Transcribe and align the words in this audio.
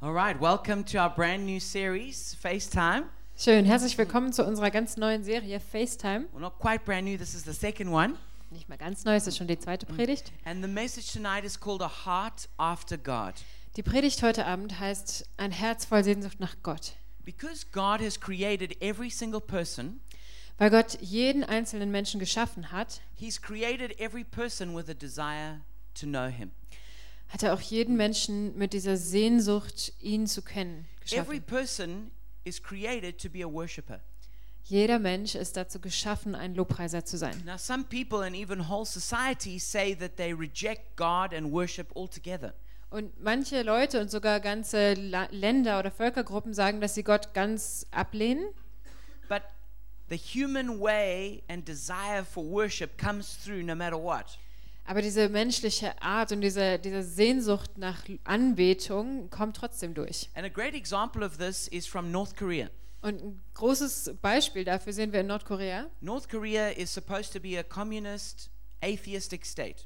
All 0.00 0.12
right, 0.12 0.40
welcome 0.40 0.84
to 0.84 0.98
our 0.98 1.10
brand 1.10 1.44
new 1.44 1.58
series, 1.58 2.36
FaceTime. 2.40 3.06
Schön, 3.36 3.64
herzlich 3.64 3.98
willkommen 3.98 4.32
zu 4.32 4.46
unserer 4.46 4.70
ganz 4.70 4.96
neuen 4.96 5.24
Serie 5.24 5.58
FaceTime. 5.58 6.26
Well, 6.32 6.40
not 6.40 6.60
quite 6.60 6.84
brand 6.84 7.04
new, 7.04 7.18
this 7.18 7.34
is 7.34 7.42
the 7.42 7.52
second 7.52 7.88
one. 7.88 8.14
Nicht 8.52 8.68
mal 8.68 8.78
ganz 8.78 9.04
neu, 9.04 9.16
es 9.16 9.26
ist 9.26 9.36
schon 9.36 9.48
die 9.48 9.58
zweite 9.58 9.86
Predigt. 9.86 10.30
And 10.44 10.62
the 10.62 10.70
message 10.70 11.12
tonight 11.12 11.44
is 11.44 11.58
called 11.58 11.82
A 11.82 11.90
Heart 12.06 12.48
After 12.58 12.96
God. 12.96 13.34
Die 13.74 13.82
Predigt 13.82 14.22
heute 14.22 14.46
Abend 14.46 14.78
heißt 14.78 15.28
Ein 15.36 15.50
Herz 15.50 15.84
voll 15.84 16.04
Sehnsucht 16.04 16.38
nach 16.38 16.54
Gott. 16.62 16.92
Because 17.24 17.66
God 17.72 18.00
has 18.00 18.20
created 18.20 18.80
every 18.80 19.10
single 19.10 19.40
person, 19.40 19.98
Weil 20.58 20.70
Gott 20.70 20.96
jeden 21.00 21.42
einzelnen 21.42 21.90
Menschen 21.90 22.20
geschaffen 22.20 22.70
hat, 22.70 23.00
He's 23.16 23.42
created 23.42 23.98
every 23.98 24.22
person 24.22 24.76
with 24.76 24.88
a 24.88 24.94
desire 24.94 25.62
to 25.94 26.06
know 26.06 26.28
Him. 26.28 26.52
Hat 27.28 27.42
er 27.42 27.54
auch 27.54 27.60
jeden 27.60 27.96
Menschen 27.96 28.56
mit 28.56 28.72
dieser 28.72 28.96
Sehnsucht, 28.96 29.92
ihn 30.00 30.26
zu 30.26 30.42
kennen, 30.42 30.86
Every 31.10 31.40
geschaffen. 31.40 31.42
person 31.42 32.10
is 32.44 32.62
created 32.62 33.18
to 33.20 33.28
be 33.28 33.44
a 33.44 33.50
worshiper. 33.50 34.00
Jeder 34.64 34.98
Mensch 34.98 35.34
ist 35.34 35.56
dazu 35.56 35.80
geschaffen, 35.80 36.34
ein 36.34 36.54
Lobpreiser 36.54 37.02
zu 37.04 37.16
sein. 37.16 37.42
Now, 37.46 37.56
some 37.56 37.84
people 37.84 38.18
and 38.18 38.36
even 38.36 38.68
whole 38.68 38.84
societies 38.84 39.70
say 39.70 39.94
that 39.94 40.16
they 40.16 40.32
reject 40.32 40.96
God 40.96 41.32
and 41.32 41.50
worship 41.50 41.94
altogether. 41.96 42.52
Und 42.90 43.18
manche 43.22 43.62
Leute 43.62 44.00
und 44.00 44.10
sogar 44.10 44.40
ganze 44.40 44.94
La 44.94 45.26
Länder 45.30 45.78
oder 45.78 45.90
Völkergruppen 45.90 46.52
sagen, 46.52 46.80
dass 46.80 46.94
sie 46.94 47.02
Gott 47.02 47.32
ganz 47.34 47.86
ablehnen. 47.90 48.44
But 49.28 49.42
the 50.10 50.16
human 50.16 50.80
way 50.80 51.42
and 51.48 51.66
desire 51.66 52.24
for 52.24 52.44
worship 52.44 52.98
comes 52.98 53.38
through 53.42 53.62
no 53.62 53.74
matter 53.74 53.96
what. 53.98 54.38
Aber 54.88 55.02
diese 55.02 55.28
menschliche 55.28 56.00
Art 56.00 56.32
und 56.32 56.40
diese, 56.40 56.78
diese 56.78 57.02
Sehnsucht 57.02 57.76
nach 57.76 58.04
Anbetung 58.24 59.28
kommt 59.28 59.54
trotzdem 59.54 59.92
durch. 59.92 60.30
And 60.34 60.46
a 60.46 60.48
great 60.48 60.74
example 60.74 61.22
of 61.22 61.36
this 61.36 61.68
is 61.68 61.86
from 61.86 62.10
North 62.10 62.34
Korea. 62.34 62.70
Und 63.02 63.22
ein 63.22 63.42
großes 63.52 64.14
Beispiel 64.22 64.64
dafür 64.64 64.94
sehen 64.94 65.12
wir 65.12 65.20
in 65.20 65.26
Nordkorea. 65.26 65.90
North 66.00 66.30
Korea 66.30 66.70
is 66.70 66.90
supposed 66.90 67.34
to 67.34 67.38
be 67.38 67.58
a 67.58 67.62
communist, 67.62 68.48
atheistic 68.80 69.44
state. 69.44 69.84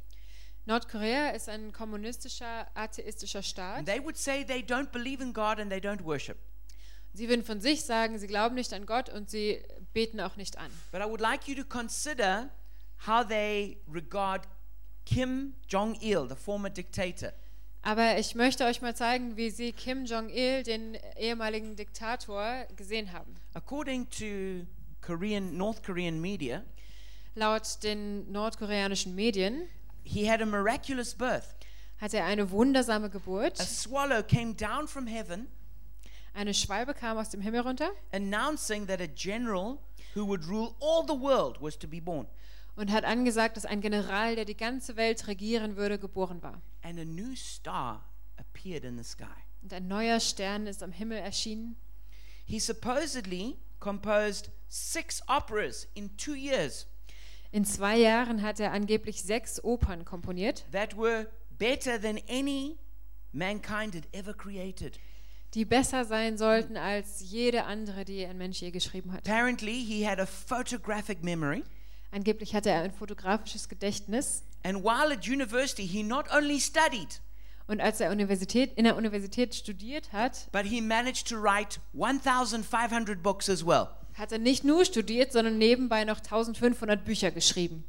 Nordkorea 0.66 1.30
ist 1.30 1.48
ein 1.48 1.72
kommunistischer, 1.72 2.68
atheistischer 2.74 3.42
Staat. 3.42 3.78
And 3.78 3.88
they 3.88 4.00
would 4.00 4.16
say 4.16 4.44
they 4.44 4.60
don't 4.60 4.92
believe 4.92 5.20
in 5.20 5.32
God 5.32 5.58
and 5.58 5.68
they 5.68 5.80
don't 5.80 6.04
worship. 6.04 6.38
Sie 7.12 7.28
würden 7.28 7.44
von 7.44 7.60
sich 7.60 7.84
sagen, 7.84 8.20
sie 8.20 8.28
glauben 8.28 8.54
nicht 8.54 8.72
an 8.72 8.86
Gott 8.86 9.08
und 9.08 9.28
sie 9.28 9.64
beten 9.94 10.20
auch 10.20 10.36
nicht 10.36 10.58
an. 10.58 10.70
But 10.92 11.00
I 11.00 11.06
would 11.06 11.20
like 11.20 11.48
you 11.48 11.56
to 11.56 11.64
consider 11.64 12.50
how 13.04 13.26
they 13.26 13.78
regard 13.92 14.46
Kim 15.04 15.54
Jong 15.68 15.96
il, 16.00 16.28
the 16.28 16.36
former 16.36 16.70
dictator. 16.70 17.32
Aber 17.82 18.16
ich 18.18 18.34
möchte 18.36 18.64
euch 18.64 18.80
mal 18.80 18.94
zeigen, 18.94 19.36
wie 19.36 19.50
sie 19.50 19.72
Kim 19.72 20.04
Jong-il, 20.04 20.62
den 20.62 20.96
ehemaligen 21.18 21.74
Diktator, 21.74 22.64
gesehen 22.76 23.12
haben. 23.12 23.34
According 23.54 24.08
to 24.10 24.66
Korean, 25.00 25.56
North 25.56 25.82
Korean 25.82 26.20
media, 26.20 26.62
Laut 27.34 27.82
den 27.82 28.30
nordkoreanischen 28.30 29.14
Medien 29.14 29.66
he 30.04 30.28
had 30.28 30.42
a 30.42 30.46
miraculous 30.46 31.14
birth. 31.14 31.56
hat 31.98 32.12
er 32.14 32.24
eine 32.26 32.50
wundersame 32.50 33.06
A 33.06 33.08
Geburt. 33.08 33.56
swallow 33.56 34.22
came 34.22 34.54
down 34.54 34.86
from 34.86 35.06
heaven 35.06 35.48
Eine 36.34 36.52
Schwalbe 36.54 36.94
kam 36.94 37.16
aus 37.18 37.30
dem 37.30 37.40
Himmel 37.40 37.62
runter 37.62 37.90
announcing 38.12 38.86
that 38.86 39.00
a 39.00 39.06
general 39.08 39.78
who 40.14 40.24
would 40.26 40.44
rule 40.46 40.74
all 40.80 41.04
the 41.06 41.14
world 41.18 41.60
was 41.60 41.78
to 41.78 41.88
be 41.88 42.00
born. 42.00 42.26
Und 42.76 42.90
hat 42.90 43.04
angesagt, 43.04 43.56
dass 43.56 43.66
ein 43.66 43.80
General, 43.80 44.34
der 44.34 44.44
die 44.44 44.56
ganze 44.56 44.96
Welt 44.96 45.26
regieren 45.26 45.76
würde, 45.76 45.98
geboren 45.98 46.42
war. 46.42 46.60
And 46.82 46.98
a 46.98 47.04
new 47.04 47.34
star 47.36 48.04
appeared 48.36 48.84
in 48.84 48.96
the 48.96 49.04
sky. 49.04 49.24
Und 49.62 49.72
ein 49.72 49.86
neuer 49.88 50.20
Stern 50.20 50.66
ist 50.66 50.82
am 50.82 50.92
Himmel 50.92 51.18
erschienen. 51.18 51.76
He 52.44 52.58
supposedly 52.58 53.56
composed 53.78 54.50
six 54.68 55.22
operas 55.28 55.86
in 55.94 56.16
two 56.16 56.34
years 56.34 56.86
In 57.54 57.66
zwei 57.66 57.98
Jahren 57.98 58.40
hat 58.40 58.60
er 58.60 58.72
angeblich 58.72 59.22
sechs 59.22 59.62
Opern 59.62 60.06
komponiert, 60.06 60.64
that 60.72 60.96
were 60.96 61.28
better 61.58 62.00
than 62.00 62.18
any 62.26 62.78
mankind 63.32 63.94
had 63.94 64.08
ever 64.12 64.32
created. 64.32 64.98
die 65.52 65.66
besser 65.66 66.06
sein 66.06 66.38
sollten 66.38 66.78
als 66.78 67.20
jede 67.20 67.64
andere, 67.64 68.06
die 68.06 68.24
ein 68.24 68.38
Mensch 68.38 68.62
je 68.62 68.70
geschrieben 68.70 69.12
hat. 69.12 69.28
Apparently, 69.28 69.84
he 69.84 70.08
had 70.08 70.18
a 70.18 70.24
photographic 70.24 71.22
memory. 71.22 71.62
Angeblich 72.12 72.54
hatte 72.54 72.70
er 72.70 72.82
ein 72.82 72.92
fotografisches 72.92 73.68
Gedächtnis. 73.68 74.42
And 74.62 74.84
while 74.84 75.12
at 75.12 75.26
university, 75.26 75.86
he 75.88 76.02
not 76.04 76.26
only 76.32 76.60
studied, 76.60 77.20
Und 77.66 77.80
als 77.80 78.00
er 78.00 78.10
Universität, 78.10 78.72
in 78.76 78.84
der 78.84 78.96
Universität 78.96 79.54
studiert 79.54 80.12
hat, 80.12 80.48
but 80.52 80.64
he 80.64 80.80
managed 80.80 81.26
to 81.28 81.36
write 81.36 81.80
1,500 81.94 83.22
books 83.22 83.48
as 83.48 83.64
well. 83.66 83.88
hat 84.14 84.30
er 84.30 84.38
nicht 84.38 84.62
nur 84.62 84.84
studiert, 84.84 85.32
sondern 85.32 85.56
nebenbei 85.58 86.04
noch 86.04 86.18
1500 86.18 87.02
Bücher 87.04 87.30
geschrieben. 87.30 87.84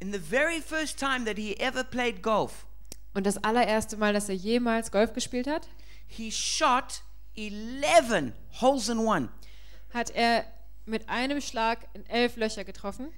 In 0.00 0.12
the 0.12 0.18
very 0.18 0.60
first 0.60 0.98
time 0.98 1.24
that 1.26 1.36
he 1.36 1.56
ever 1.58 1.84
played 1.84 2.22
golf, 2.22 2.66
Und 3.12 3.26
das 3.26 3.36
allererste 3.44 3.96
Mal, 3.96 4.12
dass 4.12 4.28
er 4.28 4.34
jemals 4.34 4.90
Golf 4.90 5.12
gespielt 5.12 5.46
hat, 5.46 5.68
he 6.06 6.32
shot 6.32 7.02
11 7.36 8.32
holes 8.60 8.88
in 8.88 8.98
one, 8.98 9.28
hat 9.92 10.10
er 10.10 10.44
mit 10.86 11.08
einem 11.08 11.40
Schlag 11.40 11.88
in 11.94 12.06
elf 12.06 12.36
Löcher 12.36 12.64
getroffen, 12.64 13.08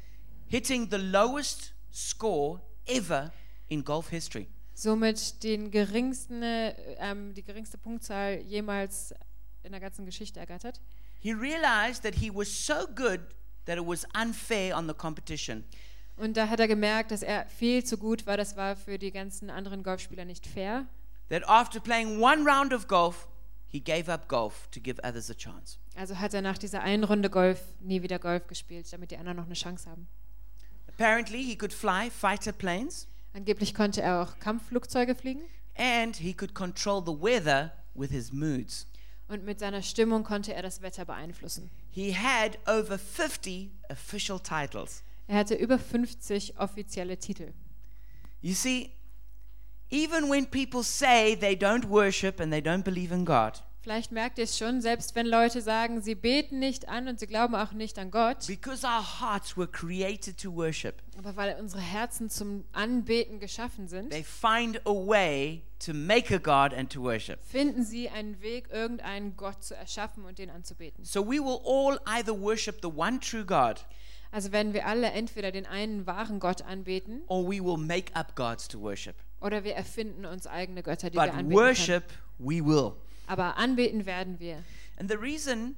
hitting 0.47 0.88
the 0.91 0.97
lowest 0.97 1.75
score 1.93 2.60
ever 2.87 3.32
in 3.69 3.84
golf 3.84 4.09
history. 4.10 4.47
somit 4.75 5.43
den 5.43 5.71
geringsten, 5.71 6.43
äh, 6.43 6.75
ähm, 6.99 7.34
die 7.34 7.43
geringste 7.43 7.78
Punktzahl 7.78 8.41
jemals 8.43 9.15
in 9.62 9.72
der 9.72 9.81
ganzen 9.81 10.04
Geschichte 10.04 10.38
ergattert. 10.38 10.81
He 11.19 11.32
realized 11.32 12.03
that 12.03 12.15
he 12.15 12.31
was 12.32 12.49
so 12.49 12.87
good 12.94 13.21
that 13.65 13.78
it 13.78 13.87
was 13.87 14.06
unfair 14.15 14.77
on 14.77 14.87
the 14.87 14.94
competition. 14.94 15.65
Und 16.16 16.37
da 16.37 16.48
hat 16.48 16.60
er 16.60 16.69
gemerkt, 16.69 17.10
dass 17.10 17.22
er 17.22 17.47
viel 17.47 17.84
zu 17.84 17.98
gut 17.98 18.27
war. 18.27 18.37
Das 18.37 18.56
war 18.56 18.77
für 18.77 18.98
die 18.98 19.10
ganzen 19.10 19.50
anderen 19.50 19.83
Golfspieler 19.83 20.25
nicht 20.25 20.47
fair. 20.47 20.87
That 21.28 21.47
after 21.48 21.81
playing 21.81 22.21
one 22.21 22.48
round 22.48 22.72
of 22.72 22.87
golf, 22.87 23.28
he 23.69 23.81
gave 23.81 24.10
up 24.12 24.28
golf 24.28 24.69
to 24.71 24.81
give 24.81 25.00
others 25.06 25.31
a 25.31 25.34
chance. 25.34 25.78
Also 25.97 26.19
hat 26.19 26.34
er 26.34 26.43
nach 26.43 26.59
dieser 26.59 26.82
einen 26.82 27.04
Runde 27.04 27.31
Golf 27.31 27.60
nie 27.81 28.03
wieder 28.03 28.19
Golf 28.19 28.47
gespielt, 28.47 28.93
damit 28.93 29.10
die 29.10 29.16
anderen 29.16 29.37
noch 29.38 29.47
eine 29.47 29.54
Chance 29.54 29.88
haben. 29.91 30.06
Apparently, 30.88 31.43
he 31.43 31.56
could 31.56 31.72
fly 31.72 32.10
fighter 32.10 32.53
planes 32.53 33.06
Angeblich 33.34 33.75
konnte 33.75 34.00
er 34.00 34.22
auch 34.22 34.38
Kampfflugzeuge 34.38 35.15
fliegen 35.15 35.43
and 35.77 36.16
he 36.16 36.32
could 36.32 36.54
control 36.54 37.03
the 37.04 37.12
weather 37.12 37.71
with 37.94 38.10
his 38.10 38.32
moods. 38.32 38.87
und 39.28 39.44
mit 39.44 39.59
seiner 39.59 39.83
Stimmung 39.83 40.22
konnte 40.25 40.54
er 40.54 40.62
das 40.62 40.81
Wetter 40.81 41.04
beeinflussen. 41.04 41.71
He 41.91 42.15
had 42.15 42.59
over 42.66 42.98
50 42.98 43.71
official 43.91 44.41
titles. 44.41 45.03
Er 45.27 45.38
hatte 45.38 45.54
über 45.54 45.78
50 45.78 46.59
offizielle 46.59 47.19
Titel. 47.19 47.53
You 48.41 48.54
see, 48.54 48.91
even 49.91 50.29
when 50.29 50.47
people 50.47 50.83
say 50.83 51.37
they 51.37 51.55
don't 51.57 51.89
worship 51.89 52.41
and 52.41 52.53
they 52.53 52.61
don't 52.61 52.83
believe 52.85 53.13
in 53.13 53.25
God, 53.25 53.63
Vielleicht 53.81 54.11
merkt 54.11 54.39
ihr 54.39 54.45
es 54.45 54.59
schon, 54.59 54.81
selbst 54.81 55.15
wenn 55.15 55.27
Leute 55.27 55.61
sagen, 55.63 56.01
sie 56.01 56.17
beten 56.17 56.59
nicht 56.59 56.89
an 56.89 57.07
und 57.07 57.21
sie 57.21 57.29
glauben 57.29 57.55
auch 57.55 57.71
nicht 57.71 58.01
an 58.01 58.11
Gott, 58.11 58.45
because 58.49 58.85
our 58.85 59.21
hearts 59.21 59.57
were 59.57 59.69
created 59.69 60.37
to 60.37 60.53
worship, 60.53 60.97
aber 61.17 61.37
weil 61.37 61.57
unsere 61.61 61.81
Herzen 61.83 62.29
zum 62.29 62.65
Anbeten 62.73 63.39
geschaffen 63.39 63.87
sind, 63.87 64.11
they 64.11 64.25
find 64.25 64.81
a 64.87 64.91
way 64.91 65.63
to 65.79 65.95
make 65.95 66.35
a 66.35 66.39
God 66.39 66.77
and 66.77 66.93
to 66.93 67.01
worship. 67.01 67.39
finden 67.45 67.85
sie 67.85 68.09
einen 68.09 68.43
Weg, 68.43 68.71
irgendeinen 68.73 69.37
Gott 69.37 69.63
zu 69.63 69.77
erschaffen 69.77 70.25
und 70.25 70.39
den 70.41 70.51
anzubeten. 70.51 71.05
So 71.05 71.25
we 71.25 71.39
will 71.39 71.61
all 71.65 72.01
either 72.07 72.37
worship 72.37 72.81
the 72.83 72.89
one 72.89 73.21
true 73.21 73.45
God 73.45 73.87
Also 74.33 74.51
werden 74.51 74.75
wir 74.75 74.85
alle 74.87 75.13
entweder 75.13 75.53
den 75.53 75.65
einen 75.65 76.07
wahren 76.09 76.41
Gott 76.41 76.63
anbeten 76.63 77.23
or 77.29 77.45
we 77.45 77.65
will 77.65 77.77
make 77.77 78.13
up 78.17 78.35
gods 78.35 78.67
to 78.67 78.81
worship. 78.81 79.15
Oder 79.41 79.65
wir 79.65 79.75
erfinden 79.75 80.25
uns 80.25 80.47
eigene 80.47 80.83
Götter, 80.83 81.11
die 81.11 81.17
wir 81.17 81.27
But 81.27 81.35
anbeten 81.35 81.53
worship, 81.61 82.05
we 82.39 82.65
will. 82.65 82.91
können. 82.91 83.01
Aber 83.27 83.57
anbeten 83.57 84.07
werden 84.07 84.39
wir. 84.41 84.63
And 84.99 85.10
the 85.10 85.16
reason 85.16 85.77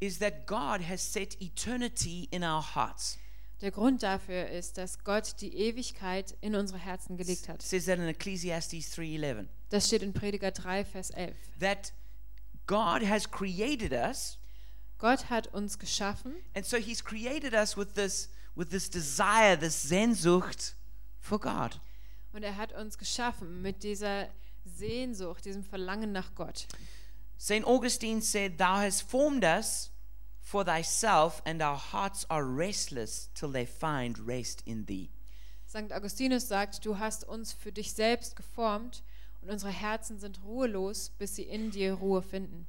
is 0.00 0.18
that 0.18 0.46
God 0.46 0.80
has 0.88 1.00
set 1.12 1.40
eternity 1.40 2.28
in 2.30 2.42
our 2.42 2.62
hearts. 2.74 3.18
Der 3.60 3.70
Grund 3.70 4.02
dafür 4.02 4.48
ist, 4.48 4.76
dass 4.78 5.04
Gott 5.04 5.40
die 5.40 5.56
Ewigkeit 5.56 6.36
in 6.40 6.54
unsere 6.54 6.78
Herzen 6.78 7.16
gelegt 7.16 7.48
hat. 7.48 7.62
says 7.62 7.86
that 7.86 7.98
in 7.98 8.06
Ecclesiastes 8.06 8.92
3:11 8.94 9.46
Das 9.70 9.86
steht 9.86 10.02
in 10.02 10.12
Prediger 10.12 10.50
3, 10.50 10.84
Vers 10.84 11.10
11. 11.10 11.34
that 11.60 11.92
God 12.66 13.02
has 13.08 13.30
created 13.30 13.92
us 13.92 14.38
Gott 14.98 15.28
hat 15.30 15.48
uns 15.54 15.78
geschaffen 15.78 16.34
and 16.54 16.64
so 16.66 16.76
he's 16.76 17.02
created 17.04 17.54
us 17.54 17.76
with 17.76 17.94
this 17.94 18.28
with 18.54 18.70
this 18.70 18.88
desire, 18.90 19.56
this 19.58 19.88
Sehnsucht 19.88 20.74
for 21.20 21.38
God. 21.40 21.80
Und 22.34 22.42
er 22.42 22.56
hat 22.56 22.72
uns 22.72 22.98
geschaffen 22.98 23.62
mit 23.62 23.82
dieser 23.82 24.28
Sehnsucht, 24.64 25.44
diesem 25.44 25.64
Verlangen 25.64 26.12
nach 26.12 26.34
Gott. 26.34 26.66
St. 27.38 27.64
Augustine 27.64 28.20
said, 28.20 28.58
Thou 28.58 28.76
hast 28.76 29.02
formed 29.02 29.44
us 29.44 29.90
for 30.40 30.64
thyself, 30.64 31.42
and 31.44 31.62
our 31.62 31.78
hearts 31.92 32.28
are 32.30 32.44
restless 32.44 33.30
till 33.34 33.52
they 33.52 33.66
find 33.66 34.18
rest 34.26 34.62
in 34.66 34.86
thee. 34.86 35.10
St. 35.66 35.92
Augustinus 35.92 36.46
sagt, 36.46 36.84
du 36.84 36.98
hast 36.98 37.24
uns 37.24 37.52
für 37.52 37.72
dich 37.72 37.92
selbst 37.92 38.36
geformt 38.36 39.02
Und 39.44 39.50
unsere 39.50 39.72
Herzen 39.72 40.18
sind 40.18 40.42
ruhelos, 40.42 41.10
bis 41.18 41.36
sie 41.36 41.42
in 41.42 41.70
dir 41.70 41.92
Ruhe 41.92 42.22
finden. 42.22 42.66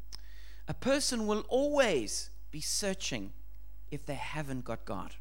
A 0.66 0.74
person 0.74 1.26
will 1.26 1.46
always 1.50 2.32
be 2.52 2.60
searching 2.60 3.32
if 3.94 4.04
they 4.04 4.18
haven't 4.18 4.64
got 4.64 4.86
God. 4.86 5.18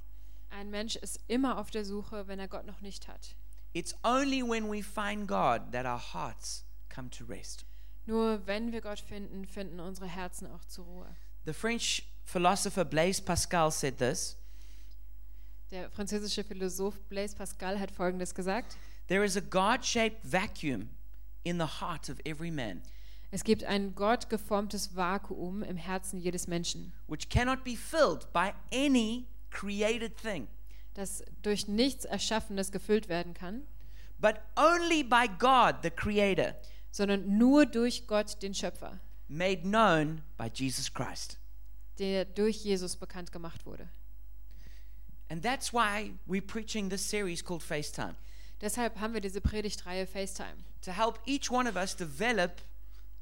Ein 0.50 0.70
Mensch 0.70 0.96
ist 0.96 1.20
immer 1.28 1.58
auf 1.58 1.70
der 1.70 1.84
Suche, 1.84 2.26
wenn 2.26 2.40
er 2.40 2.48
Gott 2.48 2.66
noch 2.66 2.80
nicht 2.80 3.06
hat. 3.06 3.36
It's 3.74 3.94
only 4.04 4.42
when 4.42 4.68
we 4.68 4.82
find 4.82 5.26
God 5.26 5.72
that 5.72 5.84
our 5.84 5.98
hearts 5.98 6.64
come 6.88 7.10
to 7.10 7.24
rest. 7.24 7.64
Nur 8.06 8.46
wenn 8.46 8.72
wir 8.72 8.80
Gott 8.80 9.00
finden, 9.00 9.46
finden 9.46 9.80
unsere 9.80 10.06
Herzen 10.06 10.46
auch 10.46 10.64
zur 10.64 10.84
Ruhe. 10.84 11.16
The 11.44 11.52
French 11.52 12.04
philosopher 12.24 12.84
Blaise 12.84 13.20
Pascal 13.20 13.70
said 13.70 13.98
this 13.98 14.36
Der 15.70 15.90
französische 15.90 16.44
Philosoph 16.44 16.98
Blaise 17.08 17.34
Pascal 17.34 17.78
hat 17.78 17.90
Folgendes 17.90 18.34
gesagt. 18.34 18.76
There 19.08 19.24
is 19.24 19.36
a 19.36 19.40
God 19.40 19.84
shaped 19.84 20.24
vacuum 20.24 20.90
in 21.42 21.58
the 21.58 21.80
heart 21.80 22.08
of 22.08 22.18
every 22.24 22.50
man, 22.50 22.82
Es 23.34 23.42
gibt 23.42 23.64
ein 23.64 23.96
gottgeformtes 23.96 24.94
Vakuum 24.94 25.64
im 25.64 25.76
Herzen 25.76 26.20
jedes 26.20 26.46
Menschen, 26.46 26.92
which 27.08 27.28
cannot 27.28 27.64
be 27.64 27.74
filled 27.74 28.32
by 28.32 28.52
any 28.72 29.26
created 29.50 30.16
thing, 30.16 30.46
das 30.94 31.22
durch 31.42 31.68
nichts 31.68 32.04
Erschaffenes 32.04 32.72
gefüllt 32.72 33.08
werden 33.08 33.34
kann, 33.34 33.62
but 34.18 34.36
only 34.56 35.02
by 35.02 35.26
God, 35.38 35.76
the 35.82 35.90
Creator, 35.90 36.54
sondern 36.90 37.36
nur 37.36 37.66
durch 37.66 38.06
Gott, 38.06 38.42
den 38.42 38.54
Schöpfer, 38.54 39.00
made 39.28 39.62
known 39.62 40.22
by 40.36 40.50
Jesus 40.52 40.92
Christ. 40.92 41.38
der 41.98 42.24
durch 42.24 42.64
Jesus 42.64 42.96
bekannt 42.96 43.30
gemacht 43.30 43.66
wurde. 43.66 43.88
And 45.28 45.42
that's 45.42 45.72
why 45.72 46.12
we're 46.26 46.44
preaching 46.46 46.90
this 46.90 47.08
series 47.08 47.44
called 47.44 47.62
FaceTime 47.62 48.16
Deshalb 48.60 48.98
haben 48.98 49.14
wir 49.14 49.20
diese 49.20 49.40
Predigtreihe 49.40 50.06
FaceTime, 50.06 50.64
to 50.80 50.92
help 50.92 51.18
each 51.26 51.50
one 51.50 51.68
of 51.68 51.76
us 51.76 51.94
develop 51.94 52.62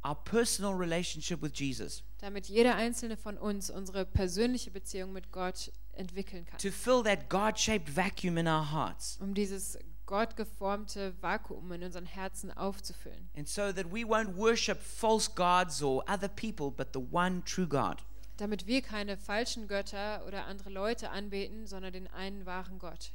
our 0.05 0.15
personal 0.15 0.73
relationship 0.73 1.43
with 1.43 1.53
Jesus, 1.55 2.03
damit 2.19 2.49
jeder 2.49 2.77
einzelne 2.77 3.17
von 3.17 3.39
uns 3.39 3.71
unsere 3.71 4.05
persönliche 4.05 4.71
Beziehung 4.71 5.13
mit 5.13 5.33
Gott 5.33 5.73
entwickeln 5.93 6.45
kann, 6.47 6.59
to 6.59 6.71
fill 6.71 7.03
that 7.03 7.29
God 7.29 7.59
shaped 7.59 7.89
vacuum 7.89 8.37
in 8.39 8.47
our 8.47 8.71
hearts, 8.73 9.19
um 9.21 9.35
dieses 9.35 9.79
gottgeformte 10.07 11.15
Vakuum 11.23 11.73
in 11.73 11.83
unseren 11.83 12.07
Herzen 12.07 12.51
aufzufüllen. 12.51 13.29
and 13.37 13.49
so 13.49 13.73
that 13.73 13.87
we 13.93 14.05
won't 14.05 14.37
worship 14.37 14.79
false 14.83 15.29
gods 15.35 15.83
or 15.83 16.03
other 16.09 16.29
people, 16.29 16.71
but 16.71 16.93
the 16.93 17.01
one 17.01 17.43
true 17.45 17.67
God. 17.67 18.03
Damit 18.39 18.67
wir 18.67 18.83
keine 18.83 19.17
falschen 19.17 19.69
Götter 19.69 20.25
oder 20.27 20.47
andere 20.47 20.71
Leute 20.71 21.11
anbeten, 21.11 21.67
sondern 21.67 21.93
den 21.93 22.09
einen 22.09 22.45
wahren 22.47 22.79
Gott. 22.79 23.13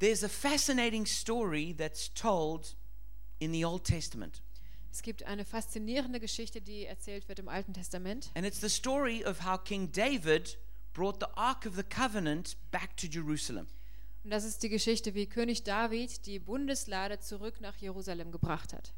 There's 0.00 0.24
a 0.24 0.28
fascinating 0.28 1.06
story 1.06 1.74
that's 1.76 2.12
told 2.12 2.74
in 3.38 3.52
the 3.52 3.64
Old 3.64 3.84
Testament, 3.84 4.42
Es 4.90 5.00
gibt 5.02 5.22
eine 5.24 5.44
faszinierende 5.44 6.20
Geschichte, 6.20 6.60
die 6.60 6.84
erzählt 6.84 7.26
wird 7.28 7.38
im 7.38 7.48
Alten 7.48 7.72
Testament. 7.72 8.30
and 8.34 8.44
it's 8.44 8.60
the 8.60 8.68
story 8.68 9.24
of 9.24 9.44
how 9.46 9.56
King 9.62 9.90
David 9.92 10.58
brought 10.92 11.20
the 11.20 11.26
Ark 11.36 11.66
of 11.66 11.74
the 11.76 11.82
Covenant 11.82 12.56
back 12.70 12.96
to 12.96 13.06
Jerusalem. 13.06 13.66
Und 14.24 14.30
das 14.30 14.44
ist 14.44 14.62
die 14.62 14.68
Geschichte, 14.68 15.14
wie 15.14 15.26
König 15.26 15.64
David 15.64 16.26
die 16.26 16.38
Bundeslade 16.38 17.18
zurück 17.20 17.60
nach 17.60 17.76
Jerusalem 17.76 18.30
gebracht 18.30 18.72
hat. 18.72 18.92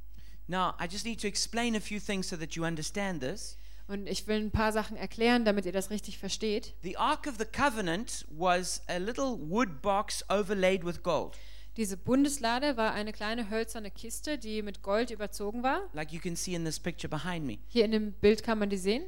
Now, 0.46 0.74
I 0.78 0.84
just 0.90 1.06
need 1.06 1.20
to 1.22 1.26
explain 1.26 1.74
a 1.74 1.80
few 1.80 1.98
things 1.98 2.28
so 2.28 2.36
that 2.36 2.52
you 2.54 2.64
understand 2.64 3.22
this. 3.22 3.56
Und 3.86 4.06
ich 4.06 4.26
will 4.26 4.36
ein 4.36 4.50
paar 4.50 4.72
Sachen 4.72 4.96
erklären, 4.96 5.44
damit 5.44 5.64
ihr 5.66 5.72
das 5.72 5.90
richtig 5.90 6.18
versteht. 6.18 6.74
The 6.82 6.96
Ark 6.98 7.26
of 7.26 7.36
the 7.38 7.44
Covenant 7.44 8.26
was 8.30 8.82
a 8.88 8.96
little 8.96 9.38
wood 9.38 9.80
box 9.82 10.24
overlaid 10.28 10.84
with 10.84 11.02
gold. 11.02 11.36
Diese 11.76 11.96
Bundeslade 11.96 12.76
war 12.76 12.92
eine 12.92 13.12
kleine 13.12 13.50
hölzerne 13.50 13.90
Kiste, 13.90 14.38
die 14.38 14.62
mit 14.62 14.82
Gold 14.82 15.10
überzogen 15.10 15.62
war. 15.62 15.82
like 15.92 16.12
you 16.12 16.20
can 16.20 16.36
see 16.36 16.54
in 16.54 16.64
this 16.64 16.78
picture 16.78 17.08
behind 17.08 17.44
me. 17.46 17.58
Hier 17.68 17.84
in 17.84 17.90
dem 17.90 18.12
Bild 18.12 18.42
kann 18.42 18.58
man 18.58 18.70
die 18.70 18.76
sehen. 18.76 19.02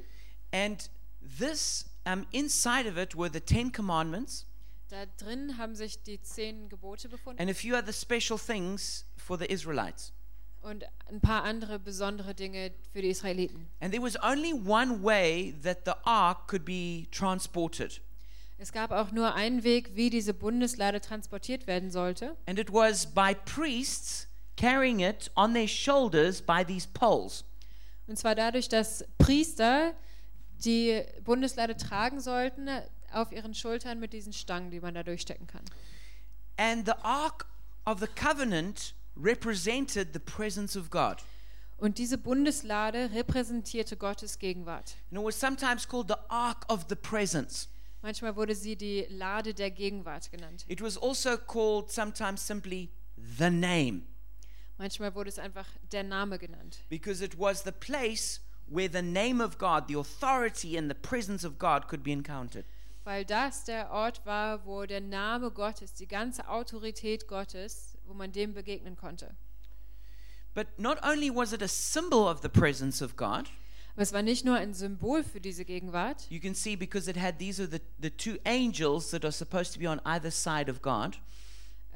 And 0.53 0.91
this, 1.39 1.85
um, 2.06 2.26
inside 2.32 2.88
of 2.88 2.97
it 2.97 3.14
were 3.17 3.31
the 3.32 3.41
Ten 3.41 3.70
Commandments 3.73 4.47
Da 4.88 5.05
drin 5.19 5.58
haben 5.58 5.75
sich 5.75 6.03
die 6.05 6.20
zehn 6.23 6.69
Gebote 6.69 7.08
befunden 7.08 7.41
and 7.41 7.50
a 7.50 7.55
few 7.55 7.75
other 7.76 7.93
special 7.93 8.38
things 8.38 9.05
for 9.17 9.37
the 9.38 9.47
Israelites. 9.47 10.12
und 10.62 10.85
ein 11.08 11.20
paar 11.20 11.43
andere 11.44 11.79
besondere 11.79 12.35
Dinge 12.35 12.73
für 12.93 13.00
die 13.03 13.08
Israeliten. 13.11 13.69
And 13.81 13.93
there 13.93 14.03
was 14.03 14.17
only 14.23 14.53
one 14.53 15.03
way 15.03 15.55
that 15.62 15.79
the 15.85 15.93
ark 16.05 16.49
could 16.49 16.64
be 16.64 17.06
transported, 17.11 18.00
Es 18.58 18.73
gab 18.73 18.91
auch 18.91 19.11
nur 19.12 19.35
einen 19.35 19.64
Weg, 19.64 19.94
wie 19.97 20.08
diese 20.08 20.32
Bundeslade 20.32 21.00
transportiert 21.00 21.67
werden 21.67 21.91
sollte. 21.91 22.37
and 22.47 22.58
it 22.58 22.73
was 22.73 23.06
by 23.06 23.35
priests 23.44 24.29
carrying 24.56 25.00
it 25.00 25.31
on 25.37 25.53
their 25.53 25.69
shoulders 25.69 26.41
by 26.41 26.64
these 26.64 26.87
poles. 26.94 27.44
Und 28.06 28.17
zwar 28.19 28.35
dadurch, 28.37 28.69
dass 28.69 29.05
Priester 29.19 29.94
die 30.64 31.03
Bundeslade 31.25 31.76
tragen 31.76 32.20
sollten 32.20 32.69
auf 33.12 33.32
ihren 33.32 33.55
Schultern 33.55 34.00
mit 34.00 34.12
diesen 34.12 34.32
Stangen, 34.32 34.70
die 34.70 34.81
man 34.81 34.94
da 34.94 35.03
durchstecken 35.03 35.47
kann. 35.47 35.64
And 36.56 36.87
the 36.87 36.94
ark 37.03 37.47
of 37.85 38.00
the 38.00 38.06
covenant 38.06 38.94
represented 39.17 40.12
the 40.12 40.19
presence 40.19 40.76
of 40.76 40.91
God. 40.91 41.19
Und 41.79 41.99
diese 41.99 42.17
Bundeslade 42.17 43.11
repräsentierte 43.12 43.97
Gottes 43.97 44.38
Gegenwart. 44.38 44.94
And 45.11 45.20
it 45.20 45.25
was 45.25 45.38
sometimes 45.38 45.87
called 45.87 46.08
the 46.08 46.17
ark 46.29 46.64
of 46.69 46.87
the 46.88 46.97
presence. 46.97 47.69
Manchmal 48.03 48.37
wurde 48.37 48.55
sie 48.55 48.76
die 48.76 49.06
Lade 49.11 49.53
der 49.53 49.70
Gegenwart 49.70 50.31
genannt. 50.31 50.64
It 50.69 50.81
was 50.81 50.97
also 50.97 51.37
called 51.37 51.91
sometimes 51.91 52.47
simply 52.47 52.91
the 53.17 53.50
name. 53.50 54.03
Manchmal 54.79 55.14
wurde 55.14 55.31
es 55.31 55.38
einfach 55.38 55.67
der 55.91 56.05
Name 56.05 56.38
genannt, 56.38 56.81
because 56.88 57.25
it 57.25 57.38
was 57.38 57.64
the 57.64 57.73
place 57.73 58.41
where 58.69 58.89
the 58.89 59.03
name 59.03 59.41
of 59.41 59.59
God, 59.59 59.89
the 59.89 59.99
authority 59.99 60.77
and 60.77 60.91
the 60.91 60.95
presence 60.95 61.45
of 61.45 61.59
God 61.59 61.89
could 61.89 62.03
be 62.03 62.13
encountered. 62.13 62.65
weil 63.05 63.25
das 63.25 63.65
der 63.65 63.91
Ort 63.93 64.27
war, 64.27 64.67
wo 64.67 64.85
der 64.85 65.01
Name 65.01 65.51
Gottes, 65.53 65.95
die 65.95 66.09
ganze 66.09 66.49
Autorität 66.49 67.29
Gottes, 67.29 67.97
wo 68.07 68.15
man 68.15 68.33
dem 68.33 68.53
begegnen 68.53 68.97
konnte. 68.97 69.37
But 70.55 70.79
not 70.79 70.99
only 71.05 71.31
was 71.31 71.53
it 71.53 71.63
a 71.63 71.69
symbol 71.69 72.27
of 72.27 72.41
the 72.43 72.49
presence 72.49 73.03
of 73.03 73.15
God, 73.17 73.49
Aber 73.95 74.03
es 74.03 74.13
war 74.13 74.23
nicht 74.23 74.45
nur 74.45 74.57
ein 74.57 74.75
Symbol 74.75 75.23
für 75.25 75.41
diese 75.41 75.65
Gegenwart, 75.65 76.27
you 76.31 76.41
can 76.41 76.55
see 76.55 76.77
because 76.77 77.09
it 77.09 77.17
had 77.17 77.39
these 77.39 77.63
are 77.63 77.69
the, 77.71 77.81
the 77.99 78.11
two 78.11 78.39
angels 78.45 79.11
that 79.11 79.25
are 79.25 79.33
supposed 79.33 79.73
to 79.73 79.79
be 79.79 79.87
on 79.87 80.01
either 80.05 80.31
side 80.31 80.69
of 80.71 80.83
God. 80.83 81.17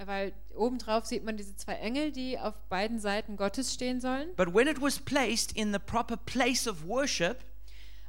Weil 0.06 0.32
obendrauf 0.55 1.05
sieht 1.06 1.25
man 1.25 1.37
diese 1.37 1.56
zwei 1.56 1.75
Engel, 1.75 2.12
die 2.12 2.38
auf 2.38 2.55
beiden 2.69 2.99
Seiten 2.99 3.37
Gottes 3.37 3.75
stehen 3.75 4.00
sollen. 4.00 4.29
But 4.37 4.55
when 4.55 4.67
it 4.69 4.81
was 4.81 4.99
placed 4.99 5.52
in 5.56 5.73
the 5.73 5.79
proper 5.79 6.17
place 6.17 6.67
of 6.67 6.85
worship, 6.87 7.38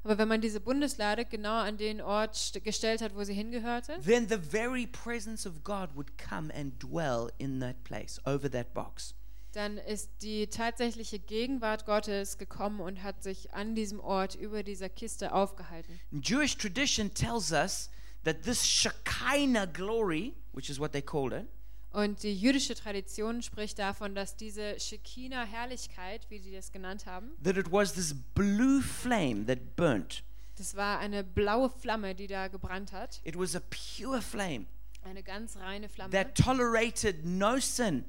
Aber 0.03 0.17
wenn 0.17 0.27
man 0.27 0.41
diese 0.41 0.59
Bundeslade 0.59 1.25
genau 1.25 1.59
an 1.59 1.77
den 1.77 2.01
Ort 2.01 2.35
st- 2.35 2.61
gestellt 2.63 3.01
hat, 3.01 3.15
wo 3.15 3.23
sie 3.23 3.33
hingehörte, 3.35 3.99
then 4.03 4.27
the 4.27 4.37
very 4.39 4.87
presence 4.87 5.45
of 5.47 5.63
God 5.63 5.95
would 5.95 6.17
come 6.17 6.51
and 6.53 6.73
dwell 6.81 7.29
in 7.37 7.59
that 7.59 7.83
place, 7.83 8.19
over 8.25 8.49
that 8.49 8.73
box. 8.73 9.13
dann 9.53 9.77
ist 9.77 10.09
die 10.23 10.47
tatsächliche 10.47 11.19
Gegenwart 11.19 11.85
Gottes 11.85 12.37
gekommen 12.37 12.79
und 12.79 13.03
hat 13.03 13.21
sich 13.21 13.53
an 13.53 13.75
diesem 13.75 13.99
Ort 13.99 14.33
über 14.33 14.63
dieser 14.63 14.87
Kiste 14.89 15.33
aufgehalten. 15.33 15.99
Jewish 16.23 16.55
tradition 16.57 17.13
tells 17.13 17.51
us 17.51 17.89
that 18.23 18.43
this 18.43 18.65
Shekinah 18.65 19.65
glory, 19.67 20.33
which 20.53 20.69
is 20.69 20.79
what 20.79 20.93
they 20.93 21.01
called 21.01 21.33
it, 21.33 21.45
Und 21.91 22.23
die 22.23 22.33
jüdische 22.33 22.73
Tradition 22.73 23.41
spricht 23.41 23.77
davon, 23.77 24.15
dass 24.15 24.37
diese 24.37 24.79
Shekinah-Herrlichkeit, 24.79 26.25
wie 26.29 26.39
sie 26.39 26.51
das 26.53 26.71
genannt 26.71 27.05
haben, 27.05 27.31
that 27.43 27.57
it 27.57 27.71
was 27.71 27.93
this 27.93 28.15
blue 28.33 28.81
flame 28.81 29.45
that 29.45 29.75
burnt. 29.75 30.23
das 30.57 30.75
war 30.75 30.99
eine 30.99 31.23
blaue 31.23 31.69
Flamme, 31.69 32.15
die 32.15 32.27
da 32.27 32.47
gebrannt 32.47 32.93
hat, 32.93 33.19
It 33.23 33.37
was 33.37 33.55
a 33.55 33.61
pure 33.69 34.21
flame 34.21 34.65
eine 35.03 35.23
ganz 35.23 35.57
reine 35.57 35.89
Flamme, 35.89 36.11
that 36.11 36.35
tolerated 36.35 37.25
no 37.25 37.57
sin, 37.59 38.05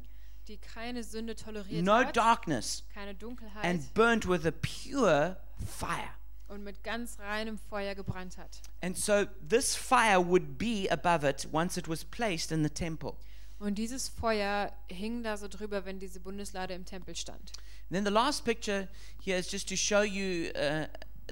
die 0.46 0.58
keine 0.58 1.02
Sünde 1.02 1.34
toleriert 1.34 1.84
no 1.84 1.94
hat, 2.04 2.16
darkness, 2.16 2.84
keine 2.94 3.14
Dunkelheit 3.14 3.64
and 3.64 3.94
burnt 3.94 4.28
with 4.28 4.46
a 4.46 4.52
pure 4.52 5.38
fire. 5.66 6.10
und 6.48 6.62
mit 6.62 6.84
ganz 6.84 7.18
reinem 7.18 7.58
Feuer 7.58 7.94
gebrannt 7.96 8.36
hat. 8.38 8.60
And 8.80 8.96
so 8.96 9.24
this 9.48 9.74
fire 9.74 10.20
would 10.24 10.56
be 10.58 10.86
above 10.90 11.24
it 11.26 11.48
once 11.50 11.76
it 11.76 11.88
was 11.88 12.04
placed 12.04 12.52
in 12.52 12.62
the 12.62 12.70
temple. 12.70 13.16
Und 13.62 13.76
dieses 13.76 14.08
Feuer 14.08 14.72
hing 14.88 15.22
da 15.22 15.36
so 15.36 15.46
drüber, 15.46 15.84
wenn 15.84 16.00
diese 16.00 16.18
Bundeslade 16.18 16.74
im 16.74 16.84
Tempel 16.84 17.14
stand. 17.14 17.52
And 17.88 17.92
then 17.92 18.04
the 18.04 18.10
last 18.10 18.44
picture 18.44 18.88
here 19.22 19.38
is 19.38 19.52
just 19.52 19.68
to 19.68 19.76
show 19.76 20.02
you 20.02 20.50
uh, 20.56 20.86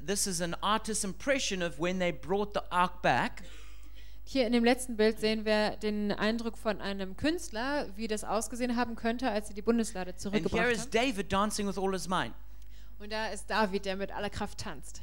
this 0.06 0.28
is 0.28 0.40
an 0.40 0.54
artist's 0.62 1.02
impression 1.02 1.60
of 1.60 1.80
when 1.80 1.98
they 1.98 2.12
brought 2.12 2.54
the 2.54 2.60
ark 2.70 3.02
back. 3.02 3.42
Hier 4.22 4.46
in 4.46 4.52
dem 4.52 4.64
letzten 4.64 4.96
Bild 4.96 5.18
sehen 5.18 5.44
wir 5.44 5.76
den 5.78 6.12
Eindruck 6.12 6.56
von 6.56 6.80
einem 6.80 7.16
Künstler, 7.16 7.88
wie 7.96 8.06
das 8.06 8.22
ausgesehen 8.22 8.76
haben 8.76 8.94
könnte, 8.94 9.28
als 9.28 9.48
sie 9.48 9.54
die 9.54 9.62
Bundeslade 9.62 10.10
And 10.10 10.22
here 10.22 10.30
zurückgebracht 10.30 10.70
is 10.70 10.82
haben. 10.82 10.90
David 10.92 11.32
dancing 11.32 11.66
with 11.66 11.78
all 11.78 11.90
his 11.90 12.06
might. 12.06 12.32
Und 13.00 13.10
da 13.10 13.26
ist 13.26 13.50
David, 13.50 13.86
der 13.86 13.96
mit 13.96 14.12
aller 14.12 14.30
Kraft 14.30 14.58
tanzt. 14.58 15.02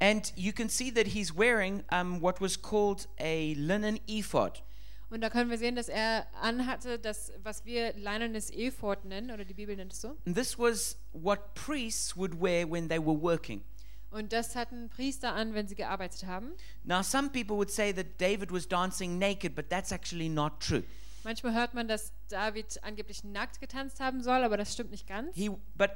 And 0.00 0.34
you 0.36 0.52
can 0.52 0.68
see 0.68 0.92
that 0.92 1.06
he's 1.06 1.34
wearing 1.34 1.82
um, 1.90 2.20
what 2.20 2.42
was 2.42 2.60
called 2.60 3.08
a 3.18 3.54
linen 3.54 3.98
ephod. 4.06 4.62
Und 5.10 5.22
da 5.22 5.30
können 5.30 5.50
wir 5.50 5.56
sehen, 5.56 5.74
dass 5.74 5.88
er 5.88 6.26
anhatte, 6.40 6.98
das, 6.98 7.32
was 7.42 7.64
wir 7.64 7.94
leinernes 7.96 8.50
Ephod 8.50 9.04
nennen, 9.06 9.30
oder 9.30 9.44
die 9.44 9.54
Bibel 9.54 9.74
nennt 9.74 9.92
es 9.92 10.02
so. 10.02 10.16
And 10.26 10.36
this 10.36 10.58
was 10.58 10.98
what 11.12 11.54
priests 11.54 12.16
would 12.16 12.40
wear 12.40 12.70
when 12.70 12.88
they 12.88 12.98
were 12.98 13.20
working. 13.20 13.62
Und 14.10 14.32
das 14.32 14.56
hatten 14.56 14.88
Priester 14.88 15.34
an, 15.34 15.54
wenn 15.54 15.66
sie 15.68 15.74
gearbeitet 15.74 16.26
haben. 16.26 16.52
Now, 16.84 17.02
some 17.02 17.30
people 17.30 17.56
would 17.56 17.70
say 17.70 17.92
that 17.92 18.18
David 18.18 18.50
was 18.50 18.66
dancing 18.66 19.18
naked, 19.18 19.54
but 19.54 19.68
that's 19.68 19.92
actually 19.92 20.28
not 20.28 20.60
true. 20.60 20.82
Manchmal 21.24 21.54
hört 21.54 21.74
man, 21.74 21.88
dass 21.88 22.12
David 22.28 22.82
angeblich 22.82 23.24
nackt 23.24 23.60
getanzt 23.60 24.00
haben 24.00 24.22
soll, 24.22 24.44
aber 24.44 24.56
das 24.56 24.72
stimmt 24.72 24.90
nicht 24.90 25.06
ganz. 25.06 25.34
He, 25.34 25.50
but 25.76 25.90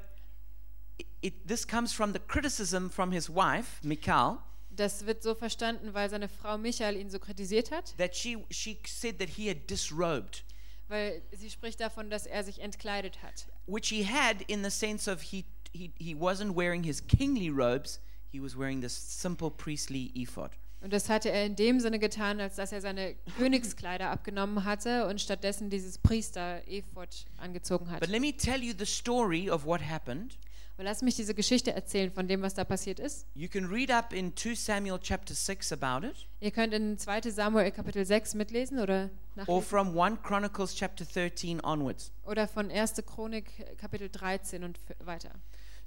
it, 0.98 1.06
it, 1.22 1.48
this 1.48 1.66
comes 1.66 1.92
from 1.92 2.12
the 2.12 2.18
criticism 2.18 2.90
from 2.90 3.12
his 3.12 3.30
wife, 3.30 3.80
Michal, 3.82 4.38
Das 4.74 5.04
wird 5.06 5.22
so 5.22 5.34
verstanden, 5.34 5.92
weil 5.94 6.08
seine 6.08 6.28
Frau 6.28 6.56
Michael 6.56 6.96
ihn 6.96 7.10
so 7.10 7.18
kritisiert 7.18 7.70
hat, 7.70 7.94
that 7.98 8.16
she, 8.16 8.38
she 8.50 8.78
said 8.86 9.18
that 9.18 9.28
he 9.28 9.48
had 9.48 9.68
disrobed, 9.68 10.44
weil 10.88 11.22
sie 11.32 11.50
spricht 11.50 11.80
davon, 11.80 12.08
dass 12.10 12.26
er 12.26 12.42
sich 12.42 12.60
entkleidet 12.60 13.22
hat. 13.22 13.46
which 13.66 13.88
he 13.88 14.04
had 14.04 14.42
in 14.48 14.64
the 14.64 14.70
sense 14.70 15.10
of 15.10 15.20
he, 15.22 15.44
he, 15.72 15.92
he 15.98 16.14
wasn't 16.14 16.56
wearing 16.56 16.82
his 16.84 17.06
kingly 17.06 17.50
robes, 17.50 18.00
he 18.30 18.40
was 18.40 18.56
wearing 18.56 18.80
this 18.80 18.94
simple 18.94 19.50
priestly 19.50 20.10
ephod. 20.14 20.50
Und 20.80 20.92
das 20.92 21.08
hatte 21.08 21.30
er 21.30 21.46
in 21.46 21.54
dem 21.54 21.78
Sinne 21.78 22.00
getan, 22.00 22.40
als 22.40 22.56
dass 22.56 22.72
er 22.72 22.80
seine 22.80 23.14
Königskleider 23.38 24.10
abgenommen 24.10 24.64
hatte 24.64 25.06
und 25.06 25.20
stattdessen 25.20 25.70
dieses 25.70 25.96
Priester-Ephod 25.98 27.26
angezogen 27.36 27.88
hat. 27.88 28.00
But 28.00 28.08
let 28.08 28.20
me 28.20 28.36
tell 28.36 28.60
you 28.60 28.74
the 28.76 28.84
story 28.86 29.48
of 29.48 29.64
what 29.64 29.80
happened. 29.80 30.36
Aber 30.74 30.84
lass 30.84 31.02
mich 31.02 31.16
diese 31.16 31.34
Geschichte 31.34 31.72
erzählen 31.72 32.10
von 32.10 32.26
dem, 32.28 32.40
was 32.42 32.54
da 32.54 32.64
passiert 32.64 32.98
ist. 32.98 33.26
You 33.34 33.48
can 33.48 33.66
read 33.66 33.90
up 33.90 34.12
in 34.12 34.34
2 34.36 34.54
Samuel 34.54 34.98
chapter 35.00 35.34
6 35.34 35.72
about 35.72 36.06
it, 36.06 36.26
Ihr 36.40 36.50
könnt 36.50 36.72
in 36.72 36.98
2 36.98 37.30
Samuel 37.30 37.70
Kapitel 37.70 38.04
6 38.04 38.34
mitlesen 38.34 38.78
oder 38.78 39.10
or 39.46 39.60
nachlesen. 39.60 39.62
from 39.62 39.98
1 39.98 40.22
Chronicles 40.22 40.74
chapter 40.74 41.04
13 41.04 41.60
onwards. 41.62 42.10
Oder 42.24 42.48
von 42.48 42.70
1. 42.70 42.94
Chronik 43.06 43.76
Kapitel 43.78 44.08
13 44.08 44.64
und 44.64 44.78
weiter. 45.00 45.30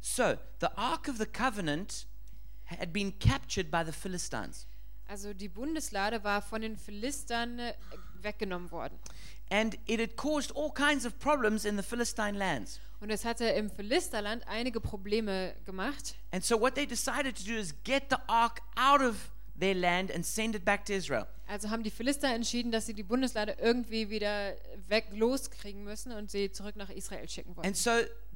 So, 0.01 0.35
the 0.61 0.67
Ark 0.75 1.07
of 1.09 1.17
the 1.17 1.25
Covenant 1.25 2.05
had 2.65 2.93
been 2.93 3.17
captured 3.19 3.71
by 3.71 3.83
the 3.83 3.91
Philistines. 3.91 4.67
Also 5.07 5.33
die 5.33 5.49
Bundeslade 5.49 6.23
war 6.23 6.41
von 6.41 6.61
den 6.61 6.77
Philistern 6.77 7.59
weggenommen 8.25 8.71
worden. 8.71 8.99
And 9.49 9.77
it 9.85 10.01
had 10.01 10.17
caused 10.17 10.53
all 10.55 10.71
kinds 10.71 11.05
of 11.05 11.17
problems 11.19 11.63
in 11.63 11.77
the 11.77 11.83
Philistine 11.83 12.37
lands. 12.37 12.81
Und 12.99 13.11
es 13.11 13.23
hatte 13.23 13.45
im 13.45 13.69
Philisterland 13.69 14.47
einige 14.47 14.81
Probleme 14.81 15.53
gemacht. 15.65 16.15
And 16.31 16.43
so, 16.43 16.59
what 16.59 16.75
they 16.75 16.85
decided 16.85 17.37
to 17.37 17.43
do 17.43 17.53
is 17.53 17.73
get 17.83 18.05
the 18.09 18.17
ark 18.27 18.61
out 18.75 19.01
of 19.01 19.29
their 19.59 19.75
land 19.75 20.11
and 20.11 20.25
send 20.25 20.55
it 20.55 20.65
back 20.65 20.85
to 20.85 20.93
Israel. 20.93 21.27
Also 21.47 21.69
haben 21.69 21.83
die 21.83 21.91
Philister 21.91 22.33
entschieden, 22.33 22.71
dass 22.71 22.87
sie 22.87 22.95
die 22.95 23.03
Bundeslade 23.03 23.57
irgendwie 23.61 24.09
wieder 24.09 24.55
weg 24.87 25.05
loskriegen 25.11 25.83
müssen 25.83 26.11
und 26.11 26.31
sie 26.31 26.51
zurück 26.51 26.75
nach 26.75 26.89
Israel 26.89 27.29
schicken 27.29 27.55
wollen. 27.55 27.67
And 27.67 27.77
so, 27.77 27.91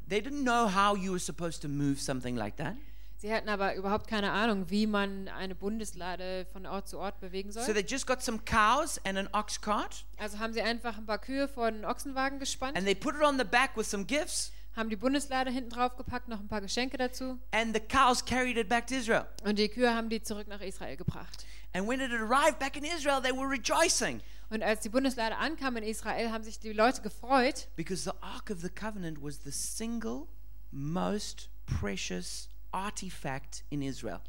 they 0.07 0.19
didn't 0.19 0.43
know 0.43 0.67
how 0.67 0.95
you 0.95 1.11
were 1.11 1.19
supposed 1.19 1.61
to 1.63 1.67
move 1.67 1.99
something 1.99 2.35
like 2.35 2.57
that. 2.57 2.75
Sie 3.21 3.33
hatten 3.33 3.49
aber 3.49 3.75
überhaupt 3.75 4.07
keine 4.07 4.31
Ahnung, 4.31 4.69
wie 4.69 4.87
man 4.87 5.27
eine 5.27 5.53
Bundeslade 5.53 6.45
von 6.53 6.65
Ort 6.65 6.87
zu 6.87 6.97
Ort 6.99 7.19
bewegen 7.19 7.51
So, 7.51 7.61
soll. 7.61 7.73
they 7.73 7.83
just 7.85 8.07
got 8.07 8.21
some 8.21 8.39
cows 8.45 8.97
and 9.05 9.17
an 9.17 9.27
ox 9.33 9.59
cart, 9.59 10.05
Also 10.17 10.39
haben 10.39 10.53
sie 10.53 10.61
einfach 10.61 10.97
ein 10.97 11.05
paar 11.05 11.17
Kühe 11.19 11.49
vor 11.49 11.69
den 11.69 11.83
Ochsenwagen 11.83 12.39
gespannt, 12.39 12.77
and 12.77 12.85
they 12.85 12.95
put 12.95 13.15
it 13.15 13.21
on 13.21 13.37
the 13.37 13.43
back 13.43 13.75
with 13.75 13.89
some 13.89 14.05
gifts, 14.05 14.53
haben 14.73 14.89
die 14.89 14.95
Bundeslade 14.95 15.51
hinten 15.51 15.69
drauf 15.69 15.97
gepackt, 15.97 16.29
noch 16.29 16.39
ein 16.39 16.47
paar 16.47 16.61
Geschenke 16.61 16.95
dazu 16.97 17.37
and 17.51 17.75
the 17.75 17.81
cows 17.81 18.23
carried 18.23 18.55
it 18.55 18.69
back 18.69 18.87
to 18.87 18.95
Israel. 18.95 19.25
und 19.43 19.59
die 19.59 19.67
Kühe 19.67 19.93
haben 19.93 20.07
die 20.09 20.21
zurück 20.23 20.47
nach 20.47 20.61
Israel 20.61 20.95
gebracht. 20.95 21.45
And 21.73 21.87
when 21.89 21.99
it 21.99 22.11
arrived 22.13 22.57
back 22.57 22.77
in 22.77 22.85
Israel, 22.85 23.21
they 23.21 23.33
were 23.33 23.49
rejoicing 23.49 24.21
Und 24.49 24.63
als 24.63 24.79
die 24.79 24.89
Bundeslade 24.89 25.35
ankam 25.35 25.75
in 25.75 25.83
Israel, 25.83 26.31
haben 26.31 26.43
sich 26.45 26.57
die 26.57 26.71
Leute 26.71 27.01
gefreut, 27.01 27.67
because 27.75 28.03
the 28.03 28.15
Ark 28.21 28.49
of 28.49 28.61
the 28.61 28.69
Covenant 28.69 29.21
was 29.21 29.41
the 29.43 29.51
single 29.51 30.27
most 30.71 31.49
precious 31.65 32.47
artifact 32.71 33.63
in 33.69 33.81
Israel. 33.81 34.21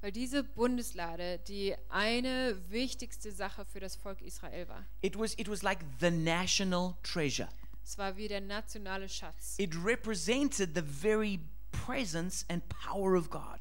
weil 0.00 0.12
diese 0.12 0.44
Bundeslade 0.44 1.38
die 1.48 1.74
eine 1.88 2.60
wichtigste 2.68 3.32
Sache 3.32 3.64
für 3.64 3.80
das 3.80 3.96
Volk 3.96 4.20
Israel 4.20 4.68
war. 4.68 4.84
It 5.00 5.18
was, 5.18 5.32
it 5.38 5.48
was 5.48 5.62
like 5.62 5.78
the 5.98 6.10
national 6.10 6.94
treasure. 7.02 7.48
Es 7.82 7.96
war 7.96 8.14
wie 8.16 8.28
der 8.28 8.42
nationale 8.42 9.08
Schatz. 9.08 9.54
It 9.58 9.74
represented 9.74 10.74
the 10.74 10.82
very 10.82 11.40
presence 11.72 12.44
and 12.48 12.62
power 12.68 13.16
of 13.16 13.30
God. 13.30 13.60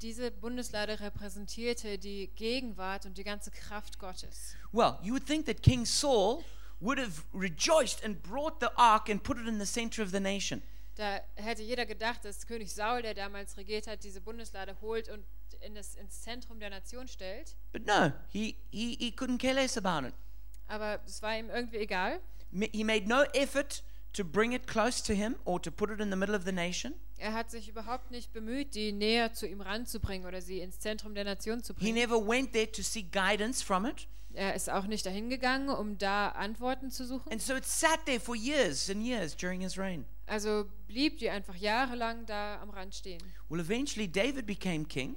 Diese 0.00 0.30
Bundeslade 0.30 0.98
repräsentierte 1.00 1.98
die 1.98 2.28
Gegenwart 2.36 3.04
und 3.04 3.18
die 3.18 3.24
ganze 3.24 3.50
Kraft 3.50 3.98
Gottes. 3.98 4.54
Well, 4.72 4.98
you 5.02 5.12
would 5.12 5.26
think 5.26 5.44
that 5.44 5.62
King 5.62 5.84
Saul 5.84 6.42
would 6.80 6.98
have 6.98 7.22
rejoiced 7.34 8.02
and 8.04 8.22
brought 8.22 8.60
the 8.60 8.68
ark 8.76 9.08
and 9.10 9.22
put 9.22 9.38
it 9.38 9.46
in 9.46 9.58
the 9.58 9.66
center 9.66 10.02
of 10.02 10.10
the 10.10 10.20
nation. 10.20 10.62
Da 10.96 11.20
hätte 11.34 11.62
jeder 11.62 11.84
gedacht, 11.86 12.24
dass 12.24 12.46
König 12.46 12.72
Saul, 12.72 13.02
der 13.02 13.14
damals 13.14 13.56
regiert 13.56 13.86
hat, 13.86 14.02
diese 14.02 14.20
Bundeslade 14.20 14.76
holt 14.80 15.08
und 15.10 15.24
in 15.60 15.74
das, 15.74 15.94
ins 15.94 16.22
Zentrum 16.22 16.58
der 16.58 16.70
Nation 16.70 17.06
stellt. 17.06 17.54
But 17.72 17.86
no, 17.86 18.12
he, 18.28 18.56
he, 18.70 18.96
he 18.98 19.10
couldn't 19.16 19.38
care 19.38 19.54
less 19.54 19.76
about 19.76 20.06
it. 20.08 20.14
Aber 20.68 21.00
es 21.06 21.20
war 21.22 21.36
ihm 21.38 21.50
irgendwie 21.50 21.76
egal. 21.76 22.20
He 22.72 22.82
made 22.82 23.06
no 23.06 23.22
effort 23.34 23.82
to 24.14 24.24
bring 24.24 24.52
it 24.52 24.66
close 24.66 25.02
to 25.04 25.12
him 25.12 25.36
or 25.44 25.60
to 25.60 25.70
put 25.70 25.90
it 25.90 26.00
in 26.00 26.10
the 26.10 26.16
middle 26.16 26.34
of 26.34 26.44
the 26.44 26.52
nation. 26.52 26.94
Er 27.18 27.32
hat 27.34 27.50
sich 27.50 27.68
überhaupt 27.68 28.10
nicht 28.10 28.32
bemüht, 28.32 28.74
die 28.74 28.92
näher 28.92 29.32
zu 29.32 29.46
ihm 29.46 29.60
ranzubringen 29.60 30.26
oder 30.26 30.40
sie 30.42 30.60
ins 30.60 30.78
Zentrum 30.78 31.14
der 31.14 31.24
Nation 31.24 31.62
zu 31.62 31.74
He 31.74 31.92
bringen. 31.92 31.94
never 31.94 32.16
went 32.26 32.52
there 32.52 32.70
to 32.70 32.82
seek 32.82 33.12
guidance 33.12 33.62
from 33.64 33.84
it. 33.86 34.06
Er 34.32 34.54
ist 34.54 34.68
auch 34.70 34.86
nicht 34.86 35.04
dahin 35.06 35.30
gegangen, 35.30 35.68
um 35.70 35.96
da 35.98 36.28
Antworten 36.30 36.90
zu 36.90 37.06
suchen. 37.06 37.30
And 37.32 37.40
so 37.42 37.54
it 37.54 37.64
sat 37.66 38.04
there 38.06 38.20
for 38.20 38.34
years 38.34 38.88
and 38.90 39.02
years 39.04 39.34
during 39.36 39.60
his 39.60 39.76
reign. 39.78 40.04
Also 40.26 40.66
blieb 40.88 41.18
die 41.18 41.30
einfach 41.30 41.54
jahrelang 41.54 42.26
da 42.26 42.60
am 42.60 42.70
Rand 42.70 42.94
stehen. 42.94 43.22
Well, 43.48 43.60
eventually 43.60 44.08
David 44.10 44.46
became 44.46 44.84
king, 44.84 45.16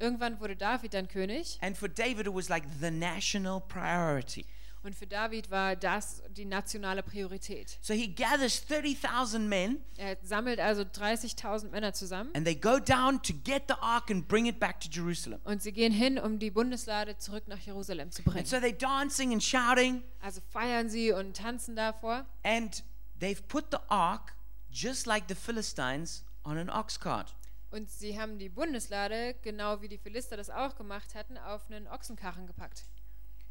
Irgendwann 0.00 0.40
wurde 0.40 0.56
David 0.56 0.92
dann 0.94 1.06
König 1.08 1.58
and 1.60 1.76
for 1.76 1.88
David 1.88 2.26
it 2.26 2.34
was 2.34 2.48
like 2.48 2.64
the 2.80 2.90
national 2.90 3.60
priority. 3.60 4.44
und 4.82 4.94
für 4.94 5.06
David 5.06 5.50
war 5.50 5.76
das 5.76 6.22
die 6.30 6.44
nationale 6.44 7.02
Priorität. 7.02 7.78
So 7.80 7.94
he 7.94 8.08
gathers 8.12 8.66
30,000 8.66 9.48
men 9.48 9.78
Er 9.96 10.18
sammelt 10.22 10.58
also 10.60 10.82
30.000 10.82 11.70
Männer 11.70 11.92
zusammen 11.94 12.30
and 12.34 12.44
they 12.44 12.54
go 12.56 12.78
down 12.80 13.22
to 13.22 13.32
get 13.44 13.62
the 13.68 13.74
ark 13.80 14.10
and 14.10 14.26
bring 14.28 14.46
it 14.46 14.58
back 14.60 14.80
to 14.80 14.88
Jerusalem. 14.90 15.40
und 15.44 15.62
sie 15.62 15.72
gehen 15.72 15.92
hin, 15.92 16.18
um 16.18 16.38
die 16.40 16.50
Bundeslade 16.50 17.16
zurück 17.16 17.44
nach 17.46 17.60
Jerusalem 17.60 18.10
zu 18.10 18.22
And 18.24 18.32
bringen. 18.32 18.46
so 18.46 18.56
they're 18.56 18.72
dancing 18.76 19.32
and 19.32 19.42
shouting, 19.42 20.02
Also 20.20 20.40
feiern 20.50 20.88
sie 20.90 21.12
und 21.12 21.36
tanzen 21.36 21.76
davor 21.76 22.26
and 22.42 22.82
they've 23.24 23.46
put 23.48 23.70
the 23.70 23.80
ark, 23.88 24.34
just 24.70 25.06
like 25.06 25.28
the 25.28 25.34
Philistines, 25.34 26.24
on 26.44 26.58
an 26.58 26.68
ox 26.68 26.98
cart. 26.98 27.34
und 27.70 27.90
sie 27.90 28.20
haben 28.20 28.38
die 28.38 28.48
Bundeslade, 28.48 29.34
genau 29.42 29.80
wie 29.80 29.88
die 29.88 29.98
Philister 29.98 30.36
das 30.36 30.48
auch 30.48 30.76
gemacht 30.76 31.14
hatten, 31.16 31.36
auf 31.38 31.68
einen 31.68 31.88
Ochsenkarren 31.88 32.46
gepackt. 32.46 32.84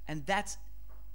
And 0.07 0.25
that's 0.25 0.57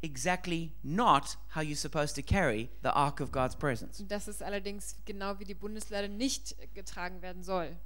exactly 0.03 0.73
not 0.83 1.39
how 1.55 1.63
you're 1.63 1.77
supposed 1.77 2.17
to 2.17 2.23
carry 2.23 2.69
the 2.83 2.91
ark 2.91 3.21
of 3.21 3.33
God's 3.33 3.57
presence. 3.57 4.05
Das 4.09 4.29
ist 4.29 4.43
allerdings 4.43 4.97
genau 5.07 5.39
wie 5.39 5.45
die 5.45 5.55
Bundeslade 5.55 6.09
nicht 6.09 6.55
getragen 6.75 7.23
werden 7.23 7.43
soll. 7.43 7.77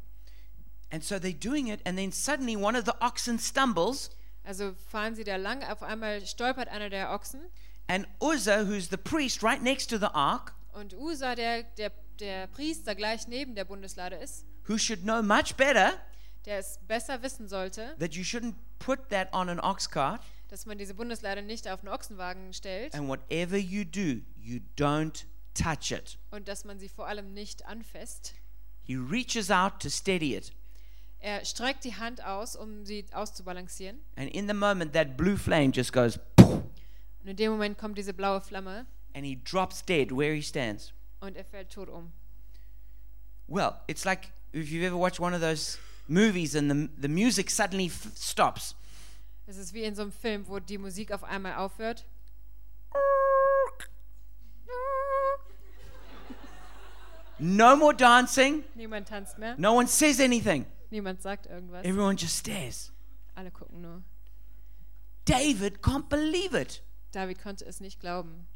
And 0.90 1.04
so 1.04 1.16
they're 1.16 1.38
doing 1.38 1.68
it, 1.68 1.80
and 1.86 1.96
then 1.96 2.10
suddenly 2.10 2.56
one 2.56 2.76
of 2.76 2.84
the 2.84 2.94
oxen 3.00 3.38
stumbles, 3.38 4.10
Also 4.44 4.74
fahren 4.90 5.14
sie 5.14 5.22
da 5.24 5.36
lang, 5.36 5.62
auf 5.62 5.82
einmal 5.82 6.26
stolpert 6.26 6.68
einer 6.68 6.90
der 6.90 7.12
Ochsen 7.12 7.42
and 7.88 8.06
Uzzah, 8.20 8.64
who's 8.64 8.88
the 8.88 8.96
priest 8.96 9.42
right 9.42 9.62
next 9.62 9.88
to 9.90 9.98
the 9.98 10.12
ark, 10.12 10.54
und 10.72 10.94
Usa, 10.94 11.34
der, 11.34 11.62
der, 11.62 11.92
der 12.20 12.46
Priester 12.48 12.94
gleich 12.94 13.28
neben 13.28 13.54
der 13.54 13.64
Bundeslade 13.64 14.16
ist, 14.16 14.44
who 14.66 14.78
should 14.78 15.02
know 15.02 15.22
much 15.22 15.54
better 15.56 15.92
der 16.44 16.58
es 16.58 16.78
besser 16.88 17.22
wissen 17.22 17.46
sollte, 17.48 17.94
that 18.00 18.14
you 18.14 18.22
shouldn't 18.24 18.54
put 18.78 19.08
that 19.10 19.32
on 19.32 19.48
an 19.48 19.60
ox 19.60 19.88
cart, 19.88 20.20
dass 20.48 20.66
man 20.66 20.76
diese 20.78 20.94
Bundeslade 20.94 21.42
nicht 21.42 21.68
auf 21.68 21.80
einen 21.80 21.88
Ochsenwagen 21.88 22.52
stellt 22.52 22.94
and 22.94 23.06
whatever 23.08 23.56
you 23.56 23.84
do, 23.84 24.20
you 24.36 24.60
don't 24.76 25.24
touch 25.54 25.92
it. 25.92 26.18
und 26.30 26.48
dass 26.48 26.64
man 26.64 26.78
sie 26.80 26.88
vor 26.88 27.06
allem 27.06 27.32
nicht 27.32 27.64
anfasst. 27.66 28.34
He 28.84 28.96
reaches 28.96 29.50
out 29.50 29.80
to 29.80 29.88
steady 29.88 30.34
it, 30.36 30.52
Er 31.20 31.44
streckt 31.44 31.84
die 31.84 31.94
Hand 31.94 32.24
aus, 32.24 32.56
um 32.56 32.84
sie 32.84 33.06
auszubalancieren. 33.12 34.00
and 34.16 34.28
in 34.34 34.48
the 34.48 34.54
moment, 34.54 34.92
that 34.94 35.16
blue 35.16 35.36
flame 35.36 35.70
just 35.72 35.92
goes, 35.92 36.18
Und 36.38 37.28
in 37.28 37.36
dem 37.36 37.52
Moment 37.52 37.78
kommt 37.78 37.96
diese 37.96 38.12
blaue 38.12 38.40
Flamme 38.40 38.84
and 39.14 39.24
he 39.24 39.36
drops 39.36 39.82
dead 39.82 40.10
where 40.12 40.34
he 40.34 40.42
stands. 40.42 40.92
und 41.20 41.36
er 41.36 41.44
fällt 41.44 41.70
tot 41.70 41.88
um. 41.88 42.12
Well, 43.48 43.80
it's 43.86 44.04
like 44.04 44.32
if 44.52 44.70
you've 44.70 44.84
ever 44.84 44.96
watched 44.96 45.20
one 45.20 45.34
of 45.34 45.40
those 45.40 45.78
movies 46.08 46.54
and 46.54 46.70
the, 46.70 46.88
the 47.00 47.08
music 47.08 47.50
suddenly 47.50 47.88
stops. 47.88 48.74
Es 49.46 49.56
ist 49.56 49.74
wie 49.74 49.82
in 49.84 49.94
so 49.94 50.02
einem 50.02 50.12
Film, 50.12 50.46
wo 50.48 50.58
die 50.60 50.78
Musik 50.78 51.12
auf 51.12 51.24
einmal 51.24 51.54
aufhört. 51.56 52.04
No 57.38 57.76
more 57.76 57.92
dancing. 57.94 58.64
Niemand 58.74 59.08
tanzt 59.08 59.38
mehr, 59.38 59.56
No 59.58 59.74
one 59.74 59.86
says 59.88 60.20
anything. 60.20 60.66
niemand 60.90 61.22
sagt 61.22 61.46
irgendwas. 61.46 61.84
Everyone 61.84 62.16
just 62.16 62.38
stares. 62.38 62.92
Alle 63.34 63.50
gucken 63.50 63.80
nur. 63.80 64.02
David 65.24 65.80
can't 65.82 66.08
believe 66.08 66.54
it. 66.54 66.82
David 67.12 67.42
konnte 67.42 67.64
es 67.64 67.80
nicht 67.80 68.00
glauben. 68.00 68.46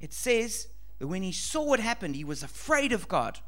It 0.00 0.12
says 0.12 0.68
that 0.98 1.08
when 1.08 1.22
he 1.22 1.32
saw 1.32 1.64
what 1.64 1.80
happened, 1.80 2.16
he 2.16 2.24
was 2.26 2.42
afraid 2.42 2.92
of 2.92 3.08
God. 3.08 3.40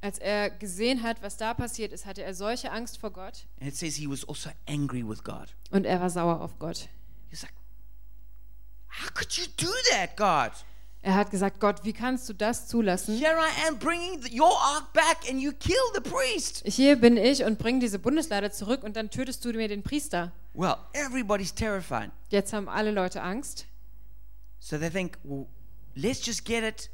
Als 0.00 0.18
er 0.18 0.50
gesehen 0.50 1.02
hat, 1.02 1.22
was 1.22 1.36
da 1.36 1.54
passiert 1.54 1.92
ist, 1.92 2.06
hatte 2.06 2.22
er 2.22 2.32
solche 2.32 2.70
Angst 2.70 2.98
vor 2.98 3.10
Gott 3.10 3.46
And 3.60 3.68
it 3.68 3.76
says 3.76 3.96
he 3.96 4.08
was 4.08 4.24
also 4.28 4.50
angry 4.68 5.02
with 5.06 5.24
God. 5.24 5.48
und 5.72 5.84
er 5.86 6.00
war 6.00 6.08
sauer 6.08 6.40
auf 6.40 6.58
Gott. 6.58 6.88
He's 7.30 7.42
like, 7.42 7.52
How 8.90 9.10
could 9.12 9.32
you 9.36 9.44
do 9.56 9.70
that, 9.92 10.16
God? 10.16 10.52
Er 11.02 11.14
hat 11.14 11.30
gesagt, 11.30 11.60
Gott, 11.60 11.84
wie 11.84 11.92
kannst 11.92 12.28
du 12.28 12.32
das 12.32 12.66
zulassen? 12.68 13.16
Here 13.16 13.36
I 13.36 13.68
am 13.68 13.78
bringing 13.78 14.20
the, 14.22 14.36
your 14.38 14.52
ark 14.76 14.92
back 14.92 15.28
and 15.28 15.40
you 15.40 15.52
kill 15.52 15.76
the 15.94 16.00
priest. 16.00 16.62
Hier 16.66 16.96
bin 16.96 17.16
ich 17.16 17.44
und 17.44 17.58
bring 17.58 17.78
diese 17.80 17.98
Bundeslade 17.98 18.50
zurück 18.50 18.82
und 18.82 18.96
dann 18.96 19.10
tötest 19.10 19.44
du 19.44 19.52
mir 19.52 19.68
den 19.68 19.82
Priester. 19.82 20.32
Well, 20.54 20.76
everybody's 20.92 21.54
terrified. 21.54 22.10
Jetzt 22.30 22.52
haben 22.52 22.68
alle 22.68 22.90
Leute 22.90 23.22
Angst. 23.22 23.66
So 24.60 24.76
they 24.78 24.90
think, 24.90 25.18
well, 25.22 25.46
let's 25.98 26.20
just 26.24 26.44
get 26.44 26.62
it. 26.62 26.90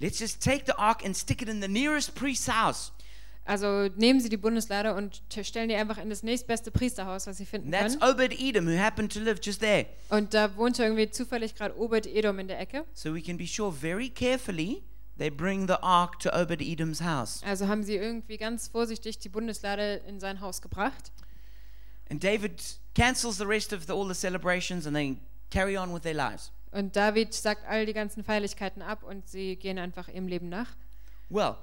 Let's 0.00 0.18
just 0.18 0.42
take 0.42 0.64
the 0.66 0.76
ark 0.76 1.04
and 1.04 1.16
stick 1.16 1.42
it 1.42 1.48
in 1.48 1.60
the 1.60 1.68
nearest 1.68 2.14
priest's 2.14 2.48
house. 2.48 2.92
Also 3.46 3.88
nehmen 3.96 4.20
sie 4.20 4.30
die 4.30 4.38
Bundeslade 4.38 4.94
und 4.94 5.22
stellen 5.28 5.68
die 5.68 5.74
einfach 5.74 5.98
in 5.98 6.08
das 6.08 6.22
nächstbeste 6.22 6.70
Priesterhaus, 6.70 7.26
was 7.26 7.36
sie 7.36 7.44
finden 7.44 7.74
And 7.74 7.74
that's 7.74 7.98
können. 7.98 8.14
Obed 8.14 8.40
Edom, 8.40 8.66
who 8.66 8.78
happened 8.78 9.12
to 9.12 9.20
live 9.20 9.38
just 9.42 9.60
there. 9.60 9.86
Und 10.08 10.32
da 10.32 10.56
wohnte 10.56 10.82
irgendwie 10.82 11.10
zufällig 11.10 11.54
gerade 11.54 11.78
Obed 11.78 12.06
Edom 12.06 12.38
in 12.38 12.48
der 12.48 12.58
Ecke. 12.58 12.86
So 12.94 13.14
we 13.14 13.20
can 13.20 13.36
be 13.36 13.46
sure 13.46 13.70
very 13.70 14.08
carefully 14.08 14.82
they 15.18 15.30
bring 15.30 15.66
the 15.68 15.74
ark 15.82 16.18
to 16.20 16.30
Obed 16.30 16.62
Edom's 16.62 17.02
house. 17.02 17.42
Also 17.44 17.68
haben 17.68 17.84
sie 17.84 17.96
irgendwie 17.96 18.38
ganz 18.38 18.68
vorsichtig 18.68 19.18
die 19.18 19.28
Bundeslade 19.28 20.00
in 20.08 20.20
sein 20.20 20.40
Haus 20.40 20.62
gebracht. 20.62 21.12
And 22.10 22.24
David 22.24 22.62
cancels 22.94 23.36
the 23.36 23.46
rest 23.46 23.74
of 23.74 23.86
the, 23.86 23.92
all 23.92 24.08
the 24.08 24.14
celebrations 24.14 24.86
and 24.86 24.96
they 24.96 25.18
carry 25.50 25.76
on 25.76 25.92
with 25.92 26.02
their 26.02 26.14
lives. 26.14 26.50
Und 26.74 26.96
David 26.96 27.32
sagt 27.32 27.64
all 27.68 27.86
die 27.86 27.92
ganzen 27.92 28.24
Feierlichkeiten 28.24 28.82
ab 28.82 29.04
und 29.04 29.28
sie 29.28 29.54
gehen 29.54 29.78
einfach 29.78 30.08
ihrem 30.08 30.26
Leben 30.26 30.48
nach. 30.48 30.74
Well, 31.30 31.54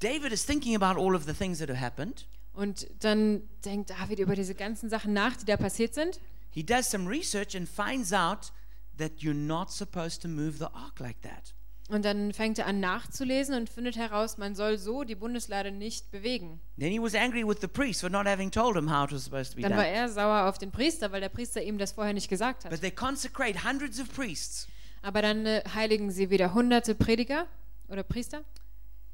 David 0.00 0.32
is 0.32 0.46
thinking 0.46 0.74
about 0.74 0.98
all 0.98 1.14
of 1.14 1.24
the 1.26 1.34
things 1.34 1.58
that 1.58 1.68
have 1.68 1.78
happened. 1.78 2.26
Und 2.54 2.88
dann 3.00 3.42
denkt 3.66 3.90
David 3.90 4.18
über 4.18 4.34
diese 4.34 4.54
ganzen 4.54 4.88
Sachen 4.88 5.12
nach, 5.12 5.36
die 5.36 5.44
da 5.44 5.58
passiert 5.58 5.92
sind. 5.92 6.20
He 6.50 6.64
does 6.64 6.90
some 6.90 7.06
research 7.06 7.54
and 7.54 7.68
finds 7.68 8.14
out 8.14 8.50
that 8.96 9.18
you're 9.18 9.34
not 9.34 9.70
supposed 9.70 10.22
to 10.22 10.28
move 10.28 10.56
the 10.56 10.72
ark 10.72 11.00
like 11.00 11.20
that. 11.20 11.52
Und 11.88 12.04
dann 12.04 12.32
fängt 12.32 12.58
er 12.58 12.66
an 12.66 12.80
nachzulesen 12.80 13.54
und 13.54 13.70
findet 13.70 13.96
heraus, 13.96 14.38
man 14.38 14.56
soll 14.56 14.76
so 14.76 15.04
die 15.04 15.14
Bundeslade 15.14 15.70
nicht 15.70 16.10
bewegen. 16.10 16.60
Then 16.78 16.90
he 16.90 17.00
was 17.00 17.14
angry 17.14 17.46
with 17.46 17.58
the 17.60 17.68
priest 17.68 18.00
for 18.00 18.10
not 18.10 18.26
having 18.26 18.50
told 18.50 18.74
him 18.76 18.90
how 18.90 19.04
it 19.04 19.12
was 19.12 19.24
supposed 19.24 19.52
to 19.52 19.56
be 19.56 19.62
Dann 19.62 19.76
war 19.76 19.86
er 19.86 20.08
sauer 20.08 20.48
auf 20.48 20.58
den 20.58 20.72
Priester, 20.72 21.12
weil 21.12 21.20
der 21.20 21.28
Priester 21.28 21.62
ihm 21.62 21.78
das 21.78 21.92
vorher 21.92 22.12
nicht 22.12 22.28
gesagt 22.28 22.64
But 22.64 22.72
hat. 22.72 22.80
they 22.80 22.90
consecrate 22.90 23.62
hundreds 23.64 24.00
of 24.00 24.12
priests 24.12 24.66
Aber 25.02 25.22
dann 25.22 25.46
äh, 25.46 25.62
heiligen 25.74 26.10
sie 26.10 26.28
wieder 26.30 26.54
hunderte 26.54 26.96
Prediger 26.96 27.46
oder 27.88 28.02
Priester 28.02 28.42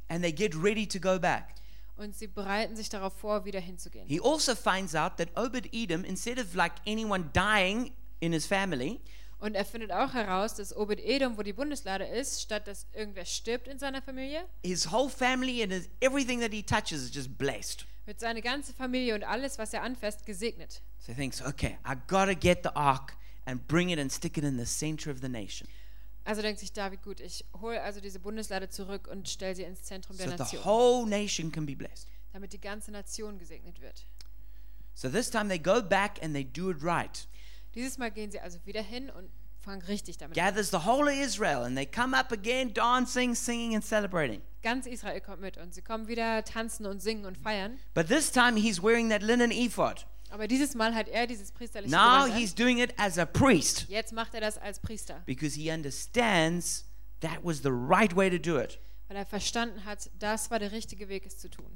and 0.09 0.23
they 0.23 0.33
get 0.33 0.55
ready 0.57 0.87
to 0.87 0.99
go 0.99 1.19
back. 1.19 1.49
und 1.99 2.17
sie 2.17 2.26
bereiten 2.26 2.75
sich 2.75 2.88
darauf 2.88 3.12
vor, 3.12 3.45
wieder 3.45 3.61
hinzugehen. 3.61 4.07
He 4.09 4.19
also 4.19 4.55
finds 4.55 4.95
out 4.95 5.19
that 5.19 5.29
Obed 5.37 5.69
Edom, 5.75 6.05
instead 6.05 6.38
of 6.38 6.55
like 6.55 6.73
anyone 6.87 7.25
dying 7.35 7.93
in 8.21 8.33
his 8.33 8.47
family, 8.47 8.99
Und 9.43 9.57
er 9.57 9.65
findet 9.65 9.91
auch 9.91 10.15
heraus, 10.15 10.55
dass 10.55 10.75
Obed 10.77 11.01
Edom, 11.01 11.37
wo 11.37 11.43
die 11.43 11.53
Bundeslade 11.53 12.05
ist, 12.05 12.41
statt 12.43 12.69
dass 12.69 12.87
irgendwer 12.93 13.25
stirbt 13.25 13.67
in 13.67 13.77
seiner 13.77 14.01
Familie, 14.01 14.45
his 14.65 14.93
whole 14.93 15.11
family 15.11 15.65
and 15.65 15.73
his, 15.73 15.89
everything 16.01 16.39
that 16.41 16.53
he 16.53 16.63
touches 16.63 17.03
is 17.03 17.13
just 17.13 17.37
blessed. 17.37 17.85
wird 18.07 18.21
seine 18.21 18.41
ganze 18.41 18.73
Familie 18.73 19.17
und 19.17 19.25
alles, 19.25 19.59
was 19.59 19.73
er 19.75 19.83
anfasst, 19.83 20.27
gesegnet. 20.27 20.81
So 21.01 21.09
he 21.13 21.15
thinks, 21.15 21.43
okay, 21.43 21.77
I 21.85 21.97
gotta 22.07 22.35
get 22.35 22.61
the 22.63 22.71
ark 22.77 23.17
and 23.45 23.67
bring 23.67 23.91
it 23.91 23.99
and 23.99 24.13
stick 24.13 24.39
it 24.39 24.45
in 24.45 24.57
the 24.59 24.65
center 24.65 25.11
of 25.11 25.19
the 25.21 25.29
nation. 25.29 25.67
Also 26.25 26.41
denkt 26.41 26.61
sich 26.61 26.73
David, 26.73 27.03
gut, 27.03 27.19
ich 27.19 27.45
hole 27.61 27.83
also 27.83 28.01
diese 28.01 28.21
Bundeslade 28.21 28.69
zurück 28.69 29.09
und 29.09 29.29
stelle 29.29 29.57
sie 29.57 29.65
ins 29.65 29.83
Zentrum 29.83 30.17
So 30.17 30.23
der 30.23 30.37
that 30.37 30.51
the 30.51 30.57
Nation, 30.57 30.65
whole 30.73 31.09
nation 31.09 31.51
can 31.51 31.67
be 31.67 31.75
blessed. 31.75 32.07
damit 32.33 32.53
die 32.53 32.61
ganze 32.61 32.93
Nation 32.93 33.41
gesegnet 33.41 33.81
wird. 33.81 34.07
So 34.95 35.09
this 35.09 35.31
time 35.31 35.49
they 35.49 35.59
go 35.59 35.83
back 35.83 36.23
and 36.23 36.33
they 36.33 36.45
do 36.45 36.71
it 36.71 36.77
right. 36.81 37.27
Dieses 37.75 37.99
Mal 37.99 38.11
gehen 38.12 38.31
sie 38.31 38.38
also 38.38 38.59
wieder 38.66 38.83
hin 38.83 39.11
und 39.11 39.31
fangen 39.62 39.83
richtig 39.83 40.18
damit 40.18 40.38
an. 40.38 40.44
Gathers 40.44 40.70
the 40.70 40.85
whole 40.87 41.05
of 41.09 41.14
Israel 41.14 41.62
and 41.64 41.77
they 41.77 41.87
come 41.87 42.14
up 42.18 42.33
again 42.33 42.72
dancing, 42.75 43.35
singing, 43.35 43.75
and 43.75 43.85
celebrating. 43.85 44.42
Ganz 44.62 44.87
Israel 44.87 45.20
kommt 45.20 45.40
mit 45.40 45.57
und 45.57 45.75
sie 45.75 45.83
kommen 45.83 46.07
wieder 46.09 46.44
tanzen 46.44 46.87
und 46.87 47.01
singen 47.03 47.25
und 47.25 47.37
feiern. 47.38 47.79
But 47.94 48.09
this 48.09 48.31
time 48.31 48.57
he's 48.57 48.83
wearing 48.83 49.09
that 49.11 49.22
linen 49.22 49.51
ephod. 49.51 50.07
Aber 50.31 50.46
dieses 50.48 50.75
Mal 50.75 50.94
hat 50.94 51.09
er 51.09 51.27
dieses 51.27 51.53
priesterliche 51.53 51.90
Now 51.94 52.25
Gewand 52.25 52.33
an. 52.33 52.38
he's 52.38 52.55
doing 52.55 52.79
it 52.79 52.94
as 52.98 53.18
a 53.18 53.27
priest 53.27 53.87
Jetzt 53.88 54.12
macht 54.12 54.35
er 54.35 54.40
das 54.40 54.57
als 54.59 54.79
Priester, 54.81 55.22
because 55.27 55.55
he 55.59 55.70
understands 55.70 56.85
that 57.20 57.44
was 57.44 57.62
the 57.62 57.70
right 57.70 58.14
way 58.16 58.31
to 58.31 58.38
do 58.38 58.59
it. 58.59 58.79
weil 59.09 59.16
er 59.18 59.27
verstanden 59.27 59.85
hat, 59.85 60.09
das 60.18 60.51
war 60.51 60.59
der 60.59 60.72
richtige 60.72 61.09
Weg, 61.09 61.27
es 61.27 61.38
zu 61.38 61.51
tun. 61.51 61.66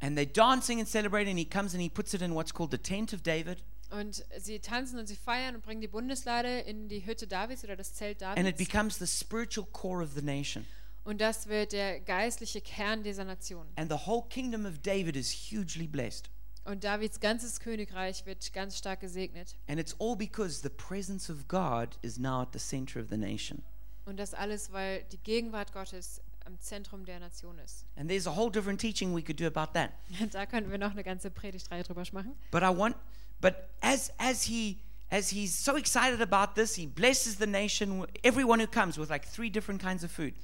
And 0.00 0.16
they're 0.16 0.24
dancing 0.32 0.78
and 0.78 0.88
celebrating. 0.88 1.36
He 1.36 1.44
comes 1.44 1.74
and 1.74 1.82
he 1.82 1.88
puts 1.90 2.14
it 2.14 2.22
in 2.22 2.32
what's 2.34 2.54
called 2.54 2.70
the 2.70 2.78
tent 2.78 3.12
of 3.12 3.22
David. 3.22 3.62
Und 3.90 4.24
sie 4.38 4.60
tanzen 4.60 4.98
und 4.98 5.06
sie 5.06 5.16
feiern 5.16 5.56
und 5.56 5.62
bringen 5.62 5.80
die 5.80 5.88
Bundeslade 5.88 6.60
in 6.60 6.88
die 6.88 7.04
Hütte 7.04 7.26
Davids 7.26 7.64
oder 7.64 7.76
das 7.76 7.92
Zelt 7.94 8.22
And 8.22 8.38
it 8.38 8.44
Davids. 8.54 8.58
becomes 8.58 8.98
the 8.98 9.06
spiritual 9.06 9.66
core 9.72 10.02
of 10.02 10.12
the 10.14 10.22
nation. 10.22 10.64
Und 11.02 11.20
das 11.20 11.48
wird 11.48 11.72
der 11.72 12.00
geistliche 12.00 12.60
Kern 12.60 13.02
dieser 13.02 13.24
Nation. 13.24 13.66
And 13.76 13.90
the 13.90 14.06
whole 14.06 14.22
kingdom 14.28 14.64
of 14.66 14.78
David 14.80 15.16
is 15.16 15.32
hugely 15.32 15.88
blessed. 15.88 16.30
Und 16.64 16.84
Davids 16.84 17.18
ganzes 17.20 17.58
Königreich 17.58 18.26
wird 18.26 18.52
ganz 18.52 18.76
stark 18.78 19.00
gesegnet. 19.00 19.56
And 19.66 19.80
it's 19.80 19.96
all 19.98 20.14
because 20.14 20.60
the 20.62 20.68
presence 20.68 21.30
of 21.30 21.48
God 21.48 21.98
is 22.02 22.18
now 22.18 22.42
at 22.42 22.52
the 22.52 22.58
center 22.60 23.00
of 23.00 23.08
the 23.08 23.16
nation. 23.16 23.62
Und 24.04 24.18
das 24.18 24.34
alles, 24.34 24.70
weil 24.72 25.02
die 25.04 25.18
Gegenwart 25.18 25.72
Gottes 25.72 26.20
am 26.44 26.60
Zentrum 26.60 27.04
der 27.04 27.18
Nation 27.18 27.58
ist. 27.58 27.86
And 27.96 28.08
there's 28.08 28.26
a 28.26 28.36
whole 28.36 28.50
different 28.52 28.80
teaching 28.80 29.14
we 29.14 29.22
could 29.22 29.40
do 29.40 29.46
about 29.46 29.72
that. 29.72 29.90
Da 30.32 30.46
könnten 30.46 30.70
wir 30.70 30.78
noch 30.78 30.92
eine 30.92 31.02
ganze 31.02 31.30
Predigtreihe 31.30 31.82
drüber 31.82 32.04
machen. 32.12 32.36
But 32.50 32.62
I 32.62 32.66
want 32.76 32.94
but 33.40 33.54
as 33.80 34.12
as 34.18 34.44
he 34.44 34.78
as 35.10 35.30
he's 35.30 35.54
so 35.54 35.76
excited 35.76 36.20
about 36.20 36.54
this, 36.54 36.76
he 36.76 36.86
blesses 36.86 37.36
the 37.36 37.46
nation, 37.46 38.06
everyone 38.22 38.60
who 38.60 38.66
comes 38.66 38.96
with 38.96 39.10
like 39.10 39.26
three 39.26 39.50
different 39.50 39.82
kinds 39.82 40.04
of 40.04 40.10
food. 40.10 40.34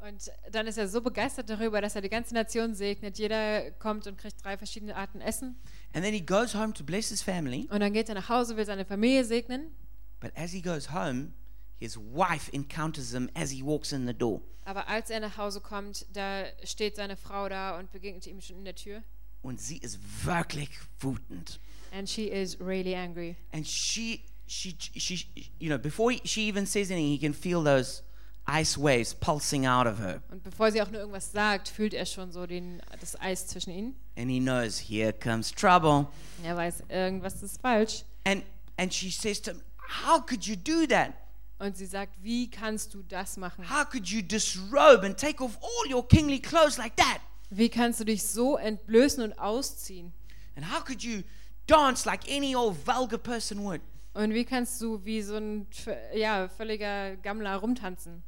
Und 0.00 0.30
dann 0.52 0.66
ist 0.66 0.76
er 0.76 0.86
so 0.86 1.00
begeistert 1.00 1.48
darüber, 1.48 1.80
dass 1.80 1.96
er 1.96 2.02
die 2.02 2.10
ganze 2.10 2.34
Nation 2.34 2.74
segnet. 2.74 3.18
Jeder 3.18 3.70
kommt 3.72 4.06
und 4.06 4.18
kriegt 4.18 4.44
drei 4.44 4.58
verschiedene 4.58 4.94
Arten 4.94 5.22
Essen. 5.22 5.56
And 5.94 6.04
then 6.04 6.12
he 6.12 6.20
goes 6.20 6.54
home 6.54 6.74
to 6.74 6.84
bless 6.84 7.08
his 7.08 7.22
family. 7.22 7.66
Und 7.70 7.80
dann 7.80 7.92
geht 7.92 8.10
er 8.10 8.14
nach 8.14 8.28
Hause, 8.28 8.56
will 8.56 8.66
seine 8.66 8.84
Familie 8.84 9.24
segnen. 9.24 9.74
But 10.20 10.32
as 10.36 10.52
he 10.52 10.60
goes 10.60 10.92
home, 10.92 11.32
his 11.78 11.96
wife 11.96 12.52
encounters 12.52 13.12
him 13.12 13.30
as 13.34 13.50
he 13.50 13.62
walks 13.62 13.92
in 13.92 14.06
the 14.06 14.12
door. 14.12 14.42
Aber 14.66 14.88
als 14.88 15.08
er 15.08 15.20
nach 15.20 15.38
Hause 15.38 15.60
kommt, 15.60 16.06
da 16.12 16.44
steht 16.64 16.96
seine 16.96 17.16
Frau 17.16 17.48
da 17.48 17.78
und 17.78 17.90
begegnet 17.90 18.26
ihm 18.26 18.40
schon 18.40 18.58
in 18.58 18.64
der 18.64 18.74
Tür. 18.74 19.02
Und 19.42 19.60
sie 19.60 19.78
ist 19.78 19.98
wirklich 20.24 20.70
wütend. 21.00 21.60
And 21.96 22.08
she 22.08 22.24
is 22.24 22.58
really 22.60 22.94
angry. 22.94 23.36
And 23.52 23.64
she, 23.64 24.24
she, 24.46 24.76
she, 24.96 25.26
you 25.60 25.68
know, 25.68 25.78
before 25.78 26.10
he, 26.10 26.20
she 26.24 26.42
even 26.42 26.66
says 26.66 26.90
anything, 26.90 27.10
he 27.10 27.18
can 27.18 27.32
feel 27.32 27.62
those 27.62 28.02
ice 28.46 28.76
waves 28.76 29.14
pulsing 29.14 29.64
out 29.64 29.86
of 29.86 29.98
her. 29.98 30.20
Und 30.30 30.42
bevor 30.42 30.72
sie 30.72 30.82
auch 30.82 30.90
nur 30.90 31.00
irgendwas 31.00 31.30
sagt, 31.30 31.68
fühlt 31.68 31.94
er 31.94 32.04
schon 32.04 32.32
so 32.32 32.46
den, 32.46 32.82
das 33.00 33.18
Eis 33.20 33.46
zwischen 33.46 33.70
ihnen. 33.70 33.94
And 34.16 34.28
he 34.28 34.40
knows, 34.40 34.78
here 34.78 35.12
comes 35.12 35.52
trouble. 35.52 36.08
Er 36.42 36.56
weiß, 36.56 36.82
irgendwas 36.88 37.42
ist 37.42 37.60
falsch. 37.60 38.04
And, 38.24 38.42
and 38.76 38.92
she 38.92 39.10
says 39.10 39.40
to 39.42 39.52
him, 39.52 39.62
How 40.02 40.18
could 40.20 40.46
you 40.46 40.56
do 40.56 40.86
that? 40.86 41.14
Und 41.58 41.76
sie 41.76 41.86
sagt, 41.86 42.12
wie 42.22 42.50
kannst 42.50 42.94
du 42.94 43.02
das 43.02 43.36
machen? 43.36 43.64
How 43.70 43.88
could 43.88 44.08
you 44.08 44.20
disrobe 44.22 45.06
and 45.06 45.16
take 45.16 45.42
off 45.42 45.56
all 45.62 45.92
your 45.92 46.06
kingly 46.06 46.40
clothes 46.40 46.76
like 46.76 46.96
that? 46.96 47.20
Wie 47.50 47.68
kannst 47.68 48.00
du 48.00 48.04
dich 48.04 48.22
so 48.22 48.56
entblößen 48.56 49.22
und 49.22 49.38
ausziehen? 49.38 50.12
And 50.56 50.72
how 50.72 50.84
could 50.84 51.02
you 51.02 51.22
dance 51.66 52.06
like 52.06 52.28
any 52.28 52.54
old 52.54 52.76
vulgar 52.86 53.18
person 53.18 53.64
would? 53.64 53.80
Und 54.14 54.32
wie 54.32 54.44
kannst 54.44 54.80
du 54.80 55.04
wie 55.04 55.22
so 55.22 55.36
ein 55.36 55.66
ja, 56.14 56.48
völliger 56.48 57.16
Gammler 57.16 57.56
rumtanzen? 57.56 58.22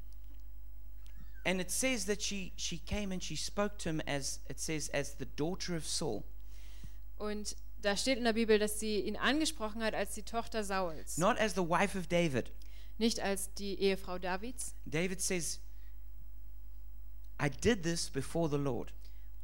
And 1.44 1.60
it 1.60 1.70
says 1.70 2.06
that 2.06 2.20
she, 2.20 2.52
she 2.56 2.78
came 2.78 3.12
and 3.12 3.22
she 3.22 3.36
spoke 3.36 3.78
to 3.78 3.90
him 3.90 4.00
as, 4.06 4.40
it 4.48 4.58
says, 4.58 4.88
as 4.88 5.14
the 5.16 5.26
daughter 5.36 5.76
of 5.76 5.86
Saul. 5.86 6.24
Und 7.18 7.54
da 7.82 7.96
steht 7.96 8.18
in 8.18 8.24
der 8.24 8.32
Bibel, 8.32 8.58
dass 8.58 8.80
sie 8.80 9.00
ihn 9.00 9.16
angesprochen 9.16 9.80
hat 9.82 9.94
als 9.94 10.14
die 10.14 10.24
Tochter 10.24 10.64
Sauls, 10.64 11.18
Not 11.18 11.38
as 11.38 11.54
the 11.54 11.62
wife 11.62 11.96
of 11.96 12.08
David. 12.08 12.50
nicht 12.98 13.20
als 13.20 13.54
die 13.54 13.78
Ehefrau 13.78 14.18
Davids. 14.18 14.74
David 14.86 15.20
says, 15.20 15.60
I 17.40 17.48
did 17.48 17.84
this 17.84 18.10
before 18.10 18.48
the 18.50 18.56
Lord. 18.56 18.92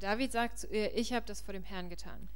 David 0.00 0.32
sagt 0.32 0.58
zu 0.58 0.66
ihr, 0.66 0.96
ich 0.96 1.12
habe 1.12 1.24
das 1.26 1.40
vor 1.40 1.52
dem 1.52 1.62
Herrn 1.62 1.88
getan. 1.88 2.28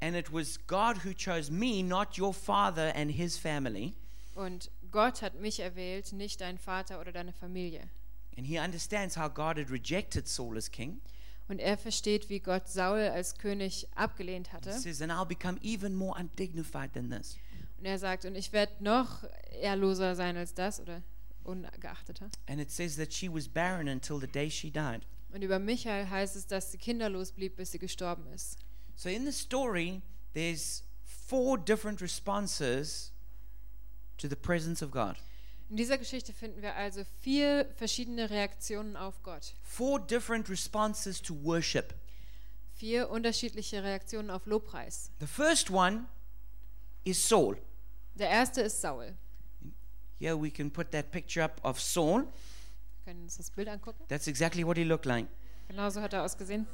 And 0.00 0.16
it 0.16 0.32
was 0.32 0.58
God 0.66 1.04
who 1.04 1.12
chose 1.12 1.50
me, 1.50 1.82
not 1.82 2.18
your 2.18 2.32
father 2.32 2.92
and 2.94 3.10
his 3.10 3.36
family. 3.36 3.92
Und 4.34 4.70
Gott 4.90 5.20
hat 5.22 5.34
mich 5.40 5.60
erwählt, 5.60 6.12
nicht 6.12 6.40
dein 6.40 6.56
Vater 6.58 7.00
oder 7.00 7.12
deine 7.12 7.32
Familie. 7.32 7.88
And 8.36 8.46
he 8.46 8.58
understands 8.58 9.16
how 9.16 9.28
God 9.28 9.58
had 9.58 9.70
rejected 9.70 10.26
Saul 10.26 10.56
as 10.56 10.70
king. 10.70 11.00
Und 11.48 11.58
er 11.58 11.76
versteht, 11.76 12.30
wie 12.30 12.38
Gott 12.40 12.68
Saul 12.68 13.00
als 13.00 13.36
König 13.36 13.88
abgelehnt 13.94 14.48
He 14.48 14.52
hatte. 14.56 14.72
says, 14.72 15.02
And 15.02 15.12
I'll 15.12 15.26
become 15.26 15.58
even 15.62 15.94
more 15.94 16.18
undignified 16.18 16.94
than 16.94 17.10
this. 17.10 17.36
Und 17.78 17.86
er 17.86 17.98
sagt, 17.98 18.24
und 18.24 18.34
ich 18.36 18.52
werde 18.52 18.72
noch 18.82 19.24
ehrloser 19.60 20.14
sein 20.14 20.36
als 20.36 20.54
das 20.54 20.80
oder 20.80 21.02
ungeachteter. 21.44 22.30
And 22.46 22.60
it 22.60 22.70
says 22.70 22.96
that 22.96 23.12
she 23.12 23.28
was 23.28 23.48
barren 23.48 23.88
until 23.88 24.18
the 24.20 24.26
day 24.28 24.48
she 24.50 24.70
died. 24.70 25.02
Und 25.32 25.42
über 25.42 25.58
Michael 25.58 26.08
heißt 26.08 26.36
es, 26.36 26.46
dass 26.46 26.72
sie 26.72 26.78
kinderlos 26.78 27.32
blieb, 27.32 27.56
bis 27.56 27.72
sie 27.72 27.78
gestorben 27.78 28.26
ist. 28.32 28.56
So 29.00 29.08
in 29.08 29.24
the 29.24 29.32
story, 29.32 30.02
there's 30.34 30.82
four 31.04 31.56
different 31.56 32.02
responses 32.02 33.12
to 34.18 34.28
the 34.28 34.36
presence 34.36 34.82
of 34.82 34.90
God. 34.90 35.16
In 35.70 35.78
dieser 35.78 35.96
Geschichte 35.96 36.34
finden 36.34 36.60
wir 36.60 36.76
also 36.76 37.04
vier 37.22 37.64
verschiedene 37.76 38.28
Reaktionen 38.28 38.98
auf 38.98 39.22
Gott. 39.22 39.54
Four 39.62 40.00
different 40.00 40.50
responses 40.50 41.18
to 41.22 41.34
worship. 41.34 41.94
Vier 42.74 43.08
unterschiedliche 43.08 43.82
Reaktionen 43.82 44.28
auf 44.28 44.44
Lobpreis. 44.44 45.10
The 45.18 45.26
first 45.26 45.70
one 45.70 46.04
is 47.04 47.26
Saul. 47.26 47.56
Der 48.16 48.28
erste 48.28 48.60
ist 48.60 48.82
Saul. 48.82 49.14
Here 50.18 50.36
we 50.38 50.50
can 50.50 50.70
put 50.70 50.90
that 50.90 51.10
picture 51.10 51.42
up 51.42 51.58
of 51.64 51.80
Saul. 51.80 52.24
Wir 52.24 53.04
können 53.14 53.22
uns 53.22 53.38
das 53.38 53.50
Bild 53.50 53.68
angucken. 53.68 54.04
That's 54.08 54.26
exactly 54.26 54.62
what 54.62 54.76
he 54.76 54.84
looked 54.84 55.06
like. 55.06 55.26
Genauso 55.68 56.02
hat 56.02 56.12
er 56.12 56.22
ausgesehen. 56.22 56.66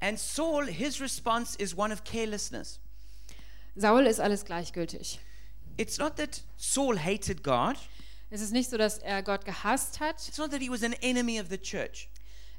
And 0.00 0.18
Saul, 0.18 0.66
his 0.66 1.00
response 1.00 1.56
is 1.56 1.76
one 1.76 1.92
of 1.92 2.04
carelessness. 2.04 2.80
Saul 3.76 4.06
ist 4.06 4.20
alles 4.20 4.44
gleichgültig. 4.44 5.18
It's 5.76 5.98
not 5.98 6.16
that 6.16 6.42
Saul 6.56 6.98
hated 6.98 7.42
God, 7.42 7.76
Es 8.30 8.40
ist 8.42 8.52
nicht 8.52 8.68
so, 8.68 8.76
dass 8.76 8.98
er 8.98 9.22
Gott 9.22 9.44
gehasst 9.46 10.00
hat. 10.00 10.16
it's 10.28 10.36
not 10.38 10.50
that 10.50 10.60
he 10.60 10.68
was 10.68 10.82
an 10.82 10.92
enemy 11.00 11.40
of 11.40 11.48
the 11.48 11.56
church. 11.58 12.08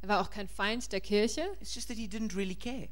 Er 0.02 0.10
war 0.10 0.22
auch 0.22 0.30
kein 0.32 0.48
Feind 0.48 0.92
der 0.92 1.02
Kirche. 1.02 1.56
It's 1.62 1.76
just 1.76 1.90
that 1.90 1.98
he 1.98 2.08
didn't 2.08 2.36
really 2.36 2.56
care. 2.56 2.88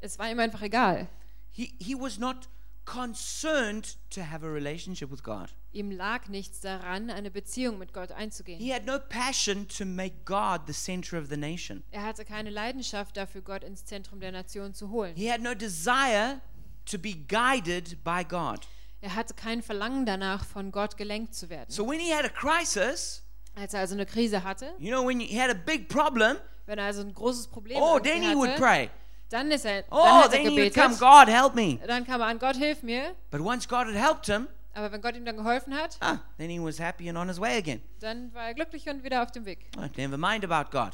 Es 0.00 0.18
war 0.18 0.30
ihm 0.30 0.38
einfach 0.40 0.62
egal. 0.62 1.08
He, 1.50 1.74
he 1.78 1.94
was 1.94 2.18
not 2.18 2.48
concerned 2.88 3.96
to 4.10 4.22
have 4.22 4.42
a 4.42 4.50
relationship 4.50 5.10
with 5.10 5.22
God. 5.22 5.50
Ihm 5.72 5.90
lag 5.90 6.28
nichts 6.28 6.60
daran, 6.60 7.10
eine 7.10 7.30
Beziehung 7.30 7.78
mit 7.78 7.92
Gott 7.92 8.10
einzugehen. 8.12 8.58
He 8.58 8.72
had 8.72 8.86
no 8.86 8.98
passion 8.98 9.68
to 9.68 9.84
make 9.84 10.24
God 10.24 10.62
the 10.66 10.72
center 10.72 11.18
of 11.18 11.28
the 11.28 11.36
nation. 11.36 11.84
Er 11.90 12.04
hatte 12.04 12.24
keine 12.24 12.50
Leidenschaft 12.50 13.16
dafür, 13.16 13.42
Gott 13.42 13.62
ins 13.62 13.84
Zentrum 13.84 14.20
der 14.20 14.32
Nation 14.32 14.72
zu 14.72 14.90
holen. 14.90 15.14
He 15.14 15.30
had 15.30 15.42
no 15.42 15.54
desire 15.54 16.40
to 16.86 16.98
be 16.98 17.14
guided 17.14 18.02
by 18.02 18.24
God. 18.26 18.66
Er 19.00 19.14
hatte 19.14 19.34
kein 19.34 19.62
Verlangen 19.62 20.06
danach, 20.06 20.44
von 20.44 20.72
Gott 20.72 20.96
gelenkt 20.96 21.34
zu 21.34 21.50
werden. 21.50 21.70
So 21.70 21.86
when 21.86 22.00
he 22.00 22.12
had 22.12 22.24
a 22.24 22.30
crisis, 22.30 23.22
Als 23.54 23.74
er 23.74 23.80
also 23.80 23.94
eine 23.94 24.06
Krise 24.06 24.42
hatte, 24.42 24.74
you 24.78 24.90
know, 24.90 25.06
when 25.06 25.20
he 25.20 25.38
had 25.38 25.50
a 25.50 25.54
big 25.54 25.88
problem, 25.88 26.38
wenn 26.66 26.78
er 26.78 26.86
also 26.86 27.02
ein 27.02 27.12
großes 27.12 27.48
Problem 27.48 27.80
oh, 27.80 27.98
then 27.98 28.22
he 28.22 28.34
would 28.34 28.50
hatte, 28.50 28.60
pray. 28.60 28.90
Dann 29.30 29.50
ist 29.50 29.64
er, 29.64 29.82
dann 29.82 29.90
Oh, 29.90 30.04
hat 30.04 30.32
er 30.32 30.40
would 30.44 30.74
come, 30.74 30.88
gebetet. 30.94 31.00
God, 31.00 31.28
help 31.28 31.54
me. 31.54 31.78
Dann 31.86 32.04
kam 32.06 32.20
er 32.20 32.26
an, 32.28 32.38
Gott 32.38 32.56
hilf 32.56 32.82
mir. 32.82 33.14
But 33.30 33.40
once 33.40 33.66
God 33.68 33.86
had 33.86 33.94
helped 33.94 34.26
him, 34.26 34.48
Aber 34.74 34.92
wenn 34.92 35.00
Gott 35.00 35.16
ihm 35.16 35.24
dann 35.24 35.36
geholfen 35.36 35.74
hat, 35.74 35.96
ah, 36.00 36.18
then 36.38 36.50
he 36.50 36.60
was 36.60 36.78
happy 36.78 37.08
and 37.08 37.18
on 37.18 37.28
his 37.28 37.40
way 37.40 37.58
again. 37.58 37.82
dann 38.00 38.32
war 38.34 38.44
er 38.48 38.54
glücklich 38.54 38.88
und 38.88 39.02
wieder 39.02 39.22
auf 39.22 39.30
dem 39.32 39.44
Weg. 39.44 39.66
Oh, 39.76 39.86
never 39.96 40.16
mind 40.16 40.44
about 40.44 40.70
God. 40.70 40.92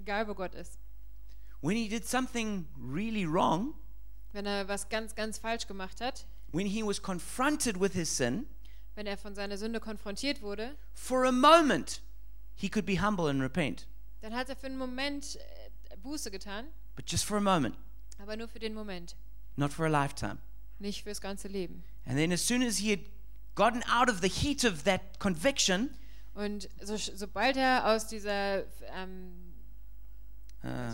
Egal, 0.00 0.26
wo 0.28 0.34
Gott 0.34 0.54
ist. 0.54 0.78
When 1.62 1.76
he 1.76 1.88
did 1.88 2.06
something 2.08 2.66
really 2.78 3.26
wrong, 3.26 3.74
Wenn 4.32 4.46
er 4.46 4.66
was 4.68 4.88
ganz, 4.88 5.14
ganz 5.14 5.38
falsch 5.38 5.66
gemacht 5.66 6.00
hat, 6.00 6.24
when 6.52 6.66
he 6.66 6.82
was 6.82 7.00
confronted 7.02 7.78
with 7.80 7.92
his 7.92 8.14
sin, 8.16 8.46
wenn 8.94 9.06
er 9.06 9.16
von 9.16 9.34
seiner 9.34 9.56
Sünde 9.58 9.78
konfrontiert 9.80 10.42
wurde, 10.42 10.74
for 10.94 11.24
a 11.26 11.32
moment, 11.32 12.00
he 12.54 12.68
could 12.68 12.86
be 12.86 13.00
humble 13.00 13.28
and 13.28 13.40
repent. 13.42 13.86
dann 14.22 14.34
hat 14.34 14.48
er 14.48 14.56
für 14.56 14.66
einen 14.66 14.78
Moment 14.78 15.36
äh, 15.36 15.96
Buße 15.98 16.30
getan, 16.30 16.66
But 17.00 17.10
just 17.10 17.24
for 17.24 17.38
a 17.38 17.40
moment, 17.40 17.74
aber 18.18 18.36
nur 18.36 18.46
für 18.46 18.58
den 18.58 18.74
Moment, 18.74 19.16
not 19.56 19.72
for 19.72 19.86
a 19.86 19.88
lifetime. 19.88 20.36
nicht 20.78 21.02
fürs 21.02 21.22
ganze 21.22 21.48
Leben. 21.48 21.82
And 22.04 22.18
then 22.18 22.30
as 22.30 22.46
soon 22.46 22.62
as 22.62 22.76
he 22.76 22.90
had 22.90 23.00
gotten 23.54 23.82
out 23.84 24.10
of 24.10 24.20
the 24.20 24.28
heat 24.28 24.66
of 24.66 24.84
that 24.84 25.18
conviction, 25.18 25.96
Und 26.34 26.68
so, 26.82 26.98
sobald 26.98 27.56
er 27.56 27.86
aus 27.86 28.06
dieser 28.06 28.64
ähm, 28.94 29.54
uh, 30.62 30.92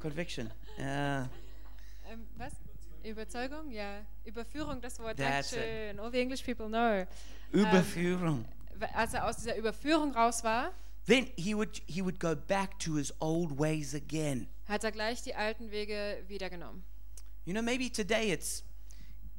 conviction, 0.00 0.46
uh, 0.78 0.80
ähm, 2.08 2.26
was? 2.38 2.54
Überzeugung? 3.02 3.70
Ja. 3.70 4.00
Überführung, 4.24 4.80
das 4.80 4.98
Wort. 4.98 5.18
Dankeschön. 5.18 6.00
All 6.00 6.10
the 6.10 6.20
English 6.20 6.42
people 6.42 6.68
know. 6.68 7.06
Überführung. 7.52 8.46
Als 8.94 9.12
er 9.12 9.26
aus 9.26 9.36
dieser 9.36 9.56
Überführung 9.56 10.14
raus 10.14 10.42
war, 10.42 10.72
Then 11.06 11.28
he 11.36 11.54
would 11.54 11.80
he 11.86 12.00
would 12.02 12.18
go 12.18 12.34
back 12.34 12.78
to 12.80 12.94
his 12.96 13.12
old 13.20 13.58
ways 13.58 13.94
again. 13.94 14.48
hat 14.66 14.84
er 14.84 14.90
gleich 14.92 15.22
die 15.22 15.34
alten 15.34 15.70
Wege 15.70 16.22
wieder 16.28 16.48
genommen. 16.48 16.82
You 17.44 17.52
know, 17.52 17.62
maybe 17.62 17.90
today 17.90 18.30
it's 18.32 18.64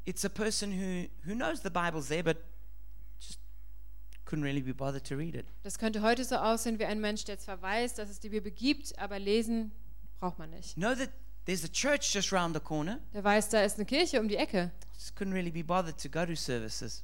it's 0.06 0.24
a 0.24 0.30
person 0.30 0.72
who 0.72 1.08
who 1.28 1.34
knows 1.36 1.62
the 1.62 1.72
Bible's 1.72 2.08
there, 2.10 2.22
but 2.24 2.38
just 3.20 3.40
couldn't 4.26 4.44
really 4.44 4.62
be 4.62 4.74
bothered 4.74 5.04
to 5.06 5.16
read 5.16 5.34
it. 5.36 5.48
Das 5.64 5.80
könnte 5.80 6.02
heute 6.04 6.24
so 6.24 6.36
aussehen 6.36 6.78
wie 6.78 6.86
ein 6.86 7.02
Mensch, 7.02 7.24
der 7.26 7.40
zwar 7.40 7.60
weiß, 7.62 7.96
dass 7.96 8.10
es 8.10 8.20
die 8.20 8.30
Bibel 8.30 8.52
gibt, 8.52 8.98
aber 9.00 9.18
lesen 9.18 9.72
braucht 10.20 10.38
man 10.38 10.52
nicht. 10.52 10.76
Know 10.76 10.94
that 10.94 11.10
there's 11.46 11.64
a 11.64 11.68
church 11.68 12.14
just 12.14 12.32
round 12.32 12.54
the 12.56 12.62
corner, 12.62 13.00
Der 13.14 13.24
weiß, 13.24 13.50
da 13.50 13.64
ist 13.64 13.78
eine 13.78 13.86
Kirche 13.86 14.20
um 14.20 14.28
die 14.28 14.36
Ecke, 14.38 14.72
just 14.94 15.18
couldn't 15.18 15.34
really 15.34 15.52
be 15.52 15.64
bothered 15.64 15.98
to 16.00 16.10
go 16.10 16.26
to 16.28 16.36
services. 16.36 17.04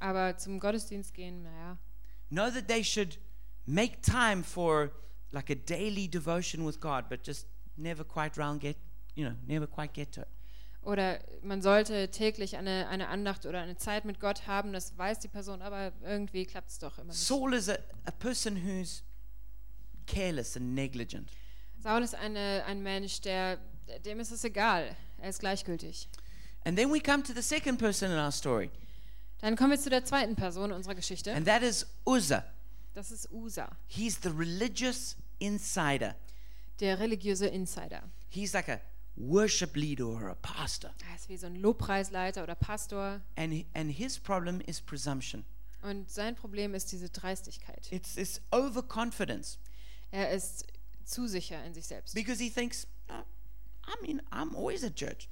aber 0.00 0.36
zum 0.36 0.60
Gottesdienst 0.60 1.14
gehen, 1.14 1.42
naja. 1.44 1.78
Know 2.28 2.50
that 2.50 2.68
they 2.68 2.84
should 2.84 3.18
make 3.66 4.00
time 4.02 4.42
for 4.42 4.90
like 5.32 5.50
a 5.50 5.54
daily 5.54 6.08
devotion 6.08 6.64
with 6.64 6.80
God, 6.80 7.08
but 7.08 7.22
just 7.26 7.46
never 7.76 8.04
quite 8.04 8.36
round 8.36 8.60
get, 8.60 8.76
you 9.14 9.24
know, 9.24 9.34
never 9.46 9.66
quite 9.66 9.92
get 9.94 10.12
to 10.12 10.22
it. 10.22 10.28
Oder 10.84 11.20
man 11.44 11.62
sollte 11.62 12.10
täglich 12.10 12.56
eine, 12.56 12.88
eine 12.88 13.06
Andacht 13.08 13.46
oder 13.46 13.60
eine 13.60 13.76
Zeit 13.76 14.04
mit 14.04 14.18
Gott 14.18 14.48
haben, 14.48 14.72
das 14.72 14.98
weiß 14.98 15.20
die 15.20 15.28
Person, 15.28 15.62
aber 15.62 15.92
irgendwie 16.02 16.44
klappt 16.44 16.70
es 16.70 16.78
doch 16.80 16.98
immer 16.98 17.12
nicht. 17.12 17.18
Saul 17.24 17.54
is 17.54 17.68
a, 17.68 17.76
a 18.04 18.10
person 18.10 18.56
who's 18.56 19.04
careless 20.06 20.56
and 20.56 20.74
negligent. 20.74 21.30
Saul 21.82 22.02
ist 22.02 22.14
eine, 22.16 22.64
ein 22.66 22.82
Mensch, 22.82 23.20
der, 23.20 23.58
dem 24.04 24.18
ist 24.18 24.32
es 24.32 24.42
egal, 24.44 24.96
er 25.18 25.28
ist 25.30 25.38
gleichgültig. 25.40 26.08
And 26.64 26.76
then 26.76 26.92
we 26.92 27.00
come 27.00 27.22
to 27.22 27.32
the 27.32 27.42
second 27.42 27.78
person 27.78 28.10
in 28.10 28.18
our 28.18 28.32
story, 28.32 28.68
Dann 29.40 29.56
kommen 29.56 29.70
wir 29.70 29.78
zu 29.80 29.90
der 29.90 30.04
zweiten 30.04 30.34
Person 30.36 30.72
unserer 30.72 30.94
Geschichte. 30.96 31.32
and 31.32 31.46
that 31.46 31.62
is 31.62 31.86
Uzzah. 32.04 32.44
Das 32.94 33.10
ist 33.10 33.30
Usa, 33.32 33.76
He's 33.86 34.18
the 34.22 34.28
religious 34.28 35.16
insider. 35.38 36.14
der 36.80 36.98
religiöse 36.98 37.46
Insider. 37.46 38.02
He's 38.28 38.52
like 38.52 38.68
a 38.68 38.80
worship 39.16 39.76
leader 39.76 40.06
or 40.06 40.30
a 40.30 40.34
pastor. 40.36 40.92
Er 41.08 41.16
ist 41.16 41.28
wie 41.28 41.36
so 41.36 41.46
ein 41.46 41.56
Lobpreisleiter 41.56 42.42
oder 42.42 42.54
Pastor. 42.54 43.20
And, 43.36 43.64
and 43.74 43.90
his 43.90 44.18
problem 44.18 44.60
is 44.66 44.80
presumption. 44.80 45.44
Und 45.82 46.10
sein 46.10 46.34
Problem 46.36 46.74
ist 46.74 46.92
diese 46.92 47.08
Dreistigkeit. 47.10 47.90
It's 47.90 48.14
this 48.14 48.40
overconfidence 48.52 49.58
Er 50.10 50.30
ist 50.30 50.66
zu 51.04 51.26
sicher 51.26 51.62
in 51.64 51.74
sich 51.74 51.86
selbst. 51.86 52.14
because 52.14 52.42
he 52.42 52.50
thinks, 52.50 52.86
"Oh, 53.08 53.22
I 53.88 54.06
mean, 54.06 54.20
I'm 54.30 54.54
always 54.56 54.84
at 54.84 54.94
church. 54.96 55.28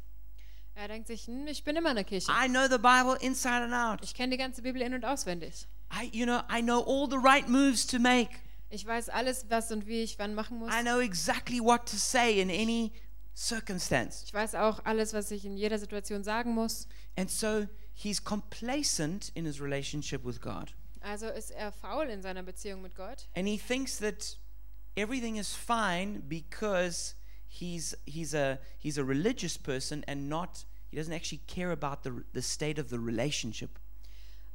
Er 0.75 0.89
denkt 0.89 1.09
sich, 1.09 1.27
hm, 1.27 1.47
ich 1.47 1.63
bin 1.65 1.77
immer 1.77 1.91
in 1.91 1.97
der 1.97 2.05
Kirche. 2.05 2.31
I 2.33 2.49
know 2.49 2.67
the 2.69 2.79
Bible 2.79 3.17
inside 3.21 3.65
and 3.65 3.73
out. 3.75 4.03
Ich 4.03 4.15
kenne 4.15 4.31
die 4.33 4.39
ganze 4.39 4.63
Bibel 4.63 4.81
in- 4.81 4.95
und 4.95 5.05
auswendig. 5.05 5.67
I, 5.91 6.11
you 6.13 6.25
know, 6.25 6.43
I 6.49 6.61
know 6.61 6.81
all 6.81 7.07
the 7.09 7.19
right 7.19 7.49
moves 7.49 7.87
to 7.89 7.99
make. 7.99 8.31
Ich 8.71 8.87
weiß 8.87 9.09
alles, 9.09 9.47
was 9.49 9.73
und 9.73 9.87
wie 9.87 10.03
ich 10.03 10.19
wann 10.19 10.35
machen 10.35 10.59
muss. 10.59 10.73
I 10.73 10.83
know 10.83 11.01
exactly 11.01 11.61
what 11.61 11.87
to 11.87 11.97
say 11.97 12.41
in 12.41 12.51
any 12.51 12.93
circumstance. 13.35 14.23
Ich 14.25 14.33
weiß 14.33 14.55
auch 14.55 14.85
alles, 14.85 15.13
was 15.13 15.31
ich 15.31 15.45
in 15.45 15.57
jeder 15.57 15.79
Situation 15.79 16.23
sagen 16.23 16.55
muss. 16.55 16.87
And 17.17 17.31
so 17.31 17.67
he's 17.93 18.23
complacent 18.23 19.33
in 19.35 19.45
his 19.45 19.61
relationship 19.61 20.25
with 20.25 20.41
God. 20.41 20.73
Also 21.01 21.29
ist 21.29 21.51
er 21.51 21.73
faul 21.73 22.09
in 22.09 22.23
seiner 22.23 22.43
Beziehung 22.43 22.83
mit 22.83 22.95
Gott. 22.95 23.29
And 23.35 23.49
he 23.49 23.59
thinks 23.59 23.99
that 23.99 24.37
everything 24.97 25.37
is 25.37 25.55
fine 25.55 26.23
because 26.29 27.15
he's 27.49 27.97
he's 28.07 28.35
a 28.35 28.59
he's 28.79 28.99
a 28.99 29.05
religious 29.05 29.59
person 29.59 30.05
and 30.07 30.29
not 30.29 30.65
he 30.91 30.97
doesn't 30.97 31.13
actually 31.13 31.43
care 31.47 31.73
about 31.73 32.03
the 32.05 32.23
the 32.33 32.43
state 32.43 32.79
of 32.79 32.91
the 32.91 32.99
relationship. 32.99 33.79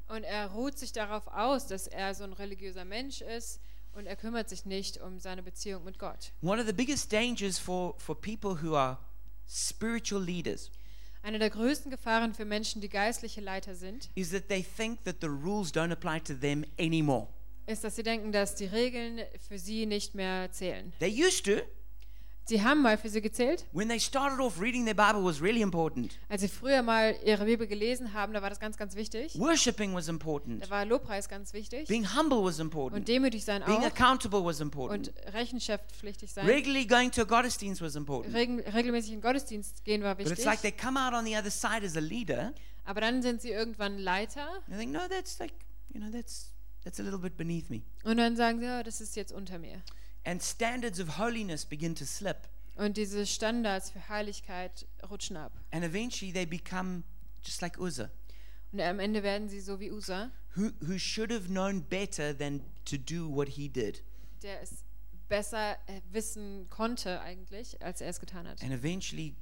Und 0.08 0.24
er 0.24 0.48
ruht 0.52 0.78
sich 0.78 0.92
darauf 0.92 1.28
aus, 1.28 1.68
dass 1.68 1.88
er 1.88 2.14
so 2.14 2.24
ein 2.24 2.34
religiöser 2.34 2.86
Mensch 2.86 3.22
ist 3.22 3.60
und 3.94 4.06
er 4.06 4.16
kümmert 4.16 4.50
sich 4.50 4.66
nicht 4.66 5.02
um 5.02 5.20
seine 5.20 5.42
Beziehung 5.42 5.84
mit 5.84 5.98
Gott. 5.98 6.32
One 6.42 6.62
of 6.62 6.68
the 6.68 6.74
biggest 6.74 7.12
dangers 7.12 7.58
for 7.58 7.96
for 7.98 8.16
people 8.16 8.62
who 8.62 8.76
are 8.76 8.98
spiritual 9.48 10.22
leaders 10.24 10.70
Eine 11.24 11.40
der 11.40 11.50
größten 11.50 11.90
Gefahren 11.90 12.34
für 12.36 12.46
Menschen, 12.46 12.82
die 12.82 12.90
geistliche 12.90 13.42
Leiter 13.42 13.74
sind, 13.74 14.10
is 14.14 14.30
that 14.30 14.48
they 14.48 14.64
think 14.64 15.04
that 15.06 15.16
the 15.22 15.28
rules 15.28 15.74
don't 15.74 15.92
apply 15.92 16.20
to 16.20 16.36
them 16.36 16.64
anymore. 16.80 17.28
ist, 17.66 17.84
dass 17.84 17.96
sie 17.96 18.04
denken, 18.04 18.32
dass 18.32 18.54
die 18.54 18.66
Regeln 18.66 19.22
für 19.48 19.58
sie 19.58 19.88
nicht 19.88 20.14
mehr 20.14 20.52
zählen. 20.52 20.94
They 21.00 21.10
used 21.10 21.46
to, 21.46 21.62
Sie 22.48 22.62
haben 22.62 22.84
mal 22.84 22.96
für 22.98 23.10
sie 23.10 23.22
gezählt. 23.22 23.66
When 23.72 23.88
they 23.90 24.00
started 24.00 24.40
off, 24.40 24.62
reading 24.62 24.86
their 24.86 24.94
Bible 24.94 25.24
was 25.24 25.42
really 25.42 25.62
important. 25.62 26.20
Als 26.30 26.42
sie 26.42 26.48
früher 26.48 26.84
mal 26.84 27.16
ihre 27.26 27.46
Bibel 27.46 27.66
gelesen 27.66 28.14
haben, 28.14 28.34
da 28.34 28.42
war 28.44 28.50
das 28.52 28.60
ganz, 28.60 28.78
ganz 28.78 28.96
wichtig. 28.96 29.40
Worshipping 29.40 29.96
was 29.96 30.08
important. 30.08 30.64
Da 30.64 30.70
war 30.70 30.86
Lobpreis 30.86 31.28
ganz 31.28 31.54
wichtig. 31.54 31.88
Being 31.88 32.06
humble 32.16 32.44
was 32.44 32.60
Und 32.60 32.68
important. 32.68 33.08
demütig 33.08 33.44
sein 33.44 33.64
Being 33.66 33.80
auch. 33.80 33.86
accountable 33.88 34.46
was 34.46 34.60
important. 34.60 35.08
Und 35.08 35.34
rechenschaftspflichtig 35.34 36.32
sein. 36.32 36.46
Regularly 36.46 36.86
going 36.86 37.10
to 37.12 37.22
a 37.22 37.26
Gottesdienst 37.26 37.82
was 37.82 37.96
important. 37.96 38.36
Regel, 38.36 38.60
regelmäßig 38.62 39.14
in 39.14 39.22
Gottesdienst 39.22 39.84
gehen 39.84 40.04
war 40.04 40.14
But 40.14 40.28
it's 40.28 40.32
wichtig. 40.32 40.46
like 40.46 40.62
they 40.62 40.72
come 40.72 41.00
out 41.00 41.14
on 41.14 41.26
the 41.26 41.36
other 41.36 41.50
side 41.50 41.84
as 41.84 41.98
a 41.98 42.00
leader 42.00 42.54
Aber 42.84 43.02
dann 43.02 43.24
sind 43.24 43.42
sie 43.42 43.50
irgendwann 43.50 43.98
Leiter 43.98 44.48
and 44.48 44.68
they 44.70 44.78
think, 44.78 44.92
no, 44.92 45.00
that's 45.10 45.40
like, 45.40 45.54
you 45.92 46.00
know, 46.00 46.12
that's 46.12 46.52
that's 46.84 47.00
a 47.00 47.04
little 47.04 47.18
bit 47.18 47.36
beneath 47.38 47.72
me. 47.72 47.82
und 48.04 48.18
dann 48.18 48.36
sagen 48.36 48.60
sie, 48.60 48.68
oh, 48.68 48.84
das 48.84 49.02
ist 49.02 49.16
jetzt 49.16 49.32
unter 49.32 49.58
mir. 49.58 49.82
And 50.26 50.42
standards 50.42 51.00
of 51.00 51.18
holiness 51.18 51.66
begin 51.66 51.96
to 51.96 52.06
slip. 52.06 52.48
Und 52.76 52.98
diese 52.98 53.26
Standards 53.26 53.92
für 53.92 54.10
Heiligkeit 54.10 54.86
rutschen 55.10 55.38
ab. 55.38 55.54
And 55.72 55.84
eventually 55.84 56.34
they 56.34 56.46
become 56.46 57.04
just 57.44 57.62
like 57.62 57.78
Uzzah, 57.80 58.10
Und 58.74 58.82
am 58.82 59.00
Ende 59.00 59.24
werden 59.24 59.48
sie 59.48 59.62
so 59.62 59.80
wie 59.80 59.92
Usa, 59.92 60.32
who, 60.56 60.72
who 60.82 60.98
should 60.98 61.32
have 61.32 61.48
known 61.48 61.82
better 61.82 62.38
than 62.38 62.62
to 62.86 62.98
do 62.98 63.28
what 63.30 63.48
he 63.48 63.70
did. 63.70 64.04
der 64.42 64.62
es 64.62 64.84
besser 65.30 65.78
äh, 65.88 66.02
wissen 66.12 66.68
konnte 66.70 67.22
eigentlich, 67.22 67.82
als 67.82 68.02
er 68.02 68.10
es 68.10 68.20
getan 68.20 68.48
hat. 68.48 68.62
And 68.62 68.72
eventually 68.74 69.36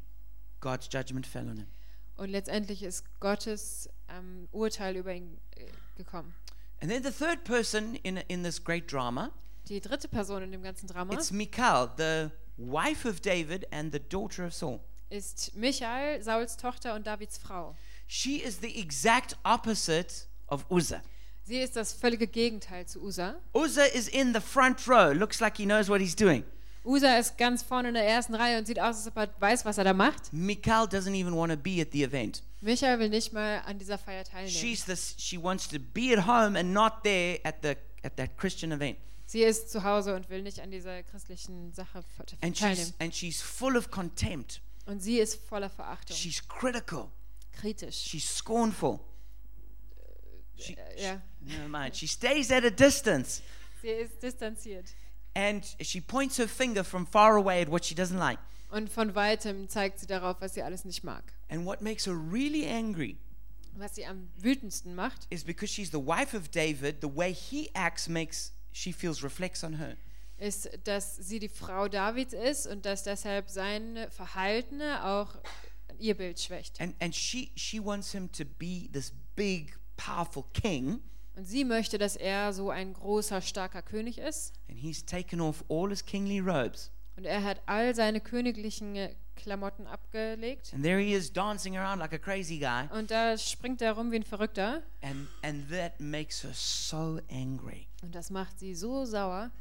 God's 0.60 0.88
judgment 0.92 1.26
fell 1.26 1.50
on 1.50 1.58
him. 1.58 1.68
Und 2.16 2.30
letztendlich 2.30 2.84
ist 2.84 3.04
Gottes 3.20 3.90
ähm, 4.10 4.48
Urteil 4.52 4.96
über 4.98 5.14
ihn 5.14 5.40
äh, 5.56 5.66
gekommen. 5.96 6.36
And 6.82 6.92
then 6.92 7.02
the 7.02 7.10
third 7.12 7.44
person 7.46 7.96
in, 7.96 8.18
in 8.28 8.44
this 8.44 8.64
great 8.64 8.92
drama, 8.92 9.32
Die 9.70 9.80
dritte 9.80 10.08
Person 10.08 10.44
in 10.44 10.52
dem 10.52 10.62
ganzen 10.62 10.88
Drama 10.88 11.14
it's 11.14 11.32
Michal, 11.32 11.90
the 11.98 12.30
wife 12.58 13.08
of 13.08 13.22
David 13.22 13.66
and 13.72 13.94
the 13.94 14.00
daughter 14.00 14.46
of 14.46 14.54
Saul. 14.54 14.80
ist 15.10 15.56
Michael, 15.56 16.22
Sauls 16.22 16.58
Tochter 16.58 16.96
und 16.96 17.08
Davids 17.08 17.38
Frau. 17.38 17.76
She 18.08 18.38
is 18.42 18.60
the 18.62 18.80
exact 18.80 19.38
opposite 19.44 20.28
of 20.48 20.66
Uzzah. 20.70 21.02
Sie 21.46 21.60
ist 21.60 21.76
das 21.76 21.94
völlige 21.94 22.28
Gegenteil 22.28 22.86
zu 22.86 23.02
Usa. 23.02 23.36
Uzzah 23.54 23.86
is 23.86 24.08
in 24.08 24.34
the 24.34 24.40
front 24.40 24.88
row, 24.88 25.14
looks 25.14 25.40
like 25.40 25.58
he 25.58 25.66
knows 25.66 25.90
what 25.90 26.00
he's 26.00 26.16
doing. 26.16 26.44
Usa 26.86 27.18
ist 27.18 27.38
ganz 27.38 27.64
vorne 27.64 27.90
in 27.90 27.94
der 27.94 28.06
ersten 28.06 28.36
Reihe 28.36 28.58
und 28.58 28.66
sieht 28.66 28.80
aus, 28.80 28.98
als 28.98 29.08
ob 29.08 29.18
er 29.18 29.30
weiß, 29.40 29.64
was 29.64 29.78
er 29.78 29.86
da 29.86 29.94
macht. 29.94 30.34
Michal 30.34 30.86
doesn't 30.86 31.16
even 31.16 31.36
want 31.36 31.52
to 31.52 31.58
be 31.58 31.82
at 31.82 31.92
the 31.92 32.04
event. 32.04 32.44
Michael 32.62 33.00
will 33.00 33.10
nicht 33.10 33.32
mal 33.34 33.62
an 33.66 33.78
dieser 33.78 33.98
Feier 33.98 34.24
teilnehmen. 34.24 34.54
She's 34.54 34.86
the, 34.86 34.96
she 34.96 35.42
wants 35.42 35.68
to 35.70 35.80
be 35.80 36.14
at 36.18 36.26
home 36.26 36.58
and 36.58 36.74
not 36.74 37.04
there 37.04 37.40
at, 37.44 37.62
the, 37.62 37.76
at 38.04 38.18
that 38.18 38.38
Christian 38.38 38.72
event. 38.72 38.98
Sie 39.26 39.42
ist 39.44 39.70
zu 39.72 39.84
Hause 39.84 40.16
und 40.16 40.30
will 40.30 40.42
nicht 40.42 40.60
an 40.60 40.70
dieser 40.72 41.02
christlichen 41.04 41.74
Sache 41.74 42.04
And 42.42 42.56
she's, 42.58 42.60
teilnehmen. 42.60 42.94
and 43.00 43.16
she's 43.16 43.42
full 43.42 43.76
of 43.78 43.90
contempt. 43.90 44.62
Und 44.86 45.02
sie 45.02 45.20
ist 45.20 45.36
voller 45.48 45.70
Verachtung, 45.70 46.16
She's 46.16 46.46
critical. 46.48 47.10
kritisch. 47.54 47.96
She's 47.96 48.30
scornful. 48.36 49.00
She, 50.58 50.76
Äh, 50.76 51.02
ja, 51.04 51.22
never 51.42 51.68
mind. 51.68 51.96
She 51.96 52.08
stays 52.08 52.52
at 52.52 52.64
a 52.64 52.70
distance. 52.70 53.42
sie 53.82 53.90
ist 53.90 54.22
distanziert. 54.22 54.86
And 55.36 55.66
she 55.82 56.00
points 56.00 56.38
her 56.38 56.48
finger 56.48 56.84
from 56.84 57.08
far 57.08 57.36
away 57.38 57.62
at 57.62 57.70
what 57.72 57.84
she 57.86 57.96
doesn't 57.96 58.20
like. 58.20 58.40
Und 58.70 58.90
von 58.92 59.16
weitem 59.16 59.68
zeigt 59.70 60.00
sie 60.00 60.06
darauf, 60.08 60.38
was 60.42 60.54
sie 60.54 60.62
alles 60.62 60.86
nicht 60.86 61.04
mag. 61.04 61.24
And 61.50 61.66
what 61.66 61.82
makes 61.82 62.06
her 62.06 62.14
really 62.14 62.68
angry 62.68 63.18
Was 63.76 63.96
sie 63.96 64.06
am 64.06 64.30
wütendsten 64.38 64.94
macht, 64.94 65.26
is 65.32 65.44
because 65.44 65.74
she's 65.74 65.90
the 65.92 65.98
wife 66.06 66.36
of 66.38 66.50
David, 66.52 66.98
the 67.02 67.08
way 67.16 67.34
he 67.34 67.72
acts 67.74 68.08
makes 68.08 68.52
she 68.74 68.92
feels 68.92 69.24
reflects 69.24 69.64
on 69.64 69.78
her. 69.78 69.96
ist, 70.38 70.70
dass 70.84 71.16
sie 71.16 71.40
die 71.40 71.48
Frau 71.50 71.88
Davids 71.88 72.34
ist 72.34 72.68
und 72.68 72.86
dass 72.86 73.04
deshalb 73.04 73.50
sein 73.50 74.08
Verhalten 74.10 74.82
auch 74.82 75.36
ihr 76.00 76.16
Bild 76.18 76.40
schwächt. 76.40 76.82
And 76.82 76.96
and 77.02 77.16
she 77.16 77.52
she 77.56 77.84
wants 77.84 78.12
him 78.12 78.30
to 78.34 78.44
be 78.44 78.90
this 78.92 79.14
big, 79.36 79.78
powerful 79.96 80.44
king, 80.54 81.00
Und 81.36 81.46
sie 81.46 81.64
möchte, 81.64 81.98
dass 81.98 82.16
er 82.16 82.52
so 82.54 82.70
ein 82.72 82.94
großer, 82.94 83.42
starker 83.42 83.82
König 83.82 84.18
ist. 84.18 84.54
and 84.70 84.78
he's 84.78 85.06
taken 85.06 85.40
off 85.40 85.64
all 85.70 85.90
his 85.90 86.04
kingly 86.06 86.40
robes. 86.40 86.92
Und 87.16 87.26
er 87.26 87.44
hat 87.44 87.62
all 87.68 87.94
seine 87.96 88.20
königlichen 88.20 88.98
Klamotten 89.36 89.88
abgelegt. 89.88 90.74
And 90.74 90.84
there 90.84 91.00
he 91.00 91.14
is 91.14 91.32
dancing 91.32 91.78
around 91.78 92.00
like 92.00 92.14
a 92.14 92.20
crazy 92.20 92.60
guy. 92.60 92.88
Und 92.92 93.12
da 93.12 93.38
springt 93.38 93.82
er 93.82 93.94
rum 93.94 94.12
wie 94.12 94.18
ein 94.18 94.24
Verrückter. 94.24 94.84
And 95.02 95.28
and 95.42 95.70
that 95.70 96.00
makes 96.00 96.44
her 96.44 96.54
so 96.54 97.20
angry. 97.30 97.88
Und 98.02 98.14
das 98.16 98.30
macht 98.30 98.60
sie 98.60 98.76
so 98.76 99.06
sauer. 99.06 99.52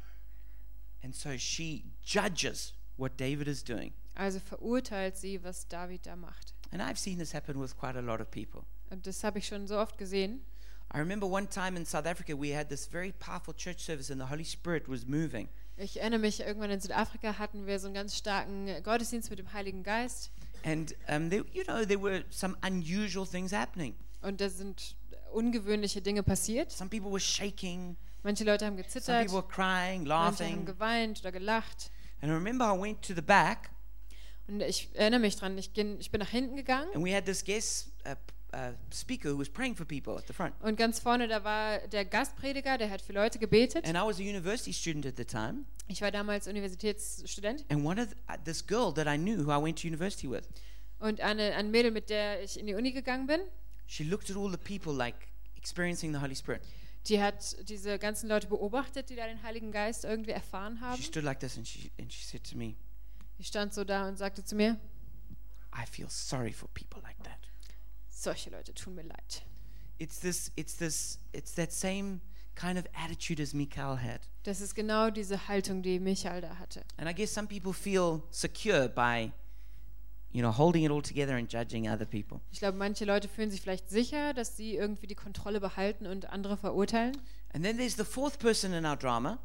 And 1.03 1.15
so 1.15 1.37
she 1.37 1.83
judges 2.03 2.73
what 2.97 3.19
David 3.19 3.47
is 3.47 3.63
doing. 3.63 3.93
Also 4.15 4.39
verurteilt 4.39 5.17
sie, 5.17 5.43
was 5.43 5.67
David 5.67 6.05
da 6.05 6.15
macht. 6.15 6.53
And 6.71 6.81
I've 6.81 6.97
seen 6.97 7.17
this 7.17 7.33
happen 7.33 7.59
with 7.59 7.77
quite 7.77 7.97
a 7.97 8.01
lot 8.01 8.21
of 8.21 8.31
people. 8.31 8.65
Und 8.89 9.05
das 9.07 9.23
habe 9.23 9.39
ich 9.39 9.47
schon 9.47 9.67
so 9.67 9.77
oft 9.77 9.97
gesehen. 9.97 10.41
I 10.93 10.99
remember 10.99 11.25
one 11.25 11.47
time 11.47 11.75
in 11.75 11.85
South 11.85 12.05
Africa 12.05 12.35
we 12.35 12.55
had 12.55 12.69
this 12.69 12.85
very 12.85 13.11
powerful 13.11 13.53
church 13.53 13.79
service 13.79 14.11
and 14.11 14.21
the 14.21 14.27
Holy 14.27 14.43
Spirit 14.43 14.87
was 14.87 15.07
moving. 15.07 15.49
Ich 15.77 15.99
erinnere 15.99 16.19
mich, 16.19 16.39
irgendwann 16.41 16.69
in 16.71 16.79
Südafrika 16.79 17.37
hatten 17.39 17.65
wir 17.65 17.79
so 17.79 17.87
einen 17.87 17.95
ganz 17.95 18.15
starken 18.15 18.69
Gottesdienst 18.83 19.29
mit 19.29 19.39
dem 19.39 19.51
Heiligen 19.53 19.83
Geist. 19.83 20.31
And 20.63 20.95
um, 21.09 21.29
there, 21.29 21.43
you 21.51 21.63
know, 21.63 21.83
there 21.83 22.01
were 22.01 22.23
some 22.29 22.55
unusual 22.65 23.25
things 23.27 23.51
happening. 23.51 23.95
Und 24.21 24.39
da 24.39 24.49
sind 24.49 24.95
ungewöhnliche 25.33 26.01
Dinge 26.01 26.23
passiert. 26.23 26.71
Some 26.71 26.89
people 26.89 27.11
were 27.11 27.19
shaking, 27.19 27.97
Manche 28.21 28.43
Leute 28.45 28.65
haben 28.65 28.75
some 28.77 28.83
gezittert, 28.83 29.25
people 29.25 29.41
were 29.41 29.47
crying, 29.47 30.03
manche 30.03 30.13
haben 30.13 30.37
laughing. 30.37 30.65
geweint 30.65 31.19
oder 31.21 31.31
gelacht. 31.31 31.91
And 32.21 32.31
I 32.31 32.35
remember 32.35 32.65
I 32.73 32.79
went 32.79 33.01
to 33.01 33.13
the 33.13 33.21
back 33.21 33.71
Und 34.47 34.61
ich 34.61 34.89
erinnere 34.93 35.19
mich 35.19 35.35
dran, 35.35 35.57
ich, 35.57 35.73
ging, 35.73 35.99
ich 35.99 36.11
bin 36.11 36.19
nach 36.19 36.29
hinten 36.29 36.55
gegangen 36.55 36.89
and 36.93 37.03
we 37.03 37.13
had 37.13 37.25
this 37.25 37.43
guest 37.43 37.91
uh, 38.05 38.15
speaker 38.91 39.31
who 39.31 39.39
was 39.39 39.49
praying 39.49 39.75
for 39.75 39.85
people 39.85 40.17
at 40.17 40.27
the 40.27 40.33
front. 40.33 40.53
und 40.61 40.75
ganz 40.77 40.99
vorne, 40.99 41.27
da 41.27 41.43
war 41.43 41.79
der 41.87 42.05
Gastprediger, 42.05 42.77
der 42.77 42.89
hat 42.89 43.01
für 43.01 43.13
Leute 43.13 43.39
gebetet. 43.39 43.85
And 43.85 43.95
I 43.97 44.01
was 44.01 44.19
a 44.19 44.23
university 44.23 44.73
student 44.73 45.05
at 45.05 45.17
the 45.17 45.25
time. 45.25 45.65
Ich 45.87 46.01
war 46.01 46.11
damals 46.11 46.47
Universitätsstudent 46.47 47.65
And 47.69 47.85
one 47.85 48.01
of 48.01 48.09
the, 48.09 48.15
uh, 48.29 48.37
this 48.45 48.65
girl 48.65 48.93
that 48.93 49.07
I 49.07 49.17
knew 49.17 49.45
who 49.45 49.51
I 49.51 49.61
went 49.61 49.81
to 49.81 49.87
university 49.87 50.29
with, 50.29 50.43
und 50.99 51.19
eine, 51.21 51.53
ein 51.55 51.71
Mädel, 51.71 51.91
mit 51.91 52.09
der 52.09 52.41
ich 52.43 52.57
in 52.59 52.65
die 52.67 52.75
Uni 52.75 52.91
gegangen 52.91 53.27
bin, 53.27 53.41
she 53.87 54.03
looked 54.03 54.29
at 54.31 54.37
all 54.37 54.49
the 54.49 54.57
people 54.57 54.93
like 54.93 55.15
experiencing 55.57 56.13
the 56.13 56.19
Holy 56.21 56.35
Spirit. 56.35 56.61
die 57.09 57.21
hat 57.21 57.57
diese 57.67 57.99
ganzen 57.99 58.29
Leute 58.29 58.47
beobachtet, 58.47 59.09
die 59.09 59.15
da 59.17 59.27
den 59.27 59.43
Heiligen 59.43 59.73
Geist 59.73 60.05
irgendwie 60.05 60.31
erfahren 60.31 60.79
haben. 60.79 60.95
She 60.97 61.03
stood 61.03 61.23
like 61.23 61.39
this 61.41 61.57
and 61.57 61.67
she, 61.67 61.91
and 61.99 62.11
she 62.11 62.23
said 62.23 62.43
to 62.49 62.57
me, 62.57 62.75
Die 63.39 63.43
stand 63.43 63.73
so 63.73 63.83
da 63.83 64.07
und 64.07 64.17
sagte 64.17 64.45
zu 64.45 64.55
mir, 64.55 64.77
I 65.75 65.85
feel 65.85 66.07
sorry 66.07 66.53
for 66.53 66.69
people 66.69 67.01
like 67.01 67.17
that. 67.23 67.39
Solche 68.23 68.49
Leute 68.49 68.73
tun 68.73 68.95
mir 68.95 69.03
leid. 69.03 69.43
It's 69.99 70.19
this, 70.19 70.51
it's 70.55 70.75
this, 70.77 71.19
it's 71.33 71.53
that 71.55 71.71
same 71.71 72.19
kind 72.55 72.77
of 72.77 72.85
attitude 72.93 73.41
as 73.41 73.53
Mikhail 73.53 73.97
had. 74.01 74.21
Das 74.43 74.59
ist 74.61 74.75
genau 74.75 75.09
diese 75.09 75.47
Haltung, 75.47 75.81
die 75.81 75.99
Michael 75.99 76.41
da 76.41 76.57
hatte. 76.57 76.83
And 76.97 77.09
I 77.09 77.13
guess 77.13 77.33
some 77.33 77.47
people 77.47 77.73
feel 77.73 78.21
secure 78.31 78.89
by, 78.89 79.31
you 80.31 80.41
know, 80.41 80.51
holding 80.57 80.83
it 80.83 80.91
all 80.91 81.01
together 81.01 81.35
and 81.35 81.51
judging 81.51 81.87
other 81.87 82.05
people. 82.05 82.41
Ich 82.51 82.59
glaube, 82.59 82.77
manche 82.77 83.05
Leute 83.05 83.27
fühlen 83.27 83.51
sich 83.51 83.61
vielleicht 83.61 83.89
sicher, 83.89 84.33
dass 84.33 84.57
sie 84.57 84.75
irgendwie 84.75 85.07
die 85.07 85.15
Kontrolle 85.15 85.59
behalten 85.61 86.05
und 86.07 86.29
andere 86.29 86.57
verurteilen. 86.57 87.15
And 87.53 87.63
then 87.63 87.77
there's 87.77 87.95
the 87.95 88.03
fourth 88.03 88.39
person 88.39 88.73
in 88.73 88.85
our 88.85 88.97
drama, 88.97 89.37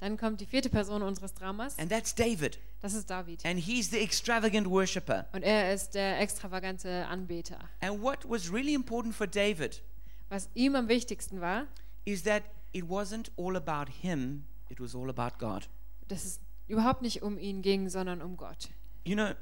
Dann 0.00 0.16
kommt 0.16 0.40
die 0.40 0.46
vierte 0.46 0.70
Person 0.70 1.02
unseres 1.02 1.34
Dramas. 1.34 1.76
and 1.78 1.90
that's 1.90 2.14
David. 2.14 2.58
Das 2.80 2.94
ist 2.94 3.10
David. 3.10 3.44
And 3.44 3.58
he's 3.58 3.90
the 3.90 3.98
extravagant 4.00 4.68
worshiper. 4.68 5.26
Und 5.32 5.42
er 5.42 5.72
ist 5.74 5.94
der 5.94 6.20
extravagante 6.20 7.06
Anbeter. 7.06 7.58
And 7.80 8.00
what 8.00 8.28
was 8.28 8.52
really 8.52 8.74
important 8.74 9.14
for 9.14 9.26
David 9.26 9.82
Was 10.30 10.48
ihm 10.54 10.76
am 10.76 10.88
wichtigsten 10.88 11.40
war, 11.40 11.66
is 12.04 12.22
that 12.22 12.44
it 12.72 12.84
wasn't 12.88 13.30
all 13.36 13.56
about 13.56 13.90
him, 13.90 14.44
it 14.68 14.78
was 14.80 14.94
all 14.94 15.08
about 15.10 15.38
God. 15.38 15.68
dass 16.06 16.24
es 16.24 16.40
überhaupt 16.68 17.02
nicht 17.02 17.22
um 17.22 17.38
ihn 17.38 17.62
ging, 17.62 17.88
sondern 17.88 18.22
um 18.22 18.36
Gott. 18.36 18.68
You 19.04 19.14
know, 19.16 19.32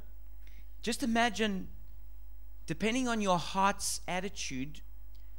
just 0.82 1.02
imagine, 1.02 1.68
depending 2.66 3.08
on 3.08 3.20
your 3.20 3.38
heart's 3.38 4.00
attitude, 4.06 4.80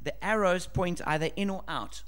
the 0.04 0.12
arrows 0.22 0.66
point 0.68 1.04
either 1.06 1.30
in 1.36 1.50
or 1.50 1.64
out. 1.66 2.04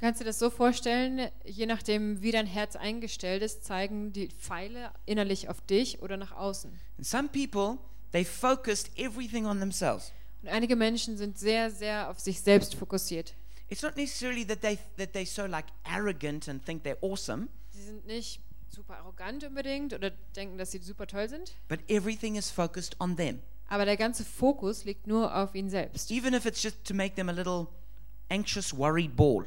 Kannst 0.00 0.20
du 0.20 0.24
das 0.24 0.38
so 0.38 0.48
vorstellen, 0.50 1.28
je 1.44 1.66
nachdem, 1.66 2.22
wie 2.22 2.30
dein 2.30 2.46
Herz 2.46 2.76
eingestellt 2.76 3.42
ist, 3.42 3.64
zeigen 3.64 4.12
die 4.12 4.28
Pfeile 4.28 4.92
innerlich 5.06 5.48
auf 5.48 5.60
dich 5.62 6.00
oder 6.02 6.16
nach 6.16 6.32
außen. 6.32 6.70
And 6.98 7.06
some 7.06 7.28
people, 7.28 7.78
they 8.12 8.24
focused 8.24 8.96
everything 8.96 9.46
on 9.46 9.58
themselves. 9.58 10.12
Und 10.42 10.50
einige 10.50 10.76
Menschen 10.76 11.16
sind 11.16 11.36
sehr, 11.38 11.70
sehr 11.72 12.10
auf 12.10 12.20
sich 12.20 12.40
selbst 12.40 12.76
fokussiert. 12.76 13.34
It's 13.70 13.82
not 13.82 13.96
necessarily 13.96 14.46
that 14.46 14.60
they 14.60 14.78
that 14.96 15.14
they're 15.14 15.26
so 15.26 15.46
like 15.46 15.66
arrogant 15.84 16.48
and 16.48 16.64
think 16.64 16.84
they're 16.84 17.02
awesome, 17.02 17.48
Sie 17.70 17.82
sind 17.82 18.06
nicht 18.06 18.40
super 18.70 18.96
arrogant 18.98 19.42
unbedingt 19.44 19.92
oder 19.94 20.10
denken, 20.36 20.58
dass 20.58 20.70
sie 20.70 20.78
super 20.78 21.06
toll 21.06 21.28
sind, 21.28 21.54
but 21.68 21.80
everything 21.90 22.36
is 22.36 22.50
focused 22.50 22.98
on 23.00 23.16
them. 23.16 23.40
aber 23.66 23.84
der 23.84 23.96
ganze 23.96 24.24
Fokus 24.24 24.84
liegt 24.84 25.06
nur 25.08 25.34
auf 25.36 25.54
ihn 25.56 25.68
selbst. 25.68 26.10
Even 26.12 26.32
if 26.34 26.46
it's 26.46 26.62
just 26.62 26.82
to 26.84 26.94
make 26.94 27.16
them 27.16 27.28
a 27.28 27.32
little 27.32 27.66
anxious, 28.30 28.72
worried 28.72 29.14
ball. 29.16 29.44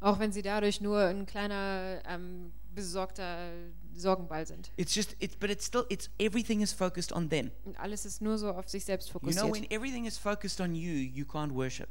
Auch 0.00 0.18
wenn 0.18 0.32
sie 0.32 0.42
dadurch 0.42 0.80
nur 0.80 1.00
ein 1.00 1.26
kleiner, 1.26 2.00
ähm, 2.06 2.52
besorgter 2.74 3.50
Sorgenball 3.94 4.46
sind. 4.46 4.70
It's 4.76 4.94
just 4.94 5.16
it's 5.18 5.34
but 5.34 5.50
it's 5.50 5.66
still 5.66 5.86
it's 5.88 6.10
everything 6.18 6.60
is 6.60 6.72
focused 6.72 7.12
on 7.12 7.28
them. 7.28 7.50
Und 7.64 7.80
alles 7.80 8.04
ist 8.04 8.20
nur 8.20 8.38
so 8.38 8.50
auf 8.50 8.68
sich 8.68 8.84
selbst 8.84 9.08
You 9.08 9.14
know, 9.14 9.20
fokussiert. 9.20 9.52
when 9.52 9.70
everything 9.70 10.04
is 10.04 10.18
focused 10.18 10.60
on 10.60 10.74
you, 10.74 10.92
you 10.92 11.24
can't 11.24 11.54
worship. 11.54 11.88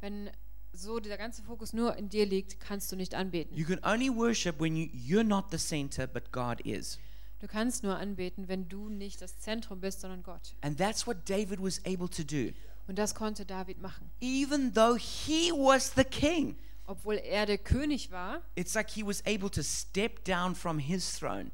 Wenn 0.00 0.30
so 0.72 1.00
dieser 1.00 1.18
ganze 1.18 1.42
Fokus 1.42 1.72
nur 1.72 1.96
in 1.96 2.08
dir 2.08 2.26
liegt, 2.26 2.60
kannst 2.60 2.90
du 2.90 2.96
nicht 2.96 3.14
anbeten. 3.14 3.56
You 3.56 3.66
can 3.66 3.80
only 3.84 4.08
worship 4.08 4.60
when 4.60 4.76
you, 4.76 4.86
you're 4.92 5.24
not 5.24 5.46
the 5.50 5.58
center, 5.58 6.06
but 6.06 6.32
God 6.32 6.60
is. 6.60 6.98
Du 7.40 7.48
kannst 7.48 7.82
nur 7.82 7.96
anbeten, 7.96 8.48
wenn 8.48 8.68
du 8.68 8.88
nicht 8.88 9.20
das 9.20 9.38
Zentrum 9.38 9.80
bist, 9.80 10.00
sondern 10.00 10.22
Gott. 10.22 10.54
And 10.62 10.78
that's 10.78 11.06
what 11.06 11.28
David 11.28 11.60
was 11.60 11.80
able 11.84 12.08
to 12.08 12.22
do. 12.22 12.52
Und 12.86 12.98
das 12.98 13.14
konnte 13.14 13.44
David 13.44 13.80
machen. 13.80 14.10
Even 14.20 14.72
though 14.72 14.96
he 14.96 15.50
was 15.50 15.92
the 15.94 16.04
king, 16.04 16.56
Obwohl 16.86 17.16
er 17.16 17.46
der 17.46 17.58
König 17.58 18.10
war, 18.10 18.42
it's 18.54 18.74
like 18.74 18.90
he 18.90 19.04
was 19.04 19.24
able 19.26 19.50
to 19.50 19.62
step 19.62 20.24
down 20.24 20.54
from 20.54 20.78
his 20.78 21.18
throne 21.18 21.50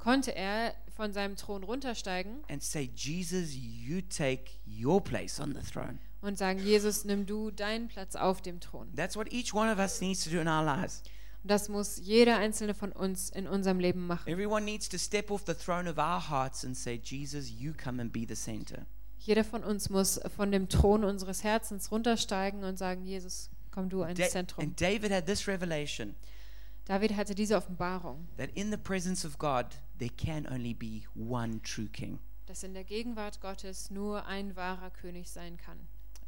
konnte 0.00 0.34
er 0.34 0.74
von 0.96 1.12
seinem 1.12 1.36
Thron 1.36 1.62
runtersteigen 1.62 2.42
and 2.48 2.62
say, 2.62 2.90
Jesus, 2.96 3.54
you 3.54 4.00
take 4.00 4.50
your 4.66 5.02
place 5.02 5.38
on 5.38 5.54
the 5.54 5.60
throne. 5.60 5.98
und 6.22 6.36
sagen, 6.36 6.58
Jesus, 6.58 7.04
nimm 7.04 7.24
du 7.26 7.50
deinen 7.50 7.88
Platz 7.88 8.16
auf 8.16 8.42
dem 8.42 8.60
Thron. 8.60 8.92
That's 8.96 9.16
what 9.16 9.32
each 9.32 9.54
one 9.54 9.70
of 9.72 9.78
us 9.78 10.00
needs 10.00 10.24
to 10.24 10.30
do 10.30 10.40
in 10.40 10.48
our 10.48 10.64
lives. 10.64 11.02
Und 11.42 11.50
das 11.50 11.68
muss 11.68 11.98
jeder 11.98 12.36
einzelne 12.36 12.74
von 12.74 12.92
uns 12.92 13.30
in 13.30 13.46
unserem 13.46 13.78
Leben 13.78 14.06
machen. 14.06 14.28
Everyone 14.30 14.64
needs 14.64 14.88
to 14.88 14.98
step 14.98 15.30
off 15.30 15.44
the 15.46 15.54
throne 15.54 15.88
of 15.88 15.96
our 15.96 16.28
hearts 16.28 16.64
and 16.64 16.76
say, 16.76 17.00
Jesus, 17.02 17.50
you 17.50 17.72
come 17.72 18.00
and 18.02 18.12
be 18.12 18.26
the 18.28 18.34
center. 18.34 18.86
Jeder 19.18 19.44
von 19.44 19.62
uns 19.62 19.90
muss 19.90 20.18
von 20.34 20.50
dem 20.50 20.68
Thron 20.68 21.04
unseres 21.04 21.44
Herzens 21.44 21.90
runtersteigen 21.90 22.64
und 22.64 22.78
sagen, 22.78 23.04
Jesus, 23.04 23.50
komm 23.70 23.88
du 23.88 24.02
ins 24.02 24.18
Da- 24.18 24.28
Zentrum. 24.28 24.64
and 24.64 24.80
David 24.80 25.10
had 25.12 25.26
this 25.26 25.46
revelation 25.48 26.14
David 26.86 27.14
hatte 27.16 27.34
diese 27.34 27.56
Offenbarung, 27.56 28.26
that 28.36 28.50
in 28.54 28.70
the 28.72 28.76
presence 28.76 29.24
of 29.24 29.38
God, 29.38 29.66
there 29.98 30.10
can 30.16 30.46
only 30.48 30.74
be 30.74 31.02
one 31.14 31.60
true 31.62 31.86
king. 31.88 32.18
dass 32.46 32.64
in 32.64 32.74
der 32.74 32.82
Gegenwart 32.84 33.40
Gottes 33.40 33.90
nur 33.90 34.26
ein 34.26 34.56
wahrer 34.56 34.90
König 34.90 35.28
sein 35.30 35.56
kann. 35.56 35.78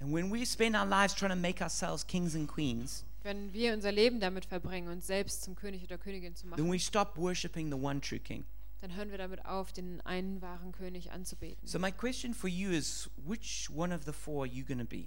And 0.01 0.13
when 0.15 0.31
we 0.33 0.45
spend 0.47 0.77
our 0.77 0.87
lives 0.87 1.15
trying 1.15 1.31
to 1.31 1.37
make 1.37 1.61
ourselves 1.63 2.07
kings 2.07 2.35
and 2.37 2.49
queens, 2.49 3.05
Wenn 3.25 3.53
wir 3.53 3.73
unser 3.73 3.91
Leben 3.93 4.21
damit 4.21 4.45
verbringen, 4.45 4.89
uns 4.89 5.07
selbst 5.07 5.43
zum 5.43 5.55
König 5.57 5.83
oder 5.85 5.97
Königin 5.99 6.35
zu 6.37 6.43
then 6.43 6.51
machen, 6.51 6.71
we 6.73 6.79
stop 6.79 7.17
worshiping 7.17 7.69
the 7.71 7.77
one 7.77 8.01
true 8.01 8.19
king. 8.21 8.45
dann 8.81 8.95
hören 8.95 9.11
wir 9.11 9.19
damit 9.19 9.45
auf, 9.47 9.73
den 9.73 10.01
einen 10.03 10.41
wahren 10.43 10.71
König 10.73 11.11
anzubeten. 11.13 11.67
So, 11.67 11.79
my 11.79 11.91
question 11.93 12.35
for 12.35 12.49
you 12.51 12.71
is 12.71 13.09
which 13.27 13.69
one 13.75 13.93
of 13.95 14.05
the 14.05 14.13
four 14.13 14.45
are 14.45 14.53
you 14.53 14.65
going 14.65 14.79
to 14.81 14.85
be? 14.85 15.07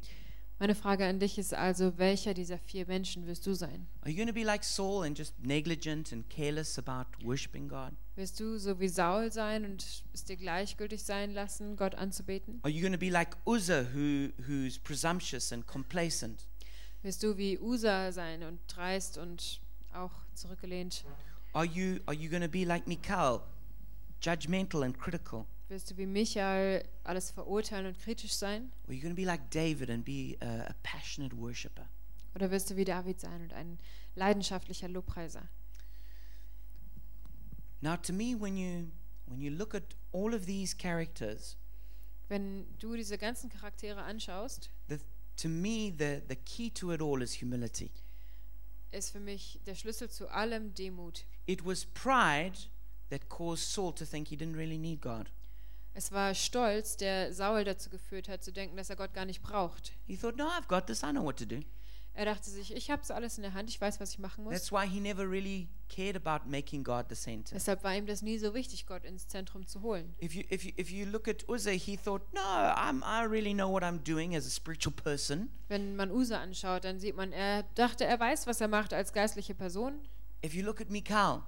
Meine 0.57 0.73
Frage 0.73 1.05
an 1.05 1.19
dich 1.19 1.37
ist 1.37 1.53
also, 1.53 1.97
welcher 1.97 2.33
dieser 2.33 2.57
vier 2.57 2.87
Menschen 2.87 3.27
wirst 3.27 3.45
du 3.45 3.53
sein? 3.53 3.87
Are 4.01 4.09
you 4.09 4.15
going 4.15 4.29
to 4.29 4.33
be 4.33 4.45
like 4.45 4.63
Saul 4.63 5.05
and 5.05 5.17
just 5.17 5.33
negligent 5.43 6.13
and 6.13 6.29
careless 6.29 6.79
about 6.79 7.07
worshiping 7.25 7.67
God? 7.67 7.91
Wirst 8.15 8.39
du 8.39 8.57
so 8.57 8.79
wie 8.79 8.87
Saul 8.87 9.33
sein 9.33 9.65
und 9.65 9.85
es 10.13 10.23
dir 10.23 10.37
gleichgültig 10.37 11.03
sein 11.03 11.33
lassen, 11.33 11.75
Gott 11.75 11.95
anzubeten? 11.95 12.61
Are 12.63 12.71
you 12.71 12.79
going 12.79 12.93
to 12.93 12.97
be 12.97 13.09
like 13.09 13.35
Uzzah, 13.45 13.83
who, 13.93 14.29
who's 14.47 14.79
presumptuous 14.79 15.51
and 15.51 15.67
complacent? 15.67 16.47
Wirst 17.03 17.21
du 17.21 17.37
wie 17.37 17.59
Usa 17.59 18.13
sein 18.13 18.41
und 18.43 18.59
dreist 18.67 19.17
und 19.17 19.59
auch 19.93 20.11
zurückgelehnt? 20.35 21.03
Are 21.51 21.65
you, 21.65 21.99
are 22.05 22.15
you 22.15 22.29
going 22.29 22.41
to 22.41 22.47
be 22.47 22.63
like 22.63 22.87
Michal, 22.87 23.41
judgmental 24.21 24.83
and 24.83 24.97
critical? 24.97 25.45
Wirst 25.67 25.89
du 25.89 25.97
wie 25.97 26.05
Michael 26.05 26.87
alles 27.03 27.31
verurteilen 27.31 27.87
und 27.87 27.99
kritisch 27.99 28.33
sein? 28.33 28.71
Or 28.83 28.89
are 28.89 28.93
you 28.93 29.01
going 29.01 29.15
to 29.15 29.19
be 29.19 29.25
like 29.25 29.49
David 29.49 29.89
and 29.89 30.05
be 30.05 30.37
a, 30.41 30.69
a 30.69 30.75
passionate 30.83 31.35
worshiper? 31.35 31.87
Oder 32.35 32.51
wirst 32.51 32.69
du 32.69 32.75
wie 32.75 32.85
David 32.85 33.19
sein 33.19 33.41
und 33.41 33.53
ein 33.53 33.79
leidenschaftlicher 34.15 34.87
Lobpreiser? 34.87 35.47
Now, 37.81 37.95
to 37.97 38.13
me, 38.13 38.35
when 38.39 38.57
you, 38.57 38.91
when 39.25 39.41
you 39.41 39.51
look 39.51 39.73
at 39.73 39.95
all 40.11 40.33
of 40.33 40.45
these 40.45 40.75
characters, 40.75 41.57
Wenn 42.27 42.65
du 42.79 42.95
diese 42.95 43.17
ganzen 43.17 43.49
Charaktere 43.49 44.01
anschaust, 44.01 44.69
the, 44.87 44.97
to 45.37 45.47
me, 45.47 45.93
the, 45.97 46.21
the 46.27 46.35
key 46.35 46.69
to 46.71 46.91
it 46.91 47.01
all 47.01 47.21
is 47.21 47.39
humility. 47.41 47.91
ist 48.91 49.11
für 49.11 49.19
mich 49.19 49.59
der 49.65 49.75
Schlüssel 49.75 50.09
zu 50.09 50.27
allem 50.29 50.73
Demut. 50.73 51.25
It 51.45 51.65
was 51.65 51.85
pride 51.85 52.57
that 53.09 53.29
caused 53.29 53.71
Saul 53.71 53.93
to 53.93 54.05
think 54.05 54.29
he 54.29 54.35
didn't 54.35 54.55
really 54.55 54.77
need 54.77 55.01
God. 55.01 55.29
Es 55.97 56.11
war 56.11 56.35
Stolz, 56.35 56.97
der 56.97 57.33
Saul 57.33 57.63
dazu 57.63 57.89
geführt 57.89 58.27
hat, 58.27 58.43
zu 58.43 58.51
denken, 58.51 58.75
dass 58.75 58.89
er 58.89 58.97
Gott 58.97 59.13
gar 59.13 59.23
nicht 59.23 59.41
braucht. 59.41 59.93
He 60.05 60.17
thought, 60.17 60.35
no, 60.35 60.43
I've 60.43 60.67
got 60.67 60.87
this, 60.87 61.03
I 61.03 61.11
know 61.11 61.23
what 61.23 61.37
to 61.37 61.45
do. 61.45 61.61
Er 62.13 62.25
dachte 62.25 62.49
sich, 62.49 62.73
ich 62.73 62.91
habe 62.91 63.01
alles 63.13 63.37
in 63.37 63.43
der 63.43 63.53
Hand, 63.53 63.69
ich 63.69 63.79
weiß, 63.79 64.01
was 64.01 64.11
ich 64.11 64.19
machen 64.19 64.43
muss. 64.43 64.53
That's 64.53 64.71
why 64.73 64.85
he 64.85 64.99
never 64.99 65.29
really 65.29 65.69
cared 65.87 66.17
about 66.17 66.49
making 66.49 66.83
God 66.83 67.05
the 67.09 67.15
center. 67.15 67.55
Deshalb 67.55 67.83
war 67.83 67.95
ihm 67.95 68.05
das 68.05 68.21
nie 68.21 68.37
so 68.37 68.53
wichtig, 68.53 68.85
Gott 68.85 69.05
ins 69.05 69.27
Zentrum 69.29 69.67
zu 69.67 69.81
holen. 69.81 70.13
If 70.21 70.33
you, 70.33 70.43
if 70.49 70.65
you, 70.65 70.71
if 70.77 70.89
you 70.89 71.05
look 71.05 71.29
at 71.29 71.47
Uzzah, 71.47 71.71
he 71.71 71.97
thought, 71.97 72.21
no, 72.33 72.41
I'm, 72.41 73.01
I 73.03 73.25
really 73.25 73.53
know 73.53 73.69
what 73.69 73.83
I'm 73.83 73.99
doing 74.03 74.35
as 74.35 74.45
a 74.45 74.49
spiritual 74.49 74.93
person. 74.93 75.49
Wenn 75.69 75.95
man 75.95 76.11
Usa 76.11 76.39
anschaut, 76.39 76.83
dann 76.83 76.99
sieht 76.99 77.15
man, 77.15 77.31
er 77.31 77.63
dachte, 77.75 78.03
er 78.03 78.19
weiß, 78.19 78.47
was 78.47 78.59
er 78.59 78.67
macht 78.67 78.93
als 78.93 79.13
geistliche 79.13 79.55
Person. 79.55 80.01
If 80.43 80.53
you 80.53 80.63
look 80.63 80.81
at 80.81 80.89
Michal, 80.89 81.43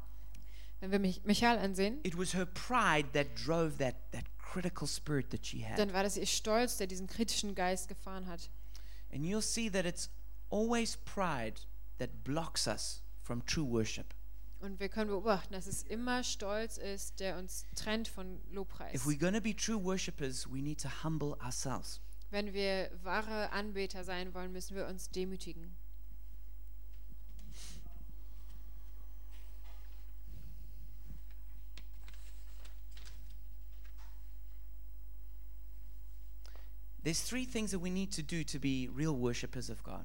Wenn 0.79 0.91
wir 0.91 0.99
mich 0.99 1.23
Michael 1.23 1.57
ansehen, 1.57 1.99
it 2.03 2.17
was 2.17 2.33
her 2.33 2.45
pride 2.45 3.09
that 3.13 3.27
drove 3.35 3.77
that, 3.77 3.95
that 4.11 4.25
critical 4.51 4.87
spirit 4.87 5.29
that 5.31 5.45
she 5.45 5.65
had. 5.65 5.77
dann 5.77 5.93
war 5.93 6.03
das 6.03 6.17
ihr 6.17 6.25
Stolz, 6.25 6.77
der 6.77 6.87
diesen 6.87 7.07
kritischen 7.07 7.55
Geist 7.55 7.87
gefahren 7.87 8.27
hat. 8.27 8.49
And 9.11 9.23
you'll 9.23 9.41
see 9.41 9.69
that 9.69 9.85
it's 9.85 10.09
always 10.49 10.97
pride 10.97 11.61
that 11.97 12.23
blocks 12.23 12.67
us 12.67 13.01
from 13.23 13.45
true 13.45 13.65
worship. 13.65 14.13
Und 14.59 14.79
wir 14.79 14.89
können 14.89 15.09
beobachten, 15.09 15.53
dass 15.53 15.67
es 15.67 15.83
immer 15.83 16.23
Stolz 16.23 16.77
ist, 16.77 17.19
der 17.19 17.37
uns 17.37 17.65
trennt 17.75 18.07
von 18.07 18.41
Lobpreis. 18.51 18.95
If 18.95 19.05
we're 19.05 19.19
going 19.19 19.35
to 19.35 19.41
be 19.41 19.55
true 19.55 19.81
worshippers, 19.81 20.47
we 20.47 20.61
need 20.61 20.81
to 20.81 20.89
humble 21.03 21.37
ourselves. 21.43 22.01
Wenn 22.31 22.53
wir 22.53 22.89
wahre 23.03 23.51
Anbeter 23.51 24.03
sein 24.03 24.33
wollen, 24.33 24.51
müssen 24.51 24.75
wir 24.75 24.87
uns 24.87 25.09
demütigen. 25.11 25.77
There's 37.07 37.21
three 37.21 37.45
things 37.45 37.71
that 37.71 37.79
we 37.79 37.89
need 37.89 38.11
to 38.15 38.21
do 38.21 38.43
to 38.43 38.59
be 38.59 38.89
real 38.93 39.15
worshippers 39.15 39.69
of 39.69 39.81
God. 39.81 40.03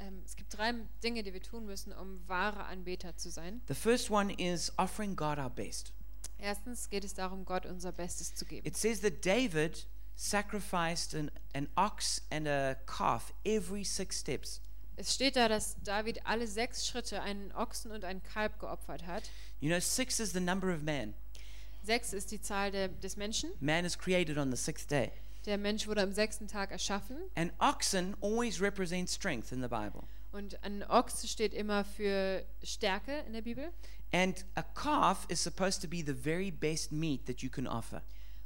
Ähm, 0.00 0.22
es 0.24 0.34
gibt 0.34 0.56
drei 0.56 0.72
Dinge, 1.04 1.22
die 1.22 1.34
wir 1.34 1.42
tun 1.42 1.66
müssen, 1.66 1.92
um 1.92 2.26
wahre 2.26 2.64
Anbeter 2.64 3.14
zu 3.18 3.30
sein. 3.30 3.60
The 3.66 3.74
first 3.74 4.10
one 4.10 4.32
is 4.32 4.72
offering 4.78 5.14
God 5.14 5.38
our 5.38 5.50
best. 5.50 5.92
Erstens 6.38 6.88
geht 6.88 7.04
es 7.04 7.12
darum, 7.12 7.44
Gott 7.44 7.66
unser 7.66 7.92
Bestes 7.92 8.34
zu 8.34 8.46
geben. 8.46 8.66
It 8.66 8.78
says 8.78 9.02
that 9.02 9.26
David 9.26 9.84
sacrificed 10.16 11.14
an, 11.14 11.30
an 11.52 11.68
ox 11.76 12.22
and 12.30 12.48
a 12.48 12.76
calf 12.86 13.34
every 13.44 13.84
six 13.84 14.18
steps. 14.18 14.62
Es 14.96 15.14
steht 15.14 15.36
da, 15.36 15.48
dass 15.48 15.76
David 15.84 16.24
alle 16.24 16.46
sechs 16.46 16.88
Schritte 16.88 17.20
einen 17.20 17.52
Ochsen 17.52 17.90
und 17.90 18.06
einen 18.06 18.22
Kalb 18.22 18.58
geopfert 18.58 19.06
hat. 19.06 19.24
You 19.60 19.68
know, 19.68 19.80
six 19.80 20.18
is 20.18 20.32
the 20.32 20.40
number 20.40 20.74
of 20.74 20.80
man. 20.82 21.12
Sechs 21.82 22.14
ist 22.14 22.32
die 22.32 22.40
Zahl 22.40 22.70
der, 22.70 22.88
des 22.88 23.18
Menschen. 23.18 23.50
Man 23.60 23.84
is 23.84 23.98
created 23.98 24.38
on 24.38 24.50
the 24.50 24.56
sixth 24.56 24.90
day. 24.90 25.12
Der 25.46 25.58
Mensch 25.58 25.86
wurde 25.86 26.02
am 26.02 26.12
sechsten 26.12 26.46
Tag 26.48 26.70
erschaffen. 26.70 27.16
And 27.34 27.52
oxen 27.58 28.16
always 28.20 28.60
represent 28.60 29.08
strength 29.08 29.52
in 29.52 29.62
the 29.62 29.68
Bible. 29.68 30.02
Und 30.32 30.62
ein 30.62 30.82
Ochs 30.88 31.28
steht 31.28 31.54
immer 31.54 31.84
für 31.84 32.44
Stärke 32.62 33.24
in 33.26 33.32
der 33.32 33.42
Bibel. 33.42 33.72
And 34.12 34.44
a 34.54 34.62
calf 34.62 35.26
is 35.28 35.42
supposed 35.42 35.82
to 35.82 35.88
be 35.88 36.02
the 36.04 36.14
very 36.14 36.50
best 36.50 36.92
meat 36.92 37.26
that 37.26 37.40
you 37.40 37.50
can 37.50 37.66
offer. 37.66 38.02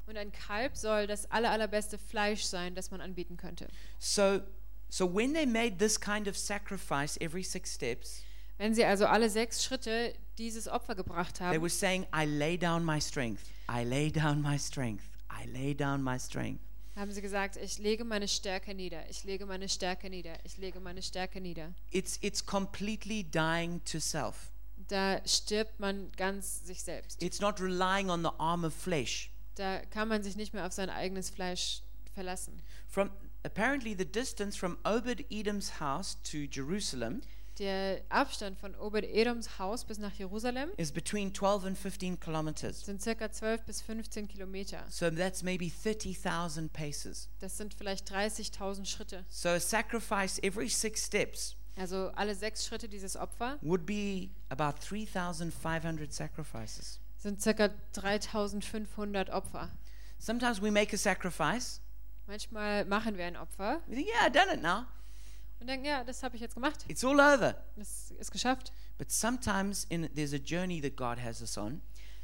Und 0.07 0.17
ein 0.17 0.33
Kalb 0.33 0.77
soll 0.77 1.07
das 1.07 1.31
aller, 1.31 1.51
allerbeste 1.51 1.97
Fleisch 1.97 2.43
sein, 2.43 2.75
das 2.75 2.91
man 2.91 3.01
anbieten 3.01 3.37
könnte. 3.37 3.69
So, 3.99 4.41
so 4.89 5.07
when 5.07 5.33
they 5.33 5.47
made 5.47 5.79
this 5.79 5.99
kind 5.99 6.29
of 6.29 6.37
sacrifice 6.37 7.17
every 7.21 7.43
six 7.43 7.73
steps, 7.75 8.23
Wenn 8.59 8.75
sie 8.75 8.85
also 8.85 9.07
alle 9.07 9.31
sechs 9.31 9.65
Schritte 9.65 10.13
dieses 10.39 10.69
Opfer 10.69 10.95
gebracht 10.95 11.39
they 11.39 11.47
haben, 11.47 11.61
were 11.61 11.71
saying, 11.71 12.07
I 12.15 12.27
lay 12.27 12.57
down 12.57 12.85
my 12.85 13.01
strength. 13.01 13.45
I 13.69 13.85
lay 13.85 14.11
down 14.11 14.43
my 14.43 14.59
strength. 14.59 15.05
I 15.31 15.47
lay 15.47 15.75
down 15.75 16.03
my 16.03 16.19
strength. 16.19 16.61
Haben 16.97 17.11
sie 17.13 17.23
gesagt, 17.23 17.57
ich 17.57 17.79
lege 17.79 18.05
meine 18.05 18.29
Stärke 18.29 18.75
nieder, 18.75 19.09
ich 19.09 19.25
lege 19.25 19.47
meine 19.47 19.69
Stärke 19.69 20.11
nieder, 20.11 20.35
ich 20.45 20.59
lege 20.59 20.81
meine 20.81 21.03
Stärke 21.03 21.41
nieder. 21.41 21.73
It's, 21.91 22.19
it's 22.21 22.45
completely 22.45 23.25
dying 23.25 23.83
to 23.85 23.99
self. 23.99 24.51
Da 24.89 25.21
stirbt 25.27 25.81
man 25.81 26.11
ganz 26.17 26.67
sich 26.67 26.83
selbst. 26.83 27.23
It's 27.23 27.41
not 27.41 27.61
relying 27.61 28.11
on 28.11 28.23
the 28.23 28.31
arm 28.39 28.65
of 28.65 28.75
flesh. 28.75 29.31
Da 29.55 29.81
kann 29.87 30.09
man 30.09 30.23
sich 30.23 30.37
nicht 30.37 30.53
mehr 30.55 30.67
auf 30.67 30.73
sein 30.73 30.91
eigenes 30.91 31.31
Fleisch 31.31 31.83
verlassen. 32.15 32.61
From 32.89 33.11
apparently 33.45 33.95
the 33.97 34.05
distance 34.05 34.57
from 34.59 34.77
Obed 34.85 35.25
Edom's 35.31 35.81
house 35.81 36.17
to 36.23 36.39
Jerusalem 36.51 37.23
Der 37.59 38.01
Abstand 38.09 38.59
von 38.59 38.75
Obed-Edoms 38.75 39.59
Haus 39.59 39.85
bis 39.85 39.99
nach 39.99 40.15
Jerusalem 40.15 40.71
is 40.79 40.91
between 40.91 41.35
12 41.35 41.67
and 41.67 41.79
15 41.79 42.19
kilometers. 42.19 42.81
sind 42.85 43.03
circa 43.03 43.31
12 43.31 43.63
bis 43.65 43.83
15 43.83 44.27
Kilometer. 44.27 44.85
So 44.89 45.11
that's 45.11 45.43
maybe 45.43 45.71
30,000 45.71 46.73
paces. 46.73 47.29
Das 47.41 47.59
sind 47.59 47.75
vielleicht 47.75 48.11
30.000 48.11 48.87
Schritte. 48.87 49.25
So 49.29 49.51
a 49.51 49.61
sacrifice 49.61 50.39
every 50.43 50.69
six 50.69 51.05
steps 51.05 51.57
Also 51.77 52.11
alle 52.15 52.35
sechs 52.35 52.67
Schritte 52.67 52.89
dieses 52.89 53.17
Opfer 53.17 53.59
would 53.61 53.85
be 53.87 54.31
about 54.49 54.79
3,500 54.81 56.13
sacrifices. 56.13 57.01
sind 57.19 57.41
circa 57.43 57.71
3500 57.93 59.31
Opfer. 59.31 59.71
Sometimes 60.19 60.63
we 60.63 60.71
make 60.71 60.95
a 60.95 60.99
sacrifice. 60.99 61.81
Manchmal 62.27 62.85
machen 62.87 63.19
wir 63.19 63.27
ein 63.27 63.37
Opfer 63.37 63.81
We 63.89 63.97
think, 63.97 64.09
yeah, 64.09 64.27
I've 64.27 64.33
done 64.33 64.49
it 64.55 64.63
now. 64.63 64.87
Und 65.63 65.69
denken, 65.69 65.87
ja, 65.87 66.05
das 66.05 66.23
habe 66.23 66.37
ich 66.37 66.43
jetzt 66.43 66.55
gemacht. 66.55 66.85
It's 66.89 67.05
all 67.05 67.15
over. 67.19 67.57
Das 67.77 68.11
ist 68.19 68.31
geschafft. 68.31 68.73
But 68.99 69.11
sometimes 69.11 69.85
in, 69.89 70.09
there's 70.15 70.33
a 70.35 70.37
journey 70.39 70.81
that 70.81 70.97
God 70.97 71.19
has 71.23 71.41
us 71.41 71.57
on 71.57 71.81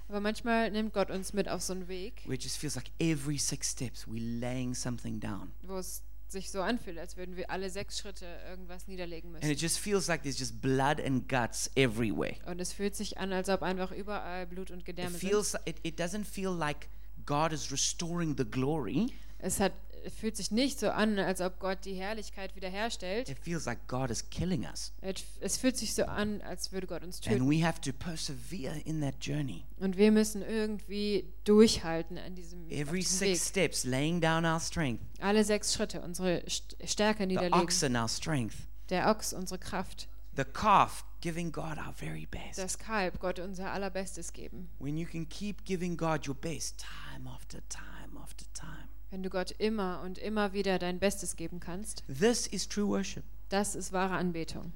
Aber 0.09 0.21
manchmal 0.21 0.71
nimmt 0.71 0.93
Gott 0.95 1.11
uns 1.11 1.33
mit 1.33 1.49
auf 1.49 1.63
so 1.63 1.73
einen 1.75 1.89
Weg, 1.89 2.23
where 2.25 2.35
it 2.35 2.43
just 2.43 2.57
feels 2.59 2.75
like 2.77 2.91
every 2.99 3.39
six 3.39 3.71
steps 3.73 4.07
we're 4.07 4.41
laying 4.41 4.75
something 4.75 5.21
down. 5.21 5.53
wo 5.63 5.77
es 5.79 6.03
sich 6.29 6.51
so 6.51 6.61
anfühlt, 6.61 6.99
als 6.99 7.17
würden 7.17 7.37
wir 7.37 7.51
alle 7.51 7.71
sechs 7.71 7.99
Schritte 7.99 8.27
irgendwas 8.51 8.87
niederlegen 8.87 9.31
And 9.35 9.41
müssen. 9.43 9.51
it 9.53 9.61
just 9.61 9.79
feels 9.79 10.09
like 10.09 10.23
there's 10.23 10.39
just 10.39 10.61
blood 10.61 11.01
and 11.01 11.27
guts 11.29 11.71
everywhere. 11.75 12.37
Und 12.47 12.61
es 12.61 12.73
fühlt 12.73 12.95
sich 12.97 13.17
an, 13.19 13.33
als 13.33 13.49
ob 13.49 13.63
einfach 13.63 13.93
überall 13.93 14.47
Blut 14.47 14.71
und 14.71 14.81
It 14.81 14.85
Gedärme 14.87 15.17
sind. 15.17 15.21
feels 15.31 15.55
it, 15.65 15.77
it 15.83 15.99
doesn't 16.01 16.25
feel 16.25 16.51
like 16.51 16.89
God 17.27 17.53
is 17.53 17.71
restoring 17.73 18.35
the 18.37 18.45
glory. 18.45 19.07
Es 19.39 19.59
hat, 19.61 19.73
fühlt 20.11 20.37
sich 20.37 20.51
nicht 20.51 20.79
so 20.79 20.91
an, 20.91 21.19
als 21.19 21.41
ob 21.41 21.59
Gott 21.61 21.85
die 21.85 21.95
Herrlichkeit 21.95 22.55
wiederherstellt. 22.57 23.29
It 23.29 23.39
feels 23.39 23.65
like 23.67 23.87
God 23.89 24.11
is 24.11 24.29
killing 24.31 24.65
us. 24.65 24.93
Es 25.41 25.57
fühlt 25.57 25.77
sich 25.77 25.95
so 25.95 26.05
an, 26.05 26.41
als 26.43 26.73
würde 26.73 26.87
Gott 26.87 27.03
uns 27.03 27.21
töten. 27.21 27.41
And 27.43 27.51
we 27.51 27.65
have 27.65 27.81
to 27.81 27.93
persevere 27.93 28.79
in 28.85 29.01
that 29.01 29.15
journey. 29.21 29.65
Und 29.79 29.97
wir 29.97 30.11
müssen 30.13 30.43
irgendwie 30.43 31.33
durchhalten 31.45 32.19
an 32.19 32.35
diesem, 32.35 32.69
Every 32.71 33.03
six 33.03 33.21
Weg. 33.21 33.39
steps, 33.41 33.85
laying 33.85 34.21
down 34.21 34.45
our 34.45 34.61
strength, 34.61 35.03
Alle 35.21 35.45
sechs 35.45 35.75
Schritte 35.75 36.01
unsere 36.01 36.43
St- 36.49 36.77
Stärke 36.85 37.21
the 37.23 37.27
niederlegen. 37.27 37.55
oxen 37.61 37.97
our 37.97 38.09
strength, 38.09 38.57
Der 38.91 39.11
Ochs 39.11 39.33
unsere 39.33 39.59
Kraft. 39.59 40.09
the 40.37 40.45
calf 40.45 41.05
giving 41.21 41.51
God 41.51 41.79
our 41.79 41.93
very 41.93 42.27
best. 42.27 42.59
Das 42.59 42.79
Kalb 42.79 43.19
Gott 43.21 43.39
unser 43.41 43.73
allerbestes 43.73 44.33
geben. 44.33 44.69
When 44.79 44.97
you 44.97 45.07
can 45.07 45.29
keep 45.29 45.65
giving 45.65 45.97
God 45.97 46.29
your 46.29 46.35
best 46.37 46.79
time 46.79 47.29
after 47.29 47.59
time 47.69 48.17
after 48.23 48.45
time. 48.55 48.88
Wenn 49.11 49.23
du 49.23 49.31
Gott 49.31 49.53
immer 49.59 50.03
und 50.05 50.19
immer 50.19 50.53
wieder 50.53 50.79
dein 50.79 50.99
Bestes 50.99 51.37
geben 51.37 51.61
kannst, 51.61 52.03
This 52.07 52.47
is 52.47 52.69
true 52.69 52.87
worship. 52.89 53.25
das 53.49 53.75
ist 53.75 53.93
wahre 53.93 54.15
Anbetung. 54.17 54.73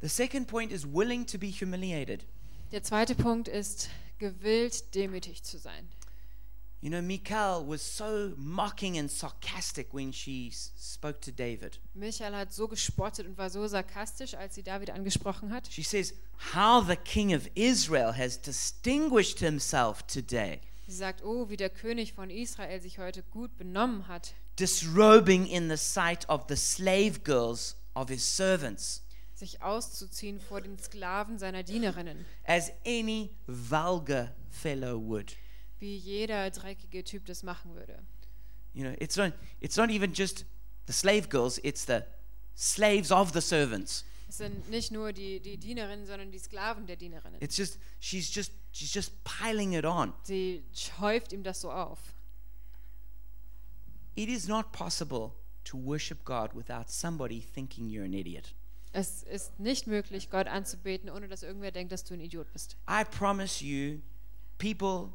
The 0.00 0.08
second 0.08 0.48
point 0.48 0.72
is 0.72 0.84
willing 0.84 1.26
to 1.26 1.38
be 1.38 1.48
humiliated. 1.52 2.24
Der 2.72 2.82
zweite 2.82 3.14
Punkt 3.14 3.46
ist, 3.48 3.88
gewillt 4.18 4.94
demütig 4.94 5.42
zu 5.44 5.58
sein. 5.58 5.88
You 6.80 6.90
know, 6.90 7.00
Michal 7.00 7.64
was 7.68 7.80
so 7.96 8.32
mocking 8.36 8.98
and 8.98 9.08
sarcastic 9.08 9.94
when 9.94 10.12
she 10.12 10.50
spoke 10.52 11.20
to 11.20 11.30
David. 11.30 11.78
Michael 11.94 12.34
hat 12.34 12.52
so 12.52 12.66
gespottet 12.66 13.24
und 13.28 13.38
war 13.38 13.50
so 13.50 13.64
sarkastisch, 13.68 14.34
als 14.34 14.56
sie 14.56 14.64
David 14.64 14.90
angesprochen 14.90 15.52
hat. 15.52 15.68
She 15.70 15.84
says, 15.84 16.12
How 16.56 16.84
the 16.84 16.96
king 16.96 17.32
of 17.32 17.48
Israel 17.54 18.12
has 18.16 18.36
distinguished 18.40 19.38
himself 19.38 20.02
today, 20.08 20.58
Sie 20.86 20.94
sagt, 20.94 21.22
oh, 21.24 21.48
wie 21.48 21.56
der 21.56 21.70
König 21.70 22.12
von 22.12 22.28
Israel 22.30 22.80
sich 22.80 22.98
heute 22.98 23.22
gut 23.22 23.56
benommen 23.56 24.08
hat, 24.08 24.34
disrobing 24.58 25.46
in 25.46 25.68
the 25.70 25.76
sight 25.76 26.28
of 26.28 26.42
the 26.48 26.56
slave 26.56 27.20
girls 27.20 27.76
of 27.94 28.08
his 28.08 28.36
servants, 28.36 29.02
sich 29.34 29.62
auszuziehen 29.62 30.40
vor 30.40 30.60
den 30.60 30.78
Sklaven 30.78 31.38
seiner 31.38 31.62
Dienerinnen, 31.62 32.24
as 32.44 32.72
any 32.84 33.30
vulgar 33.46 34.32
fellow 34.50 35.00
would. 35.00 35.36
wie 35.78 35.96
jeder 35.96 36.50
dreckige 36.50 37.02
Typ 37.04 37.26
das 37.26 37.42
machen 37.42 37.74
würde. 37.74 37.98
You 38.74 38.84
know, 38.84 38.94
it's 38.98 39.16
not, 39.16 39.32
it's 39.60 39.76
not 39.76 39.90
even 39.90 40.12
just 40.12 40.44
the 40.86 40.92
slave 40.92 41.28
girls, 41.28 41.58
it's 41.62 41.84
the 41.86 42.02
slaves 42.54 43.10
of 43.10 43.32
the 43.32 43.40
servants. 43.40 44.04
Es 44.32 44.38
sind 44.38 44.70
nicht 44.70 44.90
nur 44.90 45.12
die, 45.12 45.40
die 45.40 45.58
Dienerinnen, 45.58 46.06
sondern 46.06 46.30
die 46.30 46.38
Sklaven 46.38 46.86
der 46.86 46.96
Dienerinnen. 46.96 47.38
It's 47.42 47.58
just, 47.58 47.78
she's 48.00 48.34
just, 48.34 48.50
she's 48.72 48.94
just 48.94 49.12
piling 49.24 49.74
it 49.74 49.84
on. 49.84 50.14
Sie 50.22 50.62
häuft 50.98 51.34
ihm 51.34 51.42
das 51.42 51.60
so 51.60 51.70
auf. 51.70 51.98
It 54.14 54.30
is 54.30 54.48
not 54.48 54.72
possible 54.72 55.32
to 55.64 55.76
worship 55.76 56.24
God 56.24 56.54
without 56.54 56.88
somebody 56.88 57.42
thinking 57.42 57.90
you're 57.90 58.06
an 58.06 58.14
idiot. 58.14 58.54
Es 58.92 59.22
ist 59.24 59.60
nicht 59.60 59.86
möglich, 59.86 60.30
Gott 60.30 60.46
anzubeten, 60.46 61.10
ohne 61.10 61.28
dass 61.28 61.42
irgendwer 61.42 61.70
denkt, 61.70 61.92
dass 61.92 62.02
du 62.02 62.14
ein 62.14 62.20
Idiot 62.20 62.50
bist. 62.54 62.78
I 62.88 63.04
promise 63.04 63.62
you, 63.62 64.00
people 64.56 65.12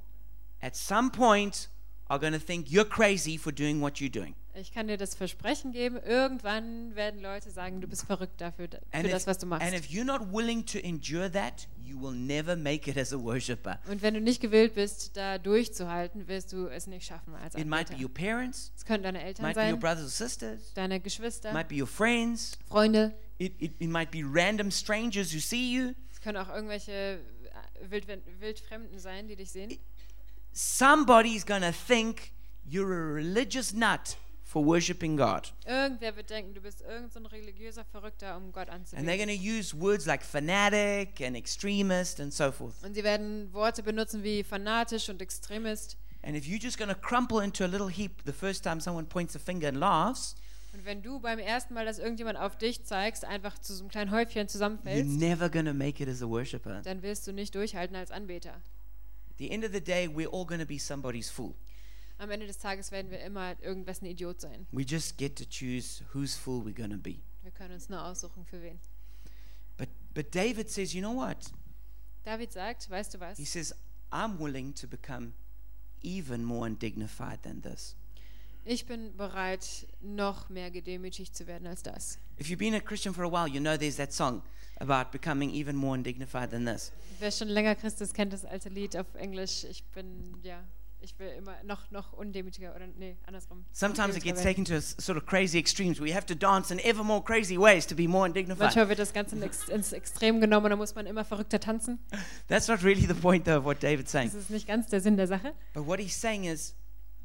at 0.61 0.75
some 0.75 1.09
point 1.09 1.69
are 2.07 2.19
going 2.19 2.33
to 2.33 2.39
think 2.39 2.67
you're 2.67 2.87
crazy 2.87 3.35
for 3.35 3.51
doing 3.51 3.81
what 3.81 3.95
you're 3.99 4.11
doing. 4.11 4.35
Ich 4.59 4.71
kann 4.73 4.87
dir 4.87 4.97
das 4.97 5.13
Versprechen 5.13 5.71
geben, 5.71 5.97
irgendwann 5.97 6.95
werden 6.95 7.21
Leute 7.21 7.51
sagen, 7.51 7.79
du 7.79 7.87
bist 7.87 8.05
verrückt 8.05 8.41
dafür, 8.41 8.67
für 8.67 8.79
And 8.91 9.05
das, 9.11 9.23
if, 9.23 9.27
was 9.27 9.37
du 9.37 9.45
machst. 9.45 9.63
and 9.65 9.75
if 9.75 9.87
you're 9.89 10.03
not 10.03 10.33
willing 10.33 10.65
to 10.65 10.79
endure 10.79 11.31
that, 11.31 11.67
you 11.83 11.99
will 12.01 12.13
never 12.15 12.55
make 12.55 12.89
it 12.89 12.97
as 12.97 13.13
a 13.13 13.19
worshiper. 13.19 13.79
Und 13.87 14.01
wenn 14.01 14.15
du 14.15 14.21
nicht 14.21 14.41
gewillt 14.41 14.73
bist, 14.73 15.15
da 15.15 15.37
durchzuhalten, 15.37 16.27
wirst 16.27 16.53
du 16.53 16.67
es 16.67 16.87
nicht 16.87 17.05
schaffen 17.05 17.35
als 17.35 17.53
It 17.55 17.67
might 17.67 17.87
be 17.89 17.93
Anbeter. 17.95 18.03
your 18.03 18.13
parents, 18.13 18.71
Es 18.75 18.83
können 18.85 19.03
deine 19.03 19.23
Eltern 19.23 19.43
might 19.45 19.55
be 19.55 19.61
your 19.61 19.79
sein, 19.79 19.79
sisters, 20.09 20.73
deine 20.73 20.99
Geschwister, 20.99 21.53
friends, 21.87 22.57
Freunde. 22.67 23.13
it, 23.37 23.53
it, 23.61 23.73
it 23.79 23.89
might 23.89 24.09
be 24.09 24.23
random 24.23 24.71
strangers 24.71 25.33
who 25.33 25.39
see 25.39 25.71
you. 25.71 25.93
Es 26.11 26.19
können 26.19 26.37
auch 26.37 26.49
irgendwelche 26.49 26.91
äh, 26.91 27.91
Wild, 27.91 28.07
Wildfremden 28.39 28.97
sein, 28.97 29.27
die 29.27 29.35
dich 29.35 29.51
sehen. 29.51 29.77
Somebody's 30.51 31.45
to 31.61 31.71
think 31.71 32.31
you're 32.67 32.91
a 32.91 33.13
religious 33.13 33.71
nut 33.71 34.17
for 34.57 34.65
worshiping 34.65 35.15
God. 35.17 35.53
Irgendwer 35.67 36.15
wird 36.15 36.29
denken, 36.31 36.53
du 36.55 36.61
bist 36.61 36.81
irgendein 36.81 37.09
so 37.11 37.19
ein 37.19 37.25
religiöser 37.27 37.85
Verrückter, 37.85 38.35
um 38.37 38.51
Gott 38.51 38.69
And 38.69 38.87
they're 38.87 39.17
going 39.17 39.29
anzubeten. 39.29 39.37
to 39.37 39.59
use 39.59 39.79
words 39.79 40.05
like 40.07 40.23
fanatic 40.23 41.21
and 41.21 41.35
extremist 41.35 42.19
and 42.19 42.33
so 42.33 42.51
forth. 42.51 42.83
Und 42.83 42.95
sie 42.95 43.03
werden 43.03 43.53
Worte 43.53 43.83
benutzen 43.83 44.23
wie 44.23 44.43
fanatisch 44.43 45.09
und 45.09 45.21
Extremist. 45.21 45.97
And 46.23 46.35
if 46.35 46.45
you're 46.45 46.61
just 46.61 46.77
going 46.79 46.89
to 46.89 46.95
crumple 46.99 47.43
into 47.43 47.63
a 47.63 47.67
little 47.67 47.89
heap 47.89 48.23
the 48.25 48.33
first 48.33 48.63
time 48.63 48.81
someone 48.81 49.05
points 49.07 49.35
a 49.35 49.39
finger 49.39 49.67
and 49.67 49.77
laughs, 49.77 50.35
Und 50.73 50.85
wenn 50.85 51.01
du 51.01 51.19
beim 51.19 51.39
ersten 51.39 51.73
Mal, 51.73 51.85
dass 51.85 51.99
irgendjemand 51.99 52.37
auf 52.37 52.57
dich 52.57 52.83
zeigst, 52.83 53.23
einfach 53.25 53.57
zu 53.59 53.73
so 53.73 53.81
einem 53.83 53.89
kleinen 53.89 54.11
Häufchen 54.11 54.41
you're 54.43 54.47
zusammenfällst, 54.47 55.09
never 55.09 55.49
going 55.49 55.65
to 55.65 55.73
make 55.73 56.01
it 56.01 56.09
as 56.09 56.21
a 56.21 56.27
worshiper. 56.27 56.81
dann 56.83 57.01
wirst 57.03 57.27
du 57.27 57.31
nicht 57.31 57.53
durchhalten 57.55 57.95
als 57.95 58.11
Anbeter. 58.11 58.51
At 59.29 59.37
the 59.37 59.51
end 59.51 59.63
of 59.63 59.71
the 59.71 59.81
day, 59.81 60.07
we're 60.07 60.29
all 60.31 60.45
to 60.59 60.65
be 60.65 60.79
somebody's 60.79 61.29
fool. 61.29 61.53
Am 62.19 62.31
Ende 62.31 62.47
des 62.47 62.57
Tages 62.57 62.91
werden 62.91 63.11
wir 63.11 63.19
immer 63.21 63.55
irgendwas 63.61 64.01
ein 64.01 64.07
Idiot 64.07 64.41
sein. 64.41 64.65
We 64.71 64.83
just 64.83 65.17
get 65.17 65.37
to 65.37 65.45
choose 65.45 66.03
whose 66.13 66.37
fool 66.37 66.63
we're 66.65 66.75
going 66.75 66.91
to 66.91 66.97
be. 66.97 67.19
Wir 67.43 67.51
können 67.51 67.73
uns 67.75 67.89
nur 67.89 68.03
aussuchen, 68.03 68.43
für 68.43 68.61
wen. 68.61 68.79
But, 69.77 69.89
but 70.13 70.33
David 70.33 70.69
says, 70.69 70.93
you 70.93 71.01
know 71.01 71.15
what? 71.15 71.37
David 72.25 72.51
sagt, 72.51 72.89
weißt 72.89 73.13
du 73.13 73.19
was? 73.19 73.37
He 73.37 73.45
says, 73.45 73.73
I'm 74.11 74.39
willing 74.39 74.73
to 74.75 74.87
become 74.87 75.33
even 76.01 76.43
more 76.43 76.65
undignified 76.65 77.43
than 77.43 77.61
this. 77.61 77.95
Ich 78.65 78.85
bin 78.85 79.15
bereit, 79.15 79.87
noch 80.01 80.49
mehr 80.49 80.71
gedemütigt 80.71 81.35
zu 81.35 81.47
werden 81.47 81.67
als 81.67 81.83
das. 81.83 82.17
If 82.39 82.47
you've 82.47 82.57
been 82.57 82.73
a 82.73 82.81
Christian 82.81 83.13
for 83.13 83.23
a 83.23 83.31
while, 83.31 83.47
you 83.47 83.61
know 83.61 83.77
there's 83.77 83.95
that 83.95 84.11
song 84.11 84.41
about 84.79 85.11
becoming 85.11 85.51
even 85.51 85.75
more 85.75 85.95
undignified 85.95 86.49
than 86.49 86.65
this. 86.65 86.91
Wer 87.19 87.31
schon 87.31 87.47
länger 87.47 87.75
Christ 87.75 88.01
ist, 88.01 88.13
kennt 88.13 88.33
das 88.33 88.43
alte 88.43 88.69
Lied 88.69 88.97
auf 88.97 89.13
Englisch. 89.15 89.63
Ich 89.63 89.83
bin, 89.85 90.37
ja, 90.43 90.63
ich 90.99 91.17
will 91.19 91.29
immer 91.29 91.55
noch, 91.63 91.91
noch 91.91 92.13
undemütiger 92.13 92.75
oder, 92.75 92.87
nee, 92.87 93.17
andersrum. 93.25 93.65
Sometimes 93.71 94.15
it 94.15 94.23
gets 94.23 94.41
taken 94.41 94.65
to 94.65 94.79
sort 94.79 95.17
of 95.17 95.25
crazy 95.25 95.57
extremes 95.57 95.99
you 95.99 96.13
have 96.13 96.25
to 96.25 96.35
dance 96.35 96.71
in 96.73 96.79
ever 96.79 97.03
more 97.03 97.23
crazy 97.23 97.57
ways 97.57 97.85
to 97.87 97.95
be 97.95 98.07
more 98.07 98.25
undignified. 98.25 98.59
Manchmal 98.59 98.89
wird 98.89 98.99
das 98.99 99.13
Ganze 99.13 99.35
ins 99.35 99.93
Extrem 99.93 100.41
genommen 100.41 100.65
und 100.65 100.71
da 100.71 100.75
muss 100.75 100.95
man 100.95 101.05
immer 101.05 101.23
verrückter 101.23 101.59
tanzen. 101.59 101.99
That's 102.47 102.67
not 102.67 102.83
really 102.83 103.05
the 103.05 103.13
point, 103.13 103.45
though, 103.45 103.57
of 103.59 103.65
what 103.65 103.81
David's 103.81 104.11
saying. 104.11 104.31
Das 104.31 104.35
ist 104.35 104.49
nicht 104.49 104.67
ganz 104.67 104.87
der 104.87 105.01
Sinn 105.01 105.17
der 105.17 105.27
Sache. 105.27 105.53
But 105.73 105.85
what 105.85 105.99
he's 105.99 106.19
saying 106.19 106.45
is, 106.45 106.75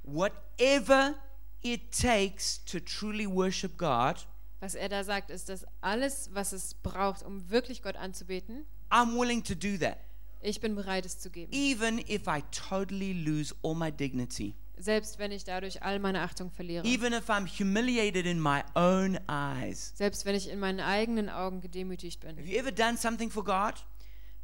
whatever 0.03 1.14
it 1.62 1.93
takes 1.93 2.62
to 2.64 2.81
truly 2.81 3.27
worship 3.27 3.79
God, 3.79 4.27
Was 4.61 4.75
er 4.75 4.89
da 4.89 5.03
sagt, 5.03 5.31
ist, 5.31 5.49
dass 5.49 5.66
alles, 5.81 6.31
was 6.33 6.53
es 6.53 6.75
braucht, 6.75 7.25
um 7.25 7.51
wirklich 7.51 7.83
Gott 7.83 7.97
anzubeten, 7.97 8.64
I'm 8.91 9.18
willing 9.18 9.43
to 9.43 9.55
do 9.55 9.77
that, 9.79 9.99
ich 10.43 10.61
bin 10.61 10.74
bereit, 10.74 11.07
es 11.07 11.18
zu 11.18 11.30
geben. 11.30 11.53
even 11.53 11.99
if 12.09 12.26
I 12.26 12.43
totally 12.68 13.12
lose 13.12 13.55
all 13.62 13.74
my 13.74 13.90
dignity, 13.90 14.55
Selbst 14.78 15.18
wenn 15.18 15.30
ich 15.32 15.45
dadurch 15.45 15.82
all 15.82 15.99
meine 16.01 16.20
Achtung 16.22 16.51
verliere. 16.51 16.84
even 16.84 17.12
if 17.12 17.28
I'm 17.30 17.47
humiliated 17.47 18.26
in 18.26 18.40
my 18.40 18.62
own 18.74 19.18
eyes. 19.28 19.93
Selbst 19.95 20.24
wenn 20.26 20.34
ich 20.34 20.49
in 20.51 20.59
meinen 20.59 20.80
eigenen 20.80 21.28
Augen 21.28 21.61
gedemütigt 21.61 22.24
Have 22.24 22.34
bin. 22.34 22.47
you 22.47 22.59
ever 22.59 22.72
done 22.72 22.97
something 22.97 23.30
for 23.30 23.45
God? 23.45 23.74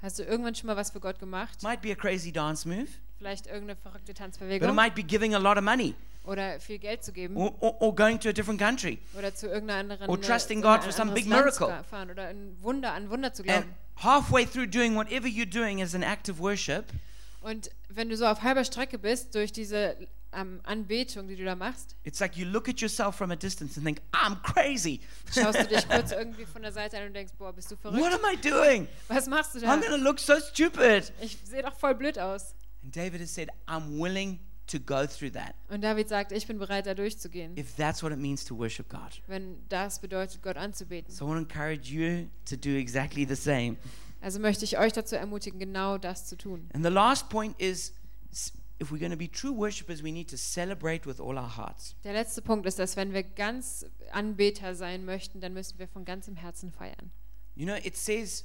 Hast 0.00 0.18
du 0.20 0.22
irgendwann 0.22 0.54
schon 0.54 0.68
mal 0.68 0.76
was 0.76 0.90
für 0.90 1.00
Gott 1.00 1.18
gemacht? 1.18 1.62
Might 1.62 1.82
be 1.82 1.90
a 1.90 1.96
crazy 1.96 2.30
dance 2.30 2.68
move, 2.68 2.86
Vielleicht 3.16 3.46
irgendeine 3.48 3.74
verrückte 3.74 4.04
but 4.04 4.10
it 4.10 4.16
Tanzbewegung? 4.18 4.74
might 4.76 4.94
be 4.94 5.02
giving 5.02 5.34
a 5.34 5.38
lot 5.38 5.56
of 5.56 5.64
money 5.64 5.94
Oder 6.28 6.60
viel 6.60 6.78
Geld 6.78 7.02
zu 7.02 7.12
geben? 7.12 7.36
or, 7.36 7.54
or, 7.62 7.80
or 7.80 7.94
going 7.94 8.20
to 8.20 8.28
a 8.28 8.32
different 8.32 8.60
country. 8.60 8.98
Oder 9.16 9.34
zu 9.34 9.46
irgendeiner 9.48 9.80
anderen 9.80 10.08
Or 10.10 10.18
äh, 10.18 10.20
trusting 10.20 10.58
in 10.58 10.62
God 10.62 10.82
for 10.84 10.92
some 10.92 11.12
big 11.12 11.26
Land 11.26 11.44
miracle. 11.46 11.68
zu 11.78 11.84
fahren 11.84 12.10
oder 12.10 12.26
ein 12.28 12.56
Wunder, 12.60 12.92
an 12.92 13.08
Wunder 13.10 13.32
zu 13.32 13.42
And 13.42 13.50
glauben. 13.50 13.74
halfway 13.96 14.44
through 14.46 14.66
doing 14.66 14.94
whatever 14.94 15.26
you're 15.26 15.50
doing 15.50 15.80
as 15.82 15.94
an 15.94 16.02
act 16.02 16.28
of 16.28 16.38
worship, 16.38 16.84
Und 17.40 17.70
wenn 17.88 18.08
du 18.08 18.16
so 18.16 18.26
auf 18.26 18.42
halber 18.42 18.64
Strecke 18.64 18.98
bist 18.98 19.34
durch 19.34 19.52
diese 19.52 19.96
ähm, 20.34 20.60
Anbetung, 20.64 21.28
die 21.28 21.36
du 21.36 21.44
da 21.44 21.54
machst, 21.54 21.96
It's 22.04 22.20
like 22.20 22.36
you 22.36 22.44
look 22.44 22.68
at 22.68 22.80
yourself 22.80 23.14
from 23.16 23.30
a 23.30 23.36
distance 23.36 23.78
and 23.78 23.86
think, 23.86 24.00
I'm 24.12 24.36
crazy. 24.42 25.00
schaust 25.32 25.58
du 25.60 25.66
dich 25.66 25.88
kurz 25.88 26.12
irgendwie 26.12 26.44
von 26.44 26.60
der 26.62 26.72
Seite 26.72 26.98
an 26.98 27.06
und 27.06 27.14
denkst, 27.14 27.32
boah, 27.38 27.52
bist 27.54 27.70
du 27.70 27.76
what 27.82 27.94
verrückt? 27.94 28.12
am 28.22 28.30
I 28.30 28.36
doing? 28.36 28.88
Was 29.08 29.26
machst 29.28 29.54
du 29.54 29.60
da? 29.60 29.72
I'm 29.72 29.80
going 29.80 29.92
to 29.98 30.04
look 30.04 30.18
so 30.18 30.34
stupid. 30.40 31.10
Ich 31.22 31.38
sehe 31.44 31.62
doch 31.62 31.74
voll 31.76 31.94
blöd 31.94 32.18
aus. 32.18 32.54
And 32.82 32.94
David 32.94 33.20
has 33.22 33.32
said, 33.34 33.48
I'm 33.66 33.98
willing 33.98 34.38
to 34.68 34.78
go 34.78 35.06
through 35.06 35.32
that 35.32 35.54
Und 35.68 35.82
David 35.82 36.08
sagt, 36.08 36.32
ich 36.32 36.46
bin 36.46 36.58
bereit, 36.58 36.86
da 36.86 36.94
durchzugehen, 36.94 37.56
if 37.56 37.74
that's 37.76 38.02
what 38.02 38.12
it 38.12 38.18
means 38.18 38.44
to 38.44 38.56
worship 38.56 38.88
God. 38.88 39.20
wenn 39.26 39.58
das 39.68 40.00
bedeutet, 40.00 40.42
Gott 40.42 40.56
anzubeten. 40.56 41.12
So 41.12 41.24
I 41.24 41.28
want 41.28 41.48
to 41.48 41.54
encourage 41.54 41.90
you 41.90 42.28
to 42.44 42.56
do 42.56 42.70
exactly 42.76 43.26
the 43.26 43.34
same. 43.36 43.76
Also 44.20 44.40
möchte 44.40 44.64
ich 44.64 44.78
euch 44.78 44.92
dazu 44.92 45.16
ermutigen, 45.16 45.58
genau 45.60 45.96
das 45.98 46.26
zu 46.26 46.36
tun. 46.36 46.68
And 46.72 46.84
the 46.84 46.90
last 46.90 47.28
point 47.28 47.60
is 47.60 47.92
if 48.80 48.90
we're 48.92 48.98
going 48.98 49.10
to 49.10 49.16
be 49.16 49.28
true 49.30 49.52
worshipers, 49.52 50.02
we 50.02 50.12
need 50.12 50.28
to 50.30 50.36
celebrate 50.36 51.06
with 51.06 51.20
all 51.20 51.36
our 51.36 51.56
hearts. 51.56 51.94
Der 52.04 52.12
letzte 52.12 52.42
Punkt 52.42 52.66
ist, 52.66 52.78
dass 52.78 52.96
wenn 52.96 53.12
wir 53.12 53.22
ganz 53.22 53.86
Anbeter 54.12 54.74
sein 54.74 55.04
möchten, 55.04 55.40
dann 55.40 55.52
müssen 55.52 55.78
wir 55.78 55.88
von 55.88 56.04
ganzem 56.04 56.36
Herzen 56.36 56.70
feiern. 56.70 57.10
You 57.54 57.66
know, 57.66 57.74
it 57.74 57.96
says 57.96 58.44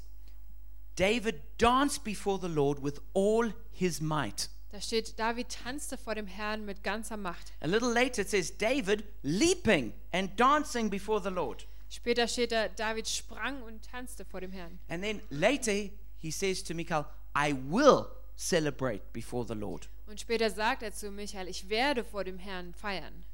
David 0.96 1.42
danced 1.58 2.04
before 2.04 2.40
the 2.42 2.48
Lord 2.48 2.84
with 2.84 3.00
all 3.14 3.54
his 3.72 4.02
might. 4.02 4.50
Da 4.74 4.82
steht, 4.82 5.20
David 5.20 5.50
tanzte 5.50 6.00
vor 6.00 6.16
dem 6.16 6.26
Herrn 6.26 6.66
mit 6.66 6.82
ganzer 6.82 7.16
Macht. 7.16 7.54
A 7.62 7.68
little 7.68 7.94
later, 7.94 8.24
it 8.24 8.30
says 8.32 8.58
David 8.58 9.04
leaping 9.22 9.94
and 10.12 10.32
dancing 10.36 10.90
before 10.90 11.22
the 11.22 11.30
Lord. 11.30 11.68
Später 11.90 12.28
steht 12.28 12.52
da, 12.52 12.70
David 12.70 13.08
sprang 13.08 13.62
und 13.62 13.84
tanzte 13.84 14.26
vor 14.26 14.42
dem 14.42 14.52
Herrn. 14.52 14.80
And 14.90 15.04
then 15.04 15.22
later, 15.30 15.92
he 16.18 16.32
says 16.32 16.64
to 16.64 16.74
Michal, 16.74 17.06
I 17.36 17.54
will 17.54 18.08
celebrate 18.36 19.14
before 19.14 19.46
the 19.48 19.54
Lord. 19.54 19.88
Und 20.08 20.20
später 20.20 20.50
sagt 20.50 20.82
er 20.82 20.92
zu 20.92 21.12
Michael, 21.12 21.48
ich 21.50 21.70
werde 21.70 22.04
vor 22.04 22.24
dem 22.24 22.40
Herrn 22.40 22.74
feiern. 22.74 23.26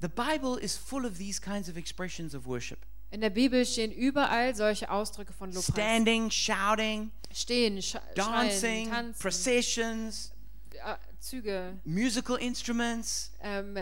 The 0.00 0.06
Bible 0.06 0.60
is 0.60 0.76
full 0.76 1.04
of 1.04 1.18
these 1.18 1.40
kinds 1.40 1.68
of 1.68 1.76
expressions 1.76 2.32
of 2.32 2.46
worship 2.46 2.78
In 3.10 3.20
der 3.20 3.30
Bibel 3.30 3.66
stehen 3.66 3.90
überall 3.90 4.54
solche 4.54 4.88
Ausdrücke 4.88 5.32
von 5.32 5.50
Lobpreis. 5.52 5.74
standing, 5.74 6.30
shouting, 6.30 7.10
Stehen, 7.32 7.82
sch 7.82 7.92
schreien, 7.92 8.14
dancing, 8.14 8.88
tanzen, 8.88 9.20
processions, 9.20 10.30
Züge, 11.20 11.78
musical 11.84 12.36
instruments, 12.38 13.32
ähm, 13.40 13.78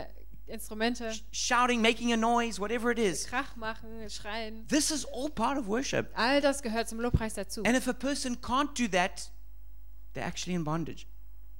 Instrumente, 0.46 1.12
sh- 1.14 1.22
shouting, 1.32 1.80
making 1.80 2.12
a 2.12 2.16
noise, 2.16 2.60
whatever 2.60 2.90
it 2.90 2.98
is. 2.98 3.26
Krach 3.26 3.56
machen, 3.56 4.08
schreien. 4.10 4.66
This 4.68 4.90
is 4.90 5.04
all 5.06 5.30
part 5.30 5.56
of 5.56 5.66
worship. 5.66 6.10
All 6.14 6.40
das 6.40 6.62
gehört 6.62 6.88
zum 6.88 7.00
Lobpreis 7.00 7.34
dazu. 7.34 7.62
And 7.64 7.76
if 7.76 7.86
a 7.88 7.92
person 7.94 8.36
can't 8.40 8.74
do 8.76 8.86
that, 8.88 9.30
they're 10.14 10.24
actually 10.26 10.54
in 10.54 10.64
bondage. 10.64 11.06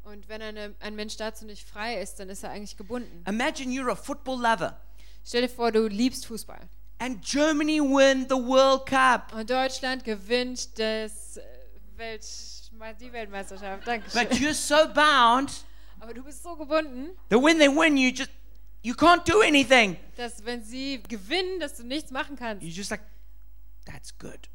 Und 0.05 0.29
wenn 0.29 0.43
eine, 0.43 0.75
ein 0.81 0.95
Mensch 0.97 1.17
dazu 1.17 1.47
nicht 1.47 1.67
frei 1.67 2.01
ist, 2.03 2.17
dann 2.19 2.29
ist 2.29 2.43
er 2.43 2.51
eigentlich 2.51 2.77
gebunden. 2.77 3.25
Imagine 3.27 3.73
you're 3.73 3.91
a 3.91 3.95
football 3.97 4.37
lover 4.41 4.79
Stell 5.25 5.43
dir 5.43 5.49
vor, 5.49 5.71
du 5.71 5.87
liebst 5.87 6.27
Fußball. 6.27 6.69
and 6.99 7.23
Germany 7.25 7.81
win 7.81 8.27
the 8.29 8.35
World 8.35 8.85
Cup. 8.87 9.33
Und 9.33 9.49
Deutschland 9.49 10.05
gewinnt 10.05 10.77
das 10.79 11.37
äh, 11.37 11.43
Welt, 11.97 12.25
die 13.01 13.13
Weltmeisterschaft. 13.13 13.85
But 13.85 13.87
Dankeschön. 13.87 14.29
you're 14.39 14.55
so 14.55 14.93
bound 14.93 15.65
Aber 16.01 16.13
du 16.15 16.23
bist 16.25 16.43
so 16.43 16.57
gebunden, 16.57 17.11
that 17.29 17.41
when 17.41 17.59
they 17.59 17.69
win, 17.69 17.97
you 17.97 18.11
just 18.11 18.31
you 18.83 18.95
can't 18.95 19.25
do 19.25 19.41
anything. 19.41 19.97
dass 20.17 20.45
wenn 20.45 20.65
sie 20.65 21.03
gewinnen, 21.09 21.61
dass 21.61 21.77
du 21.77 21.85
nichts 21.85 22.11
machen 22.11 22.37
kannst. 22.37 22.65
You're 22.65 22.75
just 22.75 22.91
like, 22.91 23.03
that's 23.87 24.17
good. 24.19 24.49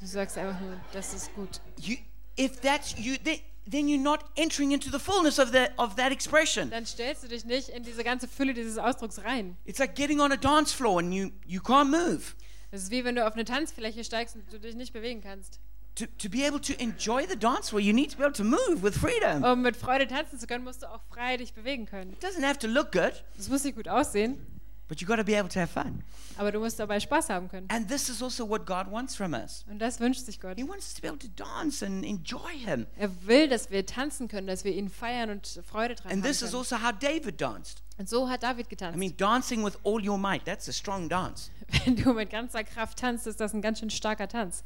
Du 0.00 0.06
sagst 0.06 0.36
einfach 0.38 0.60
nur, 0.60 0.80
das 0.92 1.14
ist 1.14 1.34
gut. 1.34 1.60
You, 1.78 1.96
if 2.38 2.60
that's 2.60 2.94
you, 2.98 3.16
then, 3.22 3.38
then 3.70 3.86
you're 3.86 4.00
not 4.02 4.24
entering 4.36 4.72
into 4.72 4.90
the 4.90 4.98
fullness 4.98 5.38
of 5.38 5.52
that 5.52 5.72
of 5.78 5.96
that 5.96 6.10
expression. 6.12 6.70
Dann 6.70 6.86
stellst 6.86 7.22
du 7.22 7.28
dich 7.28 7.44
nicht 7.44 7.68
in 7.68 7.82
diese 7.82 8.02
ganze 8.02 8.26
Fülle 8.28 8.54
dieses 8.54 8.78
Ausdrucks 8.78 9.22
rein. 9.22 9.56
It's 9.66 9.78
like 9.78 9.94
getting 9.94 10.20
on 10.20 10.32
a 10.32 10.36
dance 10.36 10.74
floor 10.74 10.98
and 11.00 11.12
you 11.12 11.30
you 11.46 11.60
can't 11.60 11.90
move. 11.90 12.22
Das 12.70 12.82
ist 12.82 12.90
wie 12.90 13.04
wenn 13.04 13.14
du 13.14 13.26
auf 13.26 13.34
eine 13.34 13.44
Tanzfläche 13.44 14.02
steigst 14.04 14.34
und 14.34 14.52
du 14.52 14.58
dich 14.58 14.74
nicht 14.74 14.92
bewegen 14.92 15.20
kannst. 15.20 15.60
To, 15.96 16.06
to 16.18 16.28
be 16.28 16.44
able 16.44 16.58
to 16.60 16.72
enjoy 16.82 17.24
the 17.26 17.36
dance 17.36 17.68
floor, 17.70 17.80
you 17.80 17.92
need 17.92 18.10
to 18.10 18.16
be 18.16 18.24
able 18.24 18.34
to 18.34 18.42
move 18.42 18.82
with 18.82 18.96
freedom. 18.98 19.44
Um 19.44 19.62
mit 19.62 19.76
Freude 19.76 20.08
tanzen 20.08 20.38
zu 20.40 20.46
können, 20.48 20.64
musst 20.64 20.82
du 20.82 20.90
auch 20.90 21.00
frei 21.08 21.36
dich 21.36 21.54
bewegen 21.54 21.86
können. 21.86 22.12
It 22.14 22.24
doesn't 22.24 22.44
have 22.44 22.58
to 22.58 22.66
look 22.66 22.90
good, 22.90 23.24
Das 23.36 23.48
muss 23.48 23.62
nicht 23.62 23.76
gut 23.76 23.86
aussehen, 23.86 24.44
but 24.88 25.00
you 25.00 25.06
got 25.06 25.18
to 25.18 25.24
be 25.24 25.38
able 25.38 25.48
to 25.48 25.60
have 25.60 25.68
fun. 25.72 26.02
aber 26.36 26.50
du 26.50 26.58
musst 26.58 26.80
dabei 26.80 26.98
Spaß 26.98 27.28
haben 27.30 27.48
können. 27.48 27.68
And 27.70 27.86
this 27.88 28.08
is 28.08 28.20
also 28.24 28.48
what 28.48 28.66
God 28.66 28.90
wants 28.90 29.14
from 29.14 29.34
us. 29.34 29.64
Und 29.70 29.78
das 29.78 30.00
wünscht 30.00 30.22
sich 30.26 30.40
Gott. 30.40 30.56
He 30.58 30.66
wants 30.68 30.86
us 30.88 30.94
to 30.94 31.00
be 31.02 31.06
able 31.08 31.18
to 31.20 31.28
dance 31.36 31.86
and 31.86 32.04
enjoy 32.04 32.50
Him. 32.58 32.86
Er 32.98 33.08
will, 33.24 33.48
dass 33.48 33.70
wir 33.70 33.86
tanzen 33.86 34.26
können, 34.26 34.48
dass 34.48 34.64
wir 34.64 34.72
ihn 34.74 34.88
feiern 34.90 35.30
und 35.30 35.60
Freude 35.64 35.94
dran 35.94 36.10
And 36.10 36.24
haben 36.24 36.28
this 36.28 36.42
is 36.42 36.50
können. 36.50 36.58
also 36.58 36.76
how 36.82 36.90
David 36.98 37.40
danced. 37.40 37.82
Und 37.98 38.08
so 38.08 38.28
hat 38.28 38.42
David 38.42 38.66
I 38.66 38.70
getanzt. 38.70 38.98
mean, 38.98 39.16
dancing 39.16 39.64
with 39.64 39.74
all 39.84 40.04
your 40.04 40.18
might, 40.18 40.44
that's 40.44 40.68
a 40.68 40.72
strong 40.72 41.08
dance. 41.08 41.52
Wenn 41.84 41.94
du 41.94 42.12
mit 42.12 42.30
ganzer 42.30 42.64
Kraft 42.64 42.98
tanzt, 42.98 43.28
ist 43.28 43.38
das 43.38 43.54
ein 43.54 43.62
ganz 43.62 43.78
schön 43.78 43.90
starker 43.90 44.26
Tanz. 44.26 44.64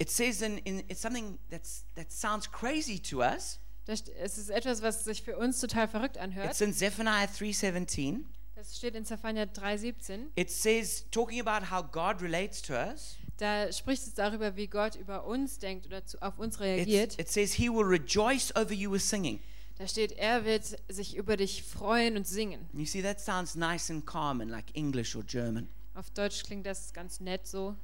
It 0.00 0.10
says 0.10 0.40
in, 0.42 0.58
in 0.58 0.80
it's 0.88 1.00
something 1.02 1.38
that's 1.50 1.84
that 1.94 2.10
sounds 2.10 2.50
crazy 2.50 2.98
to 3.10 3.20
us. 3.20 3.58
Das, 3.84 4.04
es 4.08 4.38
ist 4.38 4.50
etwas, 4.50 4.82
was 4.82 5.04
sich 5.04 5.22
für 5.22 5.36
uns 5.36 5.60
total 5.60 5.88
verrückt 5.88 6.16
anhört. 6.16 6.50
It's 6.50 6.60
in 6.60 6.72
Zephaniah 6.72 7.26
3:17. 7.26 8.24
Das 8.54 8.76
steht 8.76 8.94
in 8.94 9.04
Zephania 9.06 9.44
3,17. 9.44 10.26
It 10.36 10.50
says 10.50 11.06
talking 11.10 11.40
about 11.40 11.70
how 11.70 11.82
God 11.82 12.20
relates 12.22 12.60
to 12.62 12.74
us. 12.74 13.16
Da 13.38 13.72
spricht 13.72 14.02
es 14.02 14.12
darüber, 14.12 14.54
wie 14.56 14.66
Gott 14.66 14.96
über 14.96 15.24
uns 15.24 15.58
denkt 15.58 15.86
oder 15.86 16.04
zu, 16.04 16.20
auf 16.20 16.38
uns 16.38 16.56
It's, 16.56 16.60
reagiert. 16.60 17.18
it 17.18 17.30
says 17.30 17.54
he 17.54 17.70
will 17.70 17.86
rejoice 17.86 18.54
over 18.54 18.72
you 18.72 18.92
with 18.92 19.08
singing. 19.08 19.40
Da 19.78 19.88
steht, 19.88 20.12
er 20.12 20.44
wird 20.44 20.76
sich 20.90 21.16
über 21.16 21.38
dich 21.38 21.62
freuen 21.62 22.18
und 22.18 22.26
singen. 22.26 22.68
You 22.74 22.84
see 22.84 23.00
that 23.00 23.18
sounds 23.18 23.54
nice 23.54 23.90
and 23.90 24.04
calm 24.04 24.42
and 24.42 24.50
like 24.50 24.66
English 24.76 25.16
or 25.16 25.22
German. 25.24 25.70
Auf 25.94 26.10
Deutsch 26.10 26.42
klingt 26.42 26.66
das 26.66 26.92
ganz 26.92 27.18
nett 27.20 27.46
so. 27.46 27.74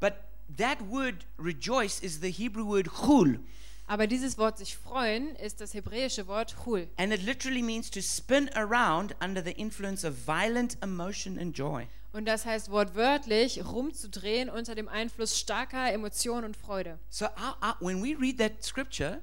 But 0.00 0.14
that 0.56 0.80
word 0.88 1.24
rejoice 1.38 2.00
is 2.00 2.20
the 2.20 2.30
Hebrew 2.30 2.64
word 2.66 2.88
chul. 2.88 3.38
Aber 3.86 4.06
dieses 4.06 4.38
Wort 4.38 4.56
sich 4.56 4.76
freuen 4.76 5.36
ist 5.36 5.60
das 5.60 5.74
hebräische 5.74 6.26
Wort 6.26 6.64
Hul. 6.64 6.88
And 6.96 7.12
it 7.12 7.22
literally 7.22 7.62
means 7.62 7.90
to 7.90 8.00
spin 8.00 8.48
around 8.54 9.14
under 9.22 9.44
the 9.44 9.52
influence 9.52 10.04
of 10.04 10.26
violent 10.26 10.78
emotion 10.82 11.38
and 11.38 11.56
joy. 11.56 11.86
Und 12.12 12.26
das 12.26 12.46
heißt 12.46 12.70
wortwörtlich 12.70 13.62
rumzudrehen 13.64 14.48
unter 14.48 14.74
dem 14.74 14.88
Einfluss 14.88 15.38
starker 15.38 15.92
Emotionen 15.92 16.44
und 16.44 16.56
Freude. 16.56 16.98
So 17.10 17.26
our, 17.26 17.56
our, 17.60 17.76
when 17.80 18.02
we 18.02 18.16
read 18.18 18.38
that 18.38 18.64
scripture, 18.64 19.20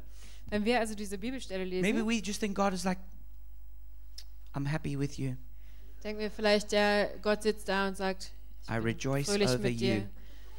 Wenn 0.49 0.65
wir 0.65 0.79
also 0.79 0.93
diese 0.93 1.17
Bibelstelle 1.17 1.65
maybe 1.65 1.99
lesen, 1.99 2.07
we 2.07 2.15
just 2.21 2.39
think 2.39 2.55
God 2.55 2.73
is 2.73 2.83
like, 2.83 2.99
I'm 4.53 4.67
happy 4.67 4.99
with 4.99 5.17
you. 5.17 5.35
denken 6.03 6.19
wir 6.19 6.29
vielleicht, 6.29 6.71
ja, 6.71 7.07
Gott 7.21 7.41
sitzt 7.43 7.67
da 7.67 7.87
und 7.87 7.95
sagt, 7.95 8.31
ich 8.63 8.69
I 8.69 8.73
bin 8.73 8.83
rejoice 8.83 9.25
fröhlich 9.25 9.49
over 9.49 9.59
mit 9.59 9.81
you. 9.81 10.01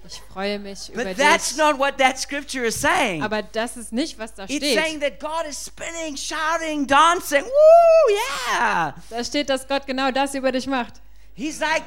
Ich 0.06 0.20
freue 0.32 0.58
mich 0.58 0.90
über 0.92 1.04
But 1.04 1.16
that's 1.16 1.50
dich. 1.50 1.58
not 1.58 1.78
what 1.78 1.96
that 1.98 2.18
scripture 2.18 2.64
is 2.64 2.80
saying. 2.80 3.22
Aber 3.22 3.42
das 3.42 3.76
ist 3.76 3.92
nicht, 3.92 4.18
was 4.18 4.34
da 4.34 4.44
It's 4.44 4.58
saying 4.60 4.98
steht. 4.98 5.00
that 5.00 5.20
God 5.20 5.46
is 5.48 5.64
spinning, 5.64 6.16
shouting, 6.16 6.86
dancing. 6.86 7.44
Woo, 7.44 8.14
yeah. 8.52 8.94
Da 9.10 9.24
steht, 9.24 9.48
dass 9.48 9.66
Gott 9.66 9.86
genau 9.86 10.10
das 10.10 10.34
über 10.34 10.50
dich 10.52 10.66
macht. 10.66 10.94
He's 11.34 11.60
like, 11.60 11.82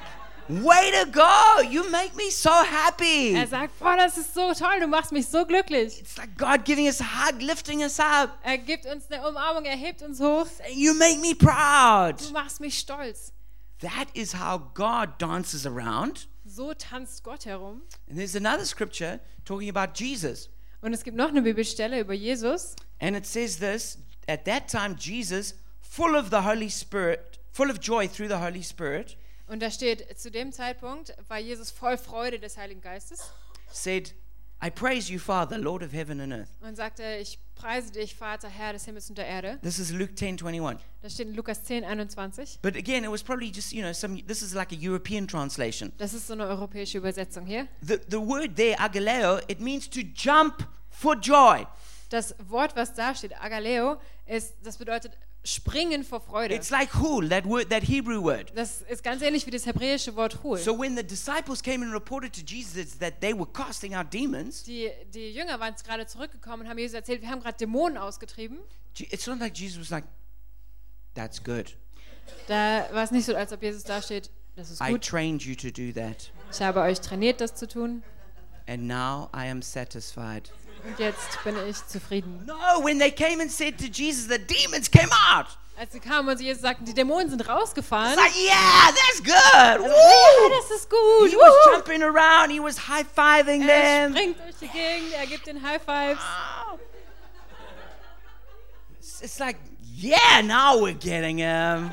way 0.47 0.91
to 1.03 1.11
go. 1.11 1.61
You 1.69 1.83
make 1.91 2.15
me 2.15 2.31
so 2.31 2.49
happy. 2.49 3.33
Er 3.35 3.47
sagt, 3.47 3.77
boah, 3.79 3.95
das 3.97 4.17
ist 4.17 4.33
so 4.33 4.53
toll, 4.53 4.79
du 4.79 4.87
machst 4.87 5.11
mich 5.11 5.27
so 5.27 5.45
glücklich. 5.45 5.99
It's 5.99 6.17
like 6.17 6.37
God 6.37 6.63
giving 6.65 6.87
us 6.87 7.01
a 7.01 7.03
hug, 7.27 7.41
lifting 7.41 7.81
us 7.81 7.99
up. 7.99 8.37
Er 8.43 8.57
gibt 8.57 8.85
uns 8.85 9.11
eine 9.11 9.27
Umarmung, 9.27 9.65
er 9.65 9.75
hebt 9.77 10.01
uns 10.01 10.19
hoch. 10.19 10.47
You 10.73 10.93
make 10.93 11.17
me 11.19 11.35
proud. 11.35 12.21
Du 12.21 12.31
machst 12.31 12.59
mich 12.61 12.79
stolz. 12.79 13.33
That 13.81 14.07
is 14.13 14.33
how 14.33 14.59
God 14.73 15.17
dances 15.19 15.65
around. 15.67 16.27
So 16.55 16.73
tanzt 16.73 17.23
Gott 17.23 17.45
herum. 17.45 17.81
And 18.07 18.17
there's 18.17 18.35
another 18.35 18.65
scripture 18.65 19.19
talking 19.43 19.69
about 19.69 19.93
Jesus. 19.95 20.49
Und 20.81 20.93
es 20.93 21.03
gibt 21.03 21.17
noch 21.17 21.27
eine 21.27 21.41
Bibelstelle 21.41 21.99
über 21.99 22.13
Jesus. 22.13 22.77
And 23.01 23.17
it 23.17 23.25
says 23.25 23.57
this 23.57 23.97
At 24.27 24.45
that 24.45 24.69
time, 24.69 24.95
Jesus, 24.97 25.55
full 25.81 26.15
of 26.15 26.29
the 26.29 26.43
Holy 26.43 26.69
Spirit, 26.69 27.39
full 27.51 27.69
of 27.69 27.81
joy 27.81 28.07
through 28.07 28.29
the 28.29 28.39
Holy 28.39 28.63
Spirit, 28.63 29.17
Und 29.47 29.61
da 29.61 29.69
steht, 29.69 30.17
zu 30.17 30.31
dem 30.31 30.53
Zeitpunkt 30.53 31.13
war 31.27 31.39
Jesus 31.39 31.71
voll 31.71 31.97
Freude 31.97 32.39
des 32.39 32.57
Heiligen 32.57 32.81
Geistes 32.81 33.31
said, 33.69 34.13
I 34.61 34.69
praise 34.69 35.09
you, 35.11 35.19
Father, 35.19 35.57
Lord 35.57 35.83
of 35.83 35.91
heaven 35.93 36.19
and 36.21 36.33
earth. 36.33 36.49
und 36.61 36.75
sagte, 36.75 37.03
ich 37.21 37.37
preise 37.55 37.91
dich, 37.91 38.15
Vater, 38.15 38.49
Herr 38.49 38.73
des 38.73 38.85
Himmels 38.85 39.09
und 39.09 39.17
der 39.17 39.27
Erde. 39.27 39.59
This 39.61 39.79
is 39.79 39.91
Luke 39.91 40.15
10 40.15 40.39
21. 40.41 40.83
Das 41.01 41.13
steht 41.13 41.27
in 41.27 41.35
Lukas 41.35 41.63
10, 41.63 41.83
21. 41.83 42.59
But 42.61 42.75
again, 42.75 43.03
it 43.03 43.11
was 43.11 43.21
probably 43.21 43.51
just, 43.51 43.73
you 43.73 43.81
know, 43.81 43.93
some, 43.93 44.21
this 44.25 44.41
is 44.41 44.53
like 44.55 44.71
a 44.71 44.75
European 44.75 45.27
translation. 45.27 45.91
Das 45.97 46.13
ist 46.13 46.27
so 46.27 46.33
eine 46.33 46.47
europäische 46.47 46.97
Übersetzung 46.97 47.45
hier. 47.45 47.67
The, 47.81 47.99
the 48.09 48.19
word 48.19 48.55
there, 48.55 48.75
agaleo, 48.79 49.39
it 49.47 49.59
means 49.59 49.89
to 49.89 50.01
jump 50.01 50.67
for 50.89 51.15
joy. 51.15 51.65
Das 52.09 52.35
Wort, 52.47 52.75
was 52.75 52.93
da 52.93 53.15
steht, 53.15 53.39
Agaleo, 53.41 53.97
ist, 54.25 54.53
das 54.63 54.77
bedeutet 54.77 55.17
springen 55.43 56.03
vor 56.03 56.21
Freude. 56.21 56.55
It's 56.55 56.69
like 56.71 56.93
hul, 56.95 57.29
that 57.29 57.45
word, 57.45 57.69
that 57.69 57.83
Hebrew 57.83 58.21
word. 58.21 58.51
Das 58.55 58.81
ist 58.81 59.03
ganz 59.03 59.21
ähnlich 59.21 59.45
wie 59.45 59.51
das 59.51 59.65
hebräische 59.65 60.15
Wort 60.15 60.43
Hul. 60.43 60.57
So 60.57 60.77
when 60.77 60.97
the 60.97 61.03
disciples 61.03 61.61
came 61.61 61.85
and 61.85 61.93
reported 61.93 62.33
to 62.33 62.41
Jesus 62.41 62.97
that 62.99 63.21
they 63.21 63.33
were 63.33 63.45
casting 63.51 63.93
out 63.95 64.11
demons, 64.11 64.63
Die, 64.63 64.89
die 65.13 65.31
Jünger 65.31 65.59
waren 65.59 65.75
gerade 65.83 66.07
zurückgekommen 66.07 66.63
und 66.63 66.69
haben 66.69 66.79
Jesus 66.79 66.95
erzählt, 66.95 67.21
wir 67.21 67.29
haben 67.29 67.41
gerade 67.41 67.57
Dämonen 67.57 67.97
ausgetrieben. 67.97 68.57
It's 68.97 69.27
not 69.27 69.39
like 69.39 69.55
Jesus 69.57 69.79
was 69.79 69.89
like, 69.89 70.05
That's 71.13 71.41
good. 71.41 71.77
Da 72.47 72.87
war 72.91 73.03
es 73.03 73.11
nicht 73.11 73.25
so, 73.25 73.35
als 73.35 73.53
ob 73.53 73.61
Jesus 73.61 73.83
da 73.83 74.01
steht, 74.01 74.29
das 74.55 74.71
ist 74.71 74.81
I 74.81 74.91
gut. 74.91 75.03
trained 75.03 75.43
you 75.43 75.55
to 75.55 75.69
do 75.69 75.91
that. 75.93 76.31
Ich 76.51 76.61
habe 76.61 76.81
euch 76.81 76.99
trainiert, 77.01 77.39
das 77.39 77.55
zu 77.55 77.67
tun. 77.67 78.03
And 78.67 78.87
now 78.87 79.29
I 79.33 79.47
am 79.49 79.61
satisfied. 79.61 80.51
Und 80.87 80.99
jetzt 80.99 81.43
bin 81.43 81.55
ich 81.67 81.85
zufrieden. 81.87 82.43
No, 82.45 82.83
when 82.83 82.99
they 82.99 83.11
came 83.11 83.41
and 83.41 83.51
said 83.51 83.77
to 83.79 83.85
Jesus, 83.85 84.27
the 84.27 84.37
demons 84.37 84.89
came 84.89 85.09
out. 85.33 85.47
Als 85.77 85.91
sie 85.91 85.99
kamen 85.99 86.29
und 86.29 86.37
sie 86.37 86.45
Jesus 86.45 86.61
sagten, 86.61 86.85
die 86.85 86.93
Dämonen 86.93 87.29
sind 87.29 87.47
rausgefahren. 87.49 88.13
It's 88.13 88.21
like, 88.21 88.35
yeah, 88.35 88.91
that's 88.91 89.21
good. 89.21 89.85
Ja, 89.89 90.49
das 90.57 90.71
ist 90.71 90.89
gut. 90.89 91.29
He 91.29 91.35
was 91.35 91.53
jumping 91.73 92.01
around. 92.01 92.49
He 92.51 92.59
was 92.61 92.77
high 92.87 93.03
fiving 93.05 93.63
Er 93.67 93.67
them. 94.07 94.13
springt 94.15 94.37
durch 94.39 94.55
die 94.61 94.67
Gegend, 94.69 95.13
er 95.13 95.25
gibt 95.27 95.45
den 95.47 95.61
High 95.61 95.81
Fives. 95.83 96.23
It's, 98.99 99.21
it's 99.21 99.39
like, 99.39 99.57
yeah, 99.97 100.41
now 100.41 100.77
we're 100.79 100.93
getting 100.93 101.39
him. 101.39 101.91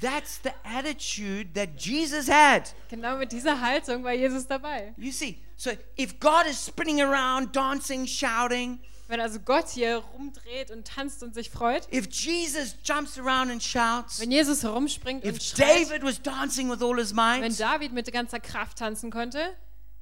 That's 0.00 0.38
the 0.42 0.52
attitude 0.64 1.54
that 1.54 1.76
Jesus 1.76 2.28
had. 2.28 2.72
Genau 2.88 3.18
mit 3.18 3.32
dieser 3.32 3.60
Haltung 3.60 4.02
war 4.02 4.12
Jesus 4.12 4.46
dabei. 4.46 4.94
You 4.96 5.12
see, 5.12 5.38
so 5.56 5.70
if 5.98 6.18
God 6.18 6.46
is 6.46 6.58
spinning 6.58 7.00
around, 7.02 7.54
dancing, 7.54 8.06
shouting, 8.06 8.80
Wenn 9.08 9.20
also 9.20 9.40
Gott 9.40 9.68
hier 9.70 9.96
rumdreht 9.96 10.70
und 10.70 10.86
tanzt 10.86 11.22
und 11.22 11.34
sich 11.34 11.50
freut, 11.50 11.86
if 11.92 12.06
Jesus 12.12 12.76
jumps 12.84 13.18
around 13.18 13.50
and 13.50 13.62
shouts, 13.62 14.20
wenn 14.20 14.30
Jesus 14.30 14.62
herumspringt 14.62 15.24
und 15.24 15.34
if 15.34 15.42
schreit, 15.42 15.90
David 15.90 16.02
was 16.04 16.22
dancing 16.22 16.70
with 16.70 16.80
all 16.80 16.96
his 16.96 17.12
might, 17.12 17.42
wenn 17.42 17.56
David 17.56 17.92
mit 17.92 18.10
ganzer 18.12 18.38
Kraft 18.38 18.78
tanzen 18.78 19.10
konnte, 19.10 19.56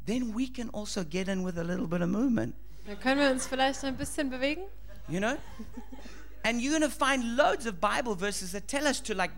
then 0.06 0.34
we 0.36 0.46
can 0.46 0.68
also 0.70 1.02
get 1.04 1.26
in 1.26 1.44
with 1.44 1.56
a 1.58 1.62
little 1.62 1.86
bit 1.86 2.02
of 2.02 2.08
movement, 2.08 2.54
dann 2.86 3.00
können 3.00 3.20
wir 3.20 3.30
uns 3.30 3.46
vielleicht 3.46 3.82
ein 3.82 3.96
bisschen 3.96 4.30
bewegen. 4.30 4.64
you 5.08 5.18
know? 5.18 5.36
And 6.44 6.60
you're 6.60 6.78
going 6.78 6.88
to 6.88 6.94
find 6.94 7.36
loads 7.36 7.66
of 7.66 7.80
Bible 7.80 8.14
verses 8.14 8.52
that 8.52 8.68
tell 8.68 8.86
us 8.86 9.00
to 9.02 9.14
like 9.14 9.30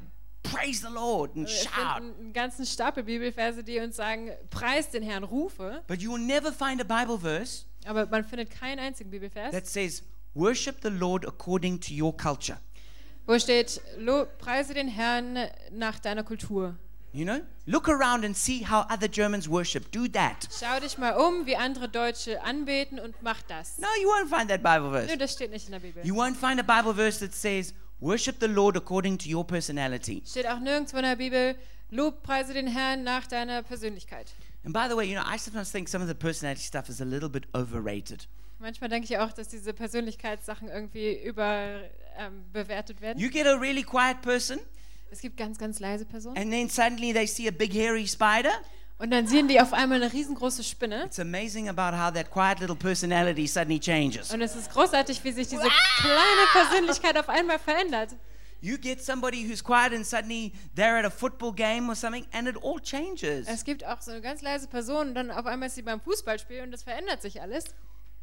praise 0.42 0.80
the 0.80 0.92
Lord 0.92 1.36
and 1.36 1.46
Wir 1.46 1.54
shout. 1.56 1.96
einen 1.96 2.32
ganzen 2.32 2.64
Stapel 2.66 3.02
Bibelverse, 3.04 3.62
die 3.62 3.78
uns 3.78 3.96
sagen, 3.96 4.30
preis 4.50 4.90
den 4.90 5.02
Herrn, 5.02 5.24
rufe. 5.24 5.82
But 5.86 6.00
you 6.00 6.12
will 6.12 6.20
never 6.20 6.52
find 6.52 6.80
a 6.80 6.84
Bible 6.84 7.18
verse 7.18 7.64
Aber 7.86 8.06
man 8.06 8.24
findet 8.24 8.50
keinen 8.50 8.78
einzigen 8.78 9.10
Bibelvers, 9.10 9.52
that 9.52 9.66
says, 9.66 10.02
worship 10.34 10.76
the 10.82 10.88
Lord 10.90 11.26
according 11.26 11.80
to 11.80 11.92
your 11.92 12.16
culture. 12.16 12.58
wo 13.26 13.38
steht, 13.38 13.80
"Lo- 13.98 14.26
preise 14.38 14.74
den 14.74 14.88
Herrn 14.88 15.38
nach 15.70 15.98
deiner 16.00 16.24
Kultur. 16.24 16.76
You 17.12 17.24
know? 17.24 17.40
Look 17.66 17.88
around 17.88 18.24
and 18.24 18.36
see 18.36 18.64
how 18.64 18.84
other 18.88 19.08
Germans 19.08 19.48
worship. 19.50 19.90
Do 19.90 20.06
that. 20.08 20.48
Schau 20.56 20.78
dich 20.78 20.96
mal 20.96 21.12
um, 21.16 21.44
wie 21.44 21.56
andere 21.56 21.88
Deutsche 21.88 22.40
anbeten 22.44 23.00
und 23.00 23.20
mach 23.20 23.42
das. 23.42 23.78
No, 23.78 23.88
you 24.00 24.08
won't 24.08 24.28
find 24.28 24.48
that 24.48 24.62
Bible 24.62 24.90
verse. 24.92 25.08
Nö, 25.08 25.16
das 25.16 25.32
steht 25.32 25.50
nicht 25.50 25.66
in 25.66 25.72
der 25.72 25.80
Bibel. 25.80 26.06
You 26.06 26.14
won't 26.14 26.36
find 26.36 26.60
a 26.60 26.62
Bible 26.62 26.94
verse 26.94 27.18
that 27.18 27.34
says, 27.34 27.74
worship 28.00 28.36
the 28.40 28.46
Lord 28.46 28.76
according 28.76 29.18
to 29.18 29.28
your 29.28 29.46
personality. 29.46 30.22
Steht 30.26 30.46
auch 30.46 30.58
nirgendwo 30.60 30.96
in 30.98 31.02
der 31.04 31.16
Bibel, 31.16 31.56
Lob, 31.90 32.22
preise 32.22 32.54
den 32.54 32.68
Herrn 32.68 33.02
nach 33.02 33.26
deiner 33.26 33.62
Persönlichkeit. 33.62 34.32
And 34.64 34.72
by 34.74 34.86
the 34.88 34.96
way, 34.96 35.04
you 35.06 35.18
know, 35.18 35.24
I 35.26 35.38
sometimes 35.38 35.70
think 35.72 35.88
some 35.88 36.02
of 36.02 36.08
the 36.08 36.14
personality 36.14 36.62
stuff 36.62 36.88
is 36.88 37.00
a 37.00 37.04
little 37.04 37.28
bit 37.28 37.46
overrated. 37.54 38.28
Manchmal 38.58 38.90
denke 38.90 39.06
ich 39.06 39.18
auch, 39.18 39.32
dass 39.32 39.48
diese 39.48 39.72
Persönlichkeitssachen 39.72 40.68
irgendwie 40.68 41.14
überbewertet 41.22 42.96
ähm, 42.98 43.02
werden. 43.02 43.18
You 43.18 43.30
get 43.30 43.46
a 43.46 43.54
really 43.56 43.82
quiet 43.82 44.20
person, 44.20 44.58
Es 45.10 45.20
gibt 45.20 45.36
ganz, 45.38 45.58
ganz 45.58 45.80
leise 45.80 46.04
Personen. 46.04 46.36
and 46.36 46.52
then 46.52 46.68
suddenly 46.68 47.12
they 47.12 47.26
see 47.26 47.48
a 47.48 47.50
big 47.50 47.72
hairy 47.74 48.06
spider. 48.06 48.52
Und 49.00 49.10
dann 49.12 49.26
sehen 49.26 49.48
die 49.48 49.58
auf 49.58 49.72
einmal 49.72 50.02
eine 50.02 50.12
riesengroße 50.12 50.62
Spinne. 50.62 51.06
It's 51.06 51.18
amazing 51.18 51.70
about 51.70 51.96
how 51.96 52.12
that 52.12 52.30
quiet 52.30 52.60
little 52.60 52.76
personality 52.76 53.46
suddenly 53.46 53.80
changes. 53.80 54.30
Und 54.30 54.42
es 54.42 54.54
ist 54.54 54.70
großartig, 54.70 55.24
wie 55.24 55.32
sich 55.32 55.48
diese 55.48 55.62
kleine 55.62 56.46
Persönlichkeit 56.52 57.16
auf 57.16 57.30
einmal 57.30 57.58
verändert. 57.58 58.10
You 58.60 58.76
get 58.76 59.02
somebody 59.02 59.48
who's 59.48 59.64
quiet, 59.64 59.94
and 59.94 60.04
suddenly 60.04 60.52
they're 60.76 60.98
at 60.98 61.06
a 61.06 61.10
football 61.10 61.50
game 61.50 61.88
or 61.88 61.94
something, 61.94 62.26
and 62.32 62.46
it 62.46 62.56
all 62.62 62.78
changes. 62.78 63.48
Es 63.48 63.64
gibt 63.64 63.86
auch 63.86 64.02
so 64.02 64.10
eine 64.10 64.20
ganz 64.20 64.42
leise 64.42 64.68
Person 64.68 65.08
und 65.08 65.14
dann 65.14 65.30
auf 65.30 65.46
einmal 65.46 65.68
ist 65.68 65.76
sie 65.76 65.82
beim 65.82 66.02
Fußballspiel 66.02 66.60
und 66.60 66.70
das 66.70 66.82
verändert 66.82 67.22
sich 67.22 67.40
alles. 67.40 67.64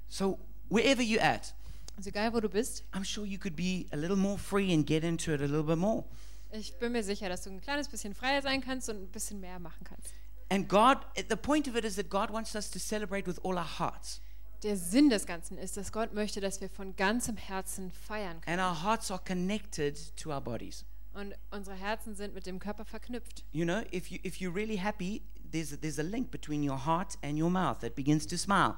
So, 0.07 0.38
wherever 0.69 1.01
you're 1.01 1.23
at, 1.23 1.55
Also 1.97 2.09
egal, 2.09 2.32
wo 2.34 2.39
du 2.39 2.49
bist, 2.49 2.84
I'm 2.93 3.03
sure 3.03 3.25
you 3.25 3.39
could 3.39 3.55
be 3.55 3.88
a 3.91 3.95
little 3.95 4.15
more 4.15 4.38
free 4.38 4.71
and 4.71 4.86
get 4.86 5.03
into 5.03 5.34
it 5.34 5.41
a 5.41 5.45
little 5.45 5.63
bit 5.63 5.80
more. 5.80 6.03
ich 6.51 6.78
bin 6.78 6.91
mir 6.91 7.03
sicher, 7.03 7.30
dass 7.30 7.41
du 7.41 7.49
ein 7.49 7.61
kleines 7.61 7.89
bisschen 7.89 8.13
freier 8.13 8.43
sein 8.43 8.61
kannst 8.61 8.89
und 8.89 9.01
ein 9.01 9.07
bisschen 9.07 9.39
mehr 9.39 9.57
machen 9.57 9.84
kannst. 9.84 10.13
And 10.49 10.67
God, 10.67 11.05
the 11.27 11.37
point 11.37 11.67
of 11.67 11.75
it 11.75 11.83
is 11.83 11.95
that 11.95 12.09
God 12.09 12.29
wants 12.29 12.55
us 12.55 12.69
to 12.71 12.79
celebrate 12.79 13.27
with 13.27 13.39
all 13.43 13.57
our 13.57 13.65
hearts. 13.65 14.21
Der 14.63 14.75
Sinn 14.75 15.09
des 15.09 15.25
Ganzen 15.25 15.57
ist, 15.57 15.77
dass 15.77 15.91
Gott 15.91 16.13
möchte, 16.13 16.41
dass 16.41 16.61
wir 16.61 16.69
von 16.69 16.95
ganzem 16.95 17.37
Herzen 17.37 17.91
feiern 17.91 18.41
können. 18.41 18.59
And 18.59 18.61
our 18.61 18.83
hearts 18.83 19.11
are 19.11 19.21
connected 19.23 20.15
to 20.17 20.31
our 20.31 20.41
bodies. 20.41 20.85
Und 21.13 21.35
unsere 21.51 21.75
Herzen 21.75 22.15
sind 22.15 22.33
mit 22.33 22.45
dem 22.45 22.59
Körper 22.59 22.85
verknüpft. 22.85 23.43
You 23.51 23.65
know, 23.65 23.81
if, 23.91 24.09
you, 24.09 24.19
if 24.23 24.39
you're 24.39 24.53
really 24.53 24.77
happy, 24.77 25.21
there's 25.51 25.73
a, 25.73 25.77
there's 25.77 25.99
a 25.99 26.03
link 26.03 26.31
between 26.31 26.67
your 26.67 26.77
heart 26.77 27.17
and 27.21 27.37
your 27.39 27.49
mouth 27.49 27.79
that 27.79 27.95
begins 27.95 28.25
to 28.27 28.37
smile. 28.37 28.75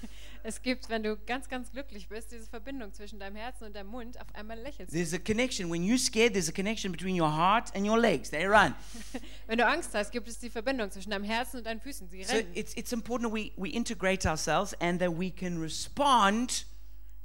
Es 0.48 0.62
gibt, 0.62 0.88
wenn 0.88 1.02
du 1.02 1.14
ganz, 1.26 1.46
ganz 1.50 1.70
glücklich 1.70 2.08
bist, 2.08 2.32
diese 2.32 2.46
Verbindung 2.48 2.94
zwischen 2.94 3.20
deinem 3.20 3.36
Herzen 3.36 3.64
und 3.64 3.76
deinem 3.76 3.90
Mund. 3.90 4.18
Auf 4.18 4.34
einmal 4.34 4.58
lächelst. 4.58 4.94
There's 4.94 5.12
a 5.12 5.18
connection. 5.18 5.70
When 5.70 5.82
you're 5.82 5.98
scared, 5.98 6.32
there's 6.32 6.48
a 6.48 6.52
connection 6.52 6.90
between 6.90 7.20
your 7.20 7.28
heart 7.30 7.70
and 7.76 7.86
your 7.86 7.98
legs. 7.98 8.30
They 8.30 8.46
run. 8.46 8.74
Wenn 9.46 9.58
du 9.58 9.66
Angst 9.66 9.90
hast, 9.92 10.10
gibt 10.10 10.26
es 10.26 10.38
die 10.38 10.48
Verbindung 10.48 10.90
zwischen 10.90 11.10
deinem 11.10 11.24
Herzen 11.24 11.58
und 11.58 11.66
deinen 11.66 11.80
Füßen. 11.82 12.08
Sie 12.08 12.24
So 12.24 12.32
rennen. 12.32 12.50
it's, 12.54 12.72
it's 12.78 12.92
important 12.92 13.30
that 13.30 13.38
we, 13.38 13.52
we 13.58 13.68
integrate 13.68 14.26
ourselves 14.26 14.72
and 14.80 14.98
that 15.00 15.10
we 15.10 15.30
can 15.30 15.60
respond 15.60 16.64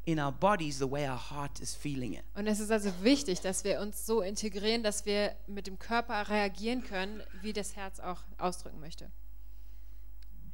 in 0.03 0.19
our 0.19 0.33
bodies 0.33 0.77
the 0.79 0.91
way 0.91 1.07
our 1.07 1.31
heart 1.31 1.61
is 1.61 1.73
feeling 1.73 2.15
it. 2.15 2.25
Und 2.35 2.47
es 2.47 2.59
ist 2.59 2.71
also 2.71 2.91
wichtig, 3.03 3.39
dass 3.39 3.63
wir 3.63 3.79
uns 3.79 4.05
so 4.05 4.19
integrieren, 4.19 4.83
dass 4.83 5.05
wir 5.05 5.33
mit 5.47 5.67
dem 5.67 5.79
Körper 5.79 6.27
reagieren 6.27 6.83
können, 6.83 7.23
wie 7.41 7.53
das 7.53 7.77
Herz 7.77 8.01
auch 8.01 8.19
ausdrücken 8.37 8.81
möchte. 8.81 9.09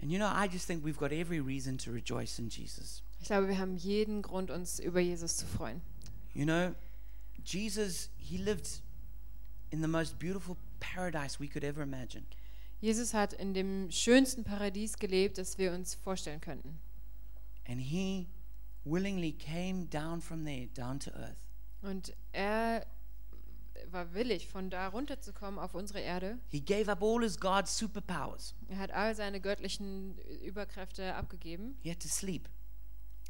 And 0.02 0.12
you 0.12 0.18
know, 0.18 0.32
I 0.32 0.48
just 0.48 0.66
think 0.66 0.84
we've 0.84 0.98
got 0.98 1.12
every 1.12 1.40
reason 1.42 1.78
to 1.80 1.92
rejoice 1.92 2.40
in 2.40 2.50
Jesus. 2.50 3.04
Ich 3.22 3.28
glaube, 3.28 3.48
wir 3.48 3.58
haben 3.58 3.76
jeden 3.76 4.22
Grund, 4.22 4.50
uns 4.50 4.80
über 4.80 5.00
Jesus 5.00 5.38
zu 5.38 5.46
freuen. 5.46 5.82
You 6.34 6.46
know, 6.46 6.74
Jesus, 7.44 8.10
he 8.18 8.38
lived 8.38 8.82
in 9.72 9.82
the 9.82 9.88
most 9.88 10.18
beautiful 10.20 10.56
paradise 10.80 11.40
we 11.40 11.48
could 11.48 11.64
ever 11.64 11.82
imagine. 11.82 12.26
Jesus 12.82 13.14
hat 13.14 13.34
in 13.34 13.54
dem 13.54 13.92
schönsten 13.92 14.46
Paradies 14.46 14.98
gelebt, 14.98 15.38
das 15.38 15.58
wir 15.58 15.74
uns 15.74 15.96
vorstellen 15.96 16.40
könnten. 16.40 16.80
And 17.68 17.82
he 17.82 18.28
willingly 18.86 19.34
came 19.34 19.86
down 19.88 20.22
from 20.22 20.46
there, 20.46 20.68
down 20.68 21.00
to 21.00 21.12
earth. 21.12 21.38
Und 21.82 22.14
er 22.32 22.86
war 23.92 24.14
willig, 24.14 24.48
von 24.48 24.70
da 24.70 24.88
runterzukommen 24.88 25.60
auf 25.60 25.74
unsere 25.74 26.00
Erde. 26.00 26.40
He 26.50 26.62
gave 26.62 26.92
up 26.92 27.02
all 27.02 27.22
his 27.22 27.40
God's 27.40 27.78
superpowers. 27.78 28.56
Er 28.68 28.78
hat 28.78 28.92
all 28.92 29.16
seine 29.16 29.40
göttlichen 29.42 30.18
Überkräfte 30.44 31.16
abgegeben. 31.16 31.78
He 31.82 31.90
had 31.90 32.00
to 32.00 32.08
sleep. 32.08 32.50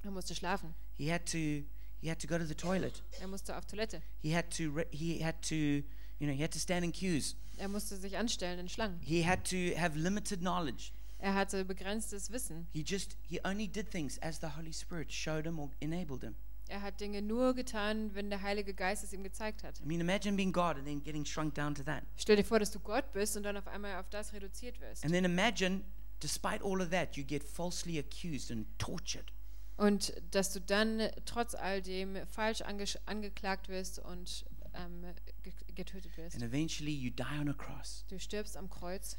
Er 0.03 0.11
musste 0.11 0.35
schlafen. 0.35 0.73
He 0.97 1.11
had 1.11 1.25
to 1.25 1.65
he 2.01 2.09
had 2.09 2.19
to 2.19 2.27
go 2.27 2.37
to 2.37 2.45
the 2.45 2.55
toilet. 2.55 3.03
Er 3.19 3.27
musste 3.27 3.57
auf 3.57 3.65
Toilette. 3.65 4.01
He 4.21 4.35
had 4.35 4.49
to 4.55 4.83
he 4.91 5.23
had 5.23 5.41
to 5.41 5.55
you 5.55 6.27
know, 6.27 6.33
he 6.33 6.41
had 6.41 6.51
to 6.51 6.59
stand 6.59 6.83
in 6.83 6.91
queues. 6.91 7.35
Er 7.57 7.67
musste 7.67 7.97
sich 7.97 8.17
anstellen 8.17 8.59
in 8.59 8.69
Schlangen. 8.69 8.99
He 9.01 9.25
had 9.25 9.43
to 9.49 9.77
have 9.77 9.97
limited 9.97 10.39
knowledge. 10.39 10.91
Er 11.17 11.33
hatte 11.33 11.65
begrenztes 11.65 12.31
Wissen. 12.31 12.67
He 12.71 12.83
just 12.83 13.17
he 13.23 13.39
only 13.43 13.67
did 13.67 13.91
things 13.91 14.17
as 14.19 14.39
the 14.39 14.55
Holy 14.55 14.71
Spirit 14.71 15.11
showed 15.11 15.45
him 15.45 15.59
or 15.59 15.69
enabled 15.81 16.23
him. 16.23 16.35
Er 16.69 16.81
hat 16.81 17.01
Dinge 17.01 17.21
nur 17.21 17.55
getan, 17.55 18.13
wenn 18.13 18.29
der 18.29 18.41
Heilige 18.41 18.73
Geist 18.73 19.03
es 19.03 19.11
ihm 19.11 19.23
gezeigt 19.23 19.63
hat. 19.63 19.79
I 19.81 19.85
mean, 19.85 19.99
imagine 19.99 20.35
being 20.35 20.53
God 20.53 20.77
and 20.77 20.85
then 20.85 21.03
getting 21.03 21.25
shrunk 21.25 21.55
down 21.55 21.73
to 21.75 21.83
that. 21.83 22.03
Stell 22.15 22.35
dir 22.35 22.43
vor, 22.43 22.59
dass 22.59 22.71
du 22.71 22.79
Gott 22.79 23.11
bist 23.11 23.35
und 23.35 23.43
dann 23.43 23.57
auf 23.57 23.67
einmal 23.67 23.99
auf 23.99 24.09
das 24.09 24.33
reduziert 24.33 24.79
wirst. 24.79 25.03
And 25.03 25.11
then 25.13 25.25
imagine, 25.25 25.81
despite 26.19 26.63
all 26.63 26.79
of 26.81 26.91
that, 26.91 27.17
you 27.17 27.23
get 27.23 27.43
falsely 27.43 27.97
accused 27.97 28.51
and 28.51 28.67
tortured. 28.77 29.33
Und 29.77 30.13
dass 30.31 30.53
du 30.53 30.61
dann 30.61 31.09
trotz 31.25 31.55
all 31.55 31.81
dem 31.81 32.17
falsch 32.27 32.61
ange 32.61 32.85
angeklagt 33.05 33.69
wirst 33.69 33.99
und 33.99 34.45
ähm, 34.75 35.05
ge 35.41 35.53
getötet 35.73 36.15
wirst. 36.17 36.35
And 36.35 36.43
eventually 36.43 36.93
you 36.93 37.09
die 37.09 37.39
on 37.39 37.49
a 37.49 37.53
cross, 37.53 38.05
Du 38.09 38.19
stirbst 38.19 38.55
am 38.55 38.69
Kreuz 38.69 39.17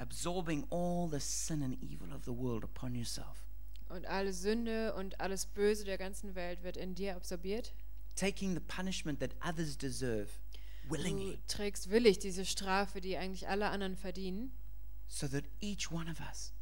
absorbing 0.00 0.66
all 0.70 1.08
the 1.08 1.20
sin 1.20 1.62
and 1.62 1.76
evil 1.82 2.12
of 2.12 2.24
the 2.24 2.32
world 2.32 2.64
upon 2.64 2.94
yourself, 2.94 3.44
und 3.90 4.06
alle 4.06 4.32
Sünde 4.32 4.94
und 4.94 5.20
alles 5.20 5.46
Böse 5.46 5.84
der 5.84 5.98
ganzen 5.98 6.34
Welt 6.34 6.62
wird 6.62 6.76
in 6.76 6.94
dir 6.94 7.16
absorbiert. 7.16 7.72
taking 8.16 8.54
the 8.54 8.60
punishment 8.60 9.20
that 9.20 9.30
others 9.42 9.76
deserve 9.76 10.28
Du 10.84 10.96
willingly, 10.96 11.38
trägst 11.46 11.90
willig 11.90 12.18
diese 12.18 12.44
Strafe, 12.44 13.00
die 13.00 13.16
eigentlich 13.16 13.48
alle 13.48 13.68
anderen 13.68 13.96
verdienen, 13.96 14.52
so 15.06 15.28
that 15.28 15.44
each 15.60 15.90
one 15.90 16.10
of 16.10 16.20
us, 16.20 16.52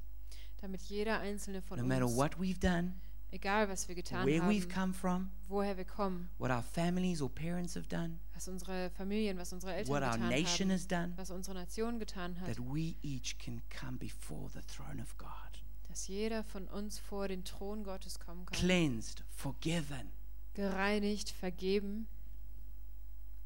damit 0.60 0.82
jeder 0.82 1.20
einzelne 1.20 1.62
von 1.62 1.78
no 1.78 1.84
matter 1.84 2.06
uns, 2.06 2.16
what 2.16 2.38
we've 2.38 2.58
done, 2.60 2.94
egal 3.30 3.68
was 3.68 3.88
wir 3.88 3.94
getan 3.94 4.26
where 4.26 4.42
we've 4.42 4.64
haben, 4.64 4.92
come 4.92 4.92
from, 4.94 5.30
woher 5.48 5.76
wir 5.76 5.84
kommen, 5.84 6.28
what 6.38 6.50
our 6.50 6.62
families 6.62 7.22
or 7.22 7.30
parents 7.30 7.74
have 7.74 7.88
done, 7.88 8.18
was 8.34 8.48
unsere 8.48 8.90
Familien, 8.90 9.38
was 9.38 9.52
unsere 9.52 9.74
Eltern 9.74 9.94
what 9.94 10.02
our 10.02 10.16
getan 10.16 10.28
nation 10.28 10.68
haben, 10.68 10.72
has 10.72 10.86
done, 10.86 11.12
was 11.16 11.30
unsere 11.30 11.56
Nation 11.58 11.98
getan 11.98 12.36
hat, 12.36 12.46
that 12.48 12.58
we 12.60 12.96
each 13.02 13.38
can 13.38 13.62
come 13.70 13.96
before 13.98 14.50
the 14.52 14.62
throne 14.62 15.00
of 15.00 15.16
God, 15.16 15.58
dass 15.98 16.06
jeder 16.06 16.44
von 16.44 16.68
uns 16.68 17.00
vor 17.00 17.26
den 17.26 17.42
Thron 17.44 17.82
Gottes 17.82 18.20
kommen 18.20 18.46
kann, 18.46 18.56
cleansed, 18.56 19.24
forgiven, 19.30 20.12
gereinigt, 20.54 21.30
vergeben. 21.30 22.06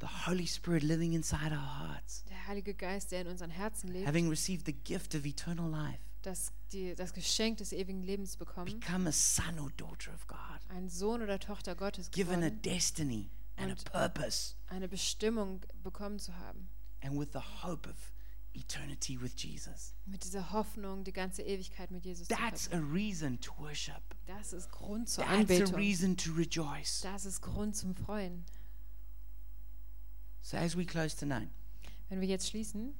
The 0.02 0.26
Holy 0.26 0.46
Spirit 0.46 0.82
living 0.82 1.14
inside 1.14 1.52
our 1.52 1.78
hearts, 1.78 2.24
Der 2.28 2.46
Heilige 2.46 2.74
Geist, 2.74 3.10
der 3.10 3.22
in 3.22 3.28
unseren 3.28 3.48
Herzen 3.50 3.88
lebt, 3.90 4.06
having 4.06 4.28
received 4.28 4.66
the 4.66 4.74
gift 4.74 5.14
of 5.14 5.24
eternal 5.24 5.70
life, 5.70 5.98
das, 6.20 6.52
die, 6.72 6.94
das 6.94 7.14
Geschenk 7.14 7.56
des 7.56 7.72
ewigen 7.72 8.02
Lebens 8.02 8.36
bekommen, 8.36 8.78
become 8.80 9.08
a 9.08 9.12
son 9.12 9.58
or 9.58 9.70
daughter 9.78 10.12
of 10.12 10.26
God, 10.26 10.38
ein 10.68 10.90
Sohn 10.90 11.22
oder 11.22 11.38
Tochter 11.38 11.74
Gottes 11.74 12.10
given 12.10 12.42
a 12.42 12.50
geworden, 12.50 12.60
destiny 12.62 13.30
and 13.56 13.72
a 13.72 13.90
purpose, 13.90 14.56
eine 14.68 14.88
Bestimmung 14.88 15.62
bekommen 15.82 16.18
zu 16.18 16.36
haben. 16.36 16.68
and 17.00 17.18
with 17.18 17.30
the 17.32 17.40
hope 17.64 17.88
of 17.88 18.11
eternity 18.54 19.20
with 19.20 19.32
Jesus. 19.36 19.94
Mit 20.06 20.24
dieser 20.24 20.52
Hoffnung, 20.52 21.04
die 21.04 21.12
ganze 21.12 21.42
Ewigkeit 21.42 21.90
mit 21.90 22.04
Jesus 22.04 22.28
That's 22.28 22.70
a 22.72 22.78
reason 22.78 23.40
to 23.40 23.52
worship. 23.58 24.02
Das 24.26 24.52
ist 24.52 24.70
Grund 24.70 25.08
zur 25.08 25.24
That's 25.24 25.34
a 25.34 25.40
Anbetung. 25.40 25.74
reason 25.74 26.16
to 26.16 26.32
rejoice. 26.32 27.00
Das 27.02 27.24
ist 27.26 27.40
Grund 27.40 27.76
zum 27.76 27.94
Freuen. 27.94 28.44
So 30.42 30.56
as 30.56 30.76
we 30.76 30.84
close 30.84 31.16
tonight, 31.16 31.48
Wenn 32.08 32.20
wir 32.20 32.28
jetzt 32.28 32.48
schließen, 32.48 32.94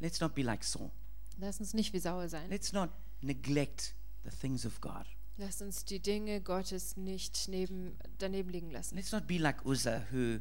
let's 0.00 0.20
not 0.20 0.34
be 0.34 0.42
like 0.42 0.64
Saul. 0.64 0.90
lass 1.38 1.60
uns 1.60 1.74
nicht 1.74 1.92
wie 1.92 1.98
Saul 1.98 2.28
sein. 2.28 2.48
Let's 2.48 2.72
not 2.72 2.90
neglect 3.20 3.94
the 4.24 4.30
things 4.30 4.64
of 4.64 4.80
God. 4.80 5.06
Lass 5.38 5.60
uns 5.62 5.84
die 5.84 5.98
Dinge 6.00 6.40
Gottes 6.40 6.96
nicht 6.96 7.48
neben, 7.48 7.96
daneben 8.18 8.50
liegen 8.50 8.70
lassen. 8.70 8.96
Let's 8.96 9.12
not 9.12 9.26
be 9.26 9.38
like 9.38 9.64
Uzzah, 9.64 10.02
who 10.12 10.40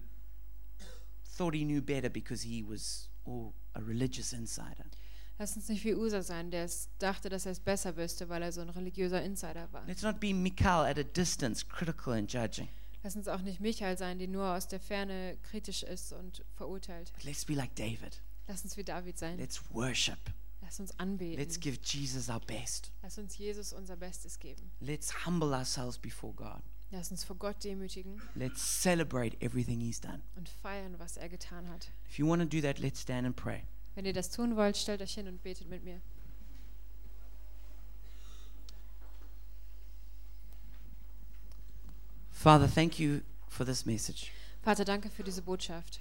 thought 1.37 1.55
he 1.55 1.63
knew 1.63 1.81
better 1.81 2.09
because 2.09 2.43
he 2.45 2.61
was 2.63 3.09
a 3.25 3.79
religious 3.79 4.33
insider. 4.33 4.85
Lass 5.37 5.55
uns 5.55 5.69
nicht 5.69 5.83
wie 5.83 5.95
Usa 5.95 6.21
sein, 6.21 6.51
der 6.51 6.65
es 6.65 6.89
dachte, 6.99 7.27
dass 7.29 7.45
er 7.47 7.53
es 7.53 7.59
besser 7.59 7.97
wüsste, 7.97 8.29
weil 8.29 8.43
er 8.43 8.51
so 8.51 8.61
ein 8.61 8.69
religiöser 8.69 9.23
Insider 9.23 9.71
war. 9.71 9.85
Let's 9.87 10.03
not 10.03 10.19
be 10.19 10.33
Michal 10.33 10.85
at 10.85 10.99
a 10.99 11.03
distance, 11.03 11.65
critical 11.65 12.13
and 12.13 12.31
judging. 12.31 12.67
Lass 13.03 13.15
uns 13.15 13.27
auch 13.27 13.41
nicht 13.41 13.59
Michael 13.59 13.97
sein, 13.97 14.19
die 14.19 14.27
nur 14.27 14.45
aus 14.55 14.67
der 14.67 14.79
Ferne 14.79 15.37
kritisch 15.41 15.81
ist 15.81 16.13
und 16.13 16.45
verurteilt. 16.53 17.11
But 17.15 17.23
let's 17.23 17.43
be 17.43 17.55
like 17.55 17.75
David. 17.75 18.21
Lass 18.47 18.63
uns 18.63 18.77
wie 18.77 18.83
David 18.83 19.17
sein. 19.17 19.37
Let's 19.39 19.61
worship. 19.73 20.19
Lass 20.61 20.79
uns 20.79 20.91
Let's 20.91 20.99
anbeten. 20.99 21.59
give 21.59 21.79
Jesus 21.83 22.29
our 22.29 22.39
best. 22.39 22.91
Lass 23.01 23.17
uns 23.17 23.37
Jesus 23.37 23.73
unser 23.73 23.95
Bestes 23.95 24.37
geben. 24.37 24.71
Let's 24.79 25.25
humble 25.25 25.53
ourselves 25.55 25.97
before 25.97 26.33
God. 26.33 26.61
Lass 26.91 27.09
uns 27.09 27.23
vor 27.23 27.37
Gott 27.37 27.63
demütigen 27.63 28.21
Let's 28.35 28.81
celebrate 28.81 29.37
everything 29.41 29.79
He's 29.79 30.01
done. 30.01 30.21
und 30.35 30.49
feiern, 30.49 30.99
was 30.99 31.15
er 31.17 31.29
getan 31.29 31.67
hat. 31.69 31.89
If 32.09 32.19
you 32.19 32.27
want 32.27 32.41
to 32.41 32.47
do 32.47 32.61
that, 32.61 32.79
let's 32.79 33.01
stand 33.01 33.25
and 33.25 33.35
pray. 33.35 33.63
Wenn 33.95 34.05
ihr 34.05 34.13
das 34.13 34.29
tun 34.29 34.55
wollt, 34.57 34.75
stellt 34.75 35.01
euch 35.01 35.13
hin 35.13 35.27
und 35.27 35.41
betet 35.41 35.69
mit 35.69 35.83
mir. 35.83 36.01
Father, 42.31 42.67
thank 42.67 42.99
you 42.99 43.21
for 43.47 43.65
this 43.65 43.85
message. 43.85 44.31
Vater, 44.63 44.83
danke 44.85 45.09
für 45.09 45.23
diese 45.23 45.41
Botschaft. 45.41 45.99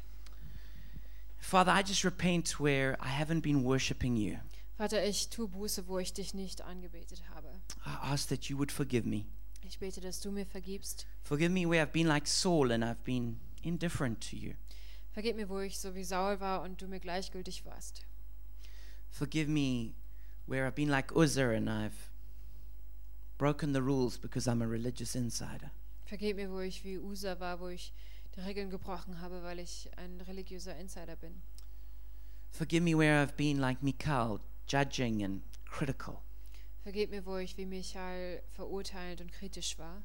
Father, 1.38 1.72
I 1.72 1.82
just 1.82 2.04
repent 2.04 2.60
where 2.60 2.96
I 3.00 3.08
haven't 3.08 3.42
been 3.42 3.64
worshiping 3.64 4.16
you. 4.16 4.38
Vater, 4.76 5.04
ich 5.04 5.28
tue 5.28 5.46
Buße, 5.48 5.86
wo 5.88 5.98
ich 5.98 6.12
dich 6.12 6.32
nicht 6.34 6.62
angebetet 6.62 7.22
habe. 7.34 7.48
I 7.84 8.12
ask 8.12 8.28
that 8.28 8.46
you 8.46 8.56
would 8.56 8.72
forgive 8.72 9.06
me. 9.06 9.26
Ich 9.70 9.78
bete, 9.78 10.00
dass 10.00 10.18
du 10.18 10.32
mir 10.32 10.46
vergibst. 10.46 11.06
Forgive 11.22 11.52
me 11.52 11.64
where 11.64 11.80
I've 11.80 11.92
been 11.92 12.08
like 12.08 12.26
Saul 12.26 12.72
and 12.72 12.84
I've 12.84 13.04
been 13.04 13.38
indifferent 13.62 14.20
to 14.30 14.36
you. 14.36 14.54
Vergib 15.12 15.36
mir, 15.36 15.48
wo 15.48 15.60
ich 15.60 15.78
so 15.78 15.94
wie 15.94 16.02
Saul 16.02 16.40
war 16.40 16.62
und 16.62 16.82
du 16.82 16.88
mir 16.88 16.98
gleichgültig 16.98 17.64
warst. 17.64 18.04
Forgive 19.10 19.48
me 19.48 19.92
where 20.46 20.66
I've 20.66 20.74
been 20.74 20.88
like 20.88 21.14
Uzzah 21.14 21.54
and 21.54 21.70
I've 21.70 22.10
broken 23.38 23.72
the 23.72 23.80
rules 23.80 24.18
because 24.18 24.48
I'm 24.48 24.60
a 24.60 24.66
religious 24.66 25.14
insider. 25.14 25.70
Vergib 26.04 26.34
mir, 26.34 26.50
wo 26.50 26.58
ich 26.58 26.82
wie 26.82 26.98
Usa 26.98 27.38
war, 27.38 27.60
wo 27.60 27.68
ich 27.68 27.92
die 28.34 28.40
Regeln 28.40 28.70
gebrochen 28.70 29.20
habe, 29.20 29.44
weil 29.44 29.60
ich 29.60 29.88
ein 29.96 30.20
religiöser 30.22 30.76
Insider 30.78 31.14
bin. 31.14 31.42
Forgive 32.50 32.82
me 32.82 32.98
where 32.98 33.22
I've 33.22 33.36
been 33.36 33.60
like 33.60 33.84
Michal, 33.84 34.40
judging 34.66 35.22
and 35.22 35.42
critical. 35.64 36.24
Vergib 36.82 37.10
mir, 37.10 37.24
wo 37.26 37.36
ich 37.36 37.56
wie 37.56 37.66
Michael 37.66 38.42
verurteilend 38.52 39.20
und 39.20 39.32
kritisch 39.32 39.78
war. 39.78 40.02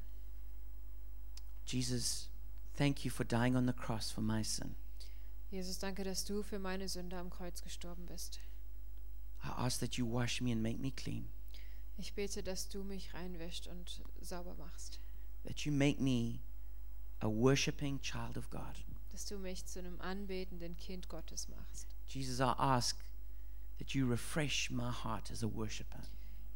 Jesus, 1.66 2.28
thank 2.76 3.04
you 3.04 3.10
for 3.10 3.24
dying 3.24 3.56
on 3.56 3.66
the 3.66 3.72
cross 3.72 4.10
for 4.10 4.22
my 4.22 4.42
sin. 4.44 4.74
Jesus, 5.50 5.78
danke, 5.78 6.04
dass 6.04 6.24
du 6.24 6.42
für 6.42 6.58
meine 6.58 6.88
Sünde 6.88 7.16
am 7.16 7.30
Kreuz 7.30 7.62
gestorben 7.62 8.06
bist. 8.06 8.40
I 9.44 9.48
ask 9.48 9.80
that 9.80 9.94
you 9.96 10.06
wash 10.10 10.40
me 10.40 10.52
and 10.52 10.62
make 10.62 10.78
me 10.78 10.90
clean, 10.90 11.28
Ich 11.98 12.12
bete, 12.14 12.42
dass 12.42 12.68
du 12.68 12.82
mich 12.84 13.14
reinwäscht 13.14 13.68
und 13.68 14.02
sauber 14.20 14.54
machst. 14.54 14.98
that 15.44 15.60
you 15.64 15.72
make 15.72 16.00
me 16.00 16.40
a 17.20 17.28
worshiping 17.28 18.00
child 18.00 18.36
of 18.36 18.50
God. 18.50 18.84
Dass 19.12 19.24
du 19.26 19.38
mich 19.38 19.64
zu 19.64 19.78
einem 19.78 19.98
anbetenden 20.00 20.76
Kind 20.76 21.08
Gottes 21.08 21.48
machst. 21.48 21.86
Jesus, 22.08 22.40
I 22.40 22.52
ask 22.58 22.98
that 23.78 23.94
you 23.94 24.06
refresh 24.06 24.70
my 24.70 24.90
heart 24.90 25.30
as 25.30 25.42
a 25.42 25.48
worshiper, 25.48 26.02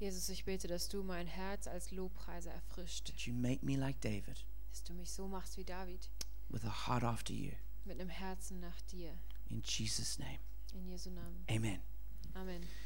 Jesus, 0.01 0.28
ich 0.30 0.44
bete, 0.44 0.66
dass 0.66 0.88
du 0.88 1.03
mein 1.03 1.26
Herz 1.26 1.66
als 1.66 1.90
Lobpreiser 1.90 2.51
erfrischt. 2.53 3.07
that 3.09 3.20
you 3.26 3.34
make 3.34 3.64
me 3.64 3.76
like 3.76 4.01
David 4.01 4.44
Dass 4.70 4.82
du 4.84 4.94
mich 4.94 5.11
so 5.11 5.28
machst 5.28 5.57
wie 5.59 5.64
David, 5.64 6.09
with 6.48 6.64
a 6.64 6.86
heart 6.88 7.05
after 7.05 7.32
you. 7.34 7.53
mit 7.84 8.01
einem 8.01 8.09
Herzen 8.09 8.61
nach 8.61 8.80
dir. 8.82 9.12
In 9.51 9.62
Jesus' 9.64 10.18
name, 10.18 10.38
In 10.72 10.86
Jesu 10.88 11.11
Namen. 11.11 11.44
amen. 11.51 11.80
Amen. 12.34 12.62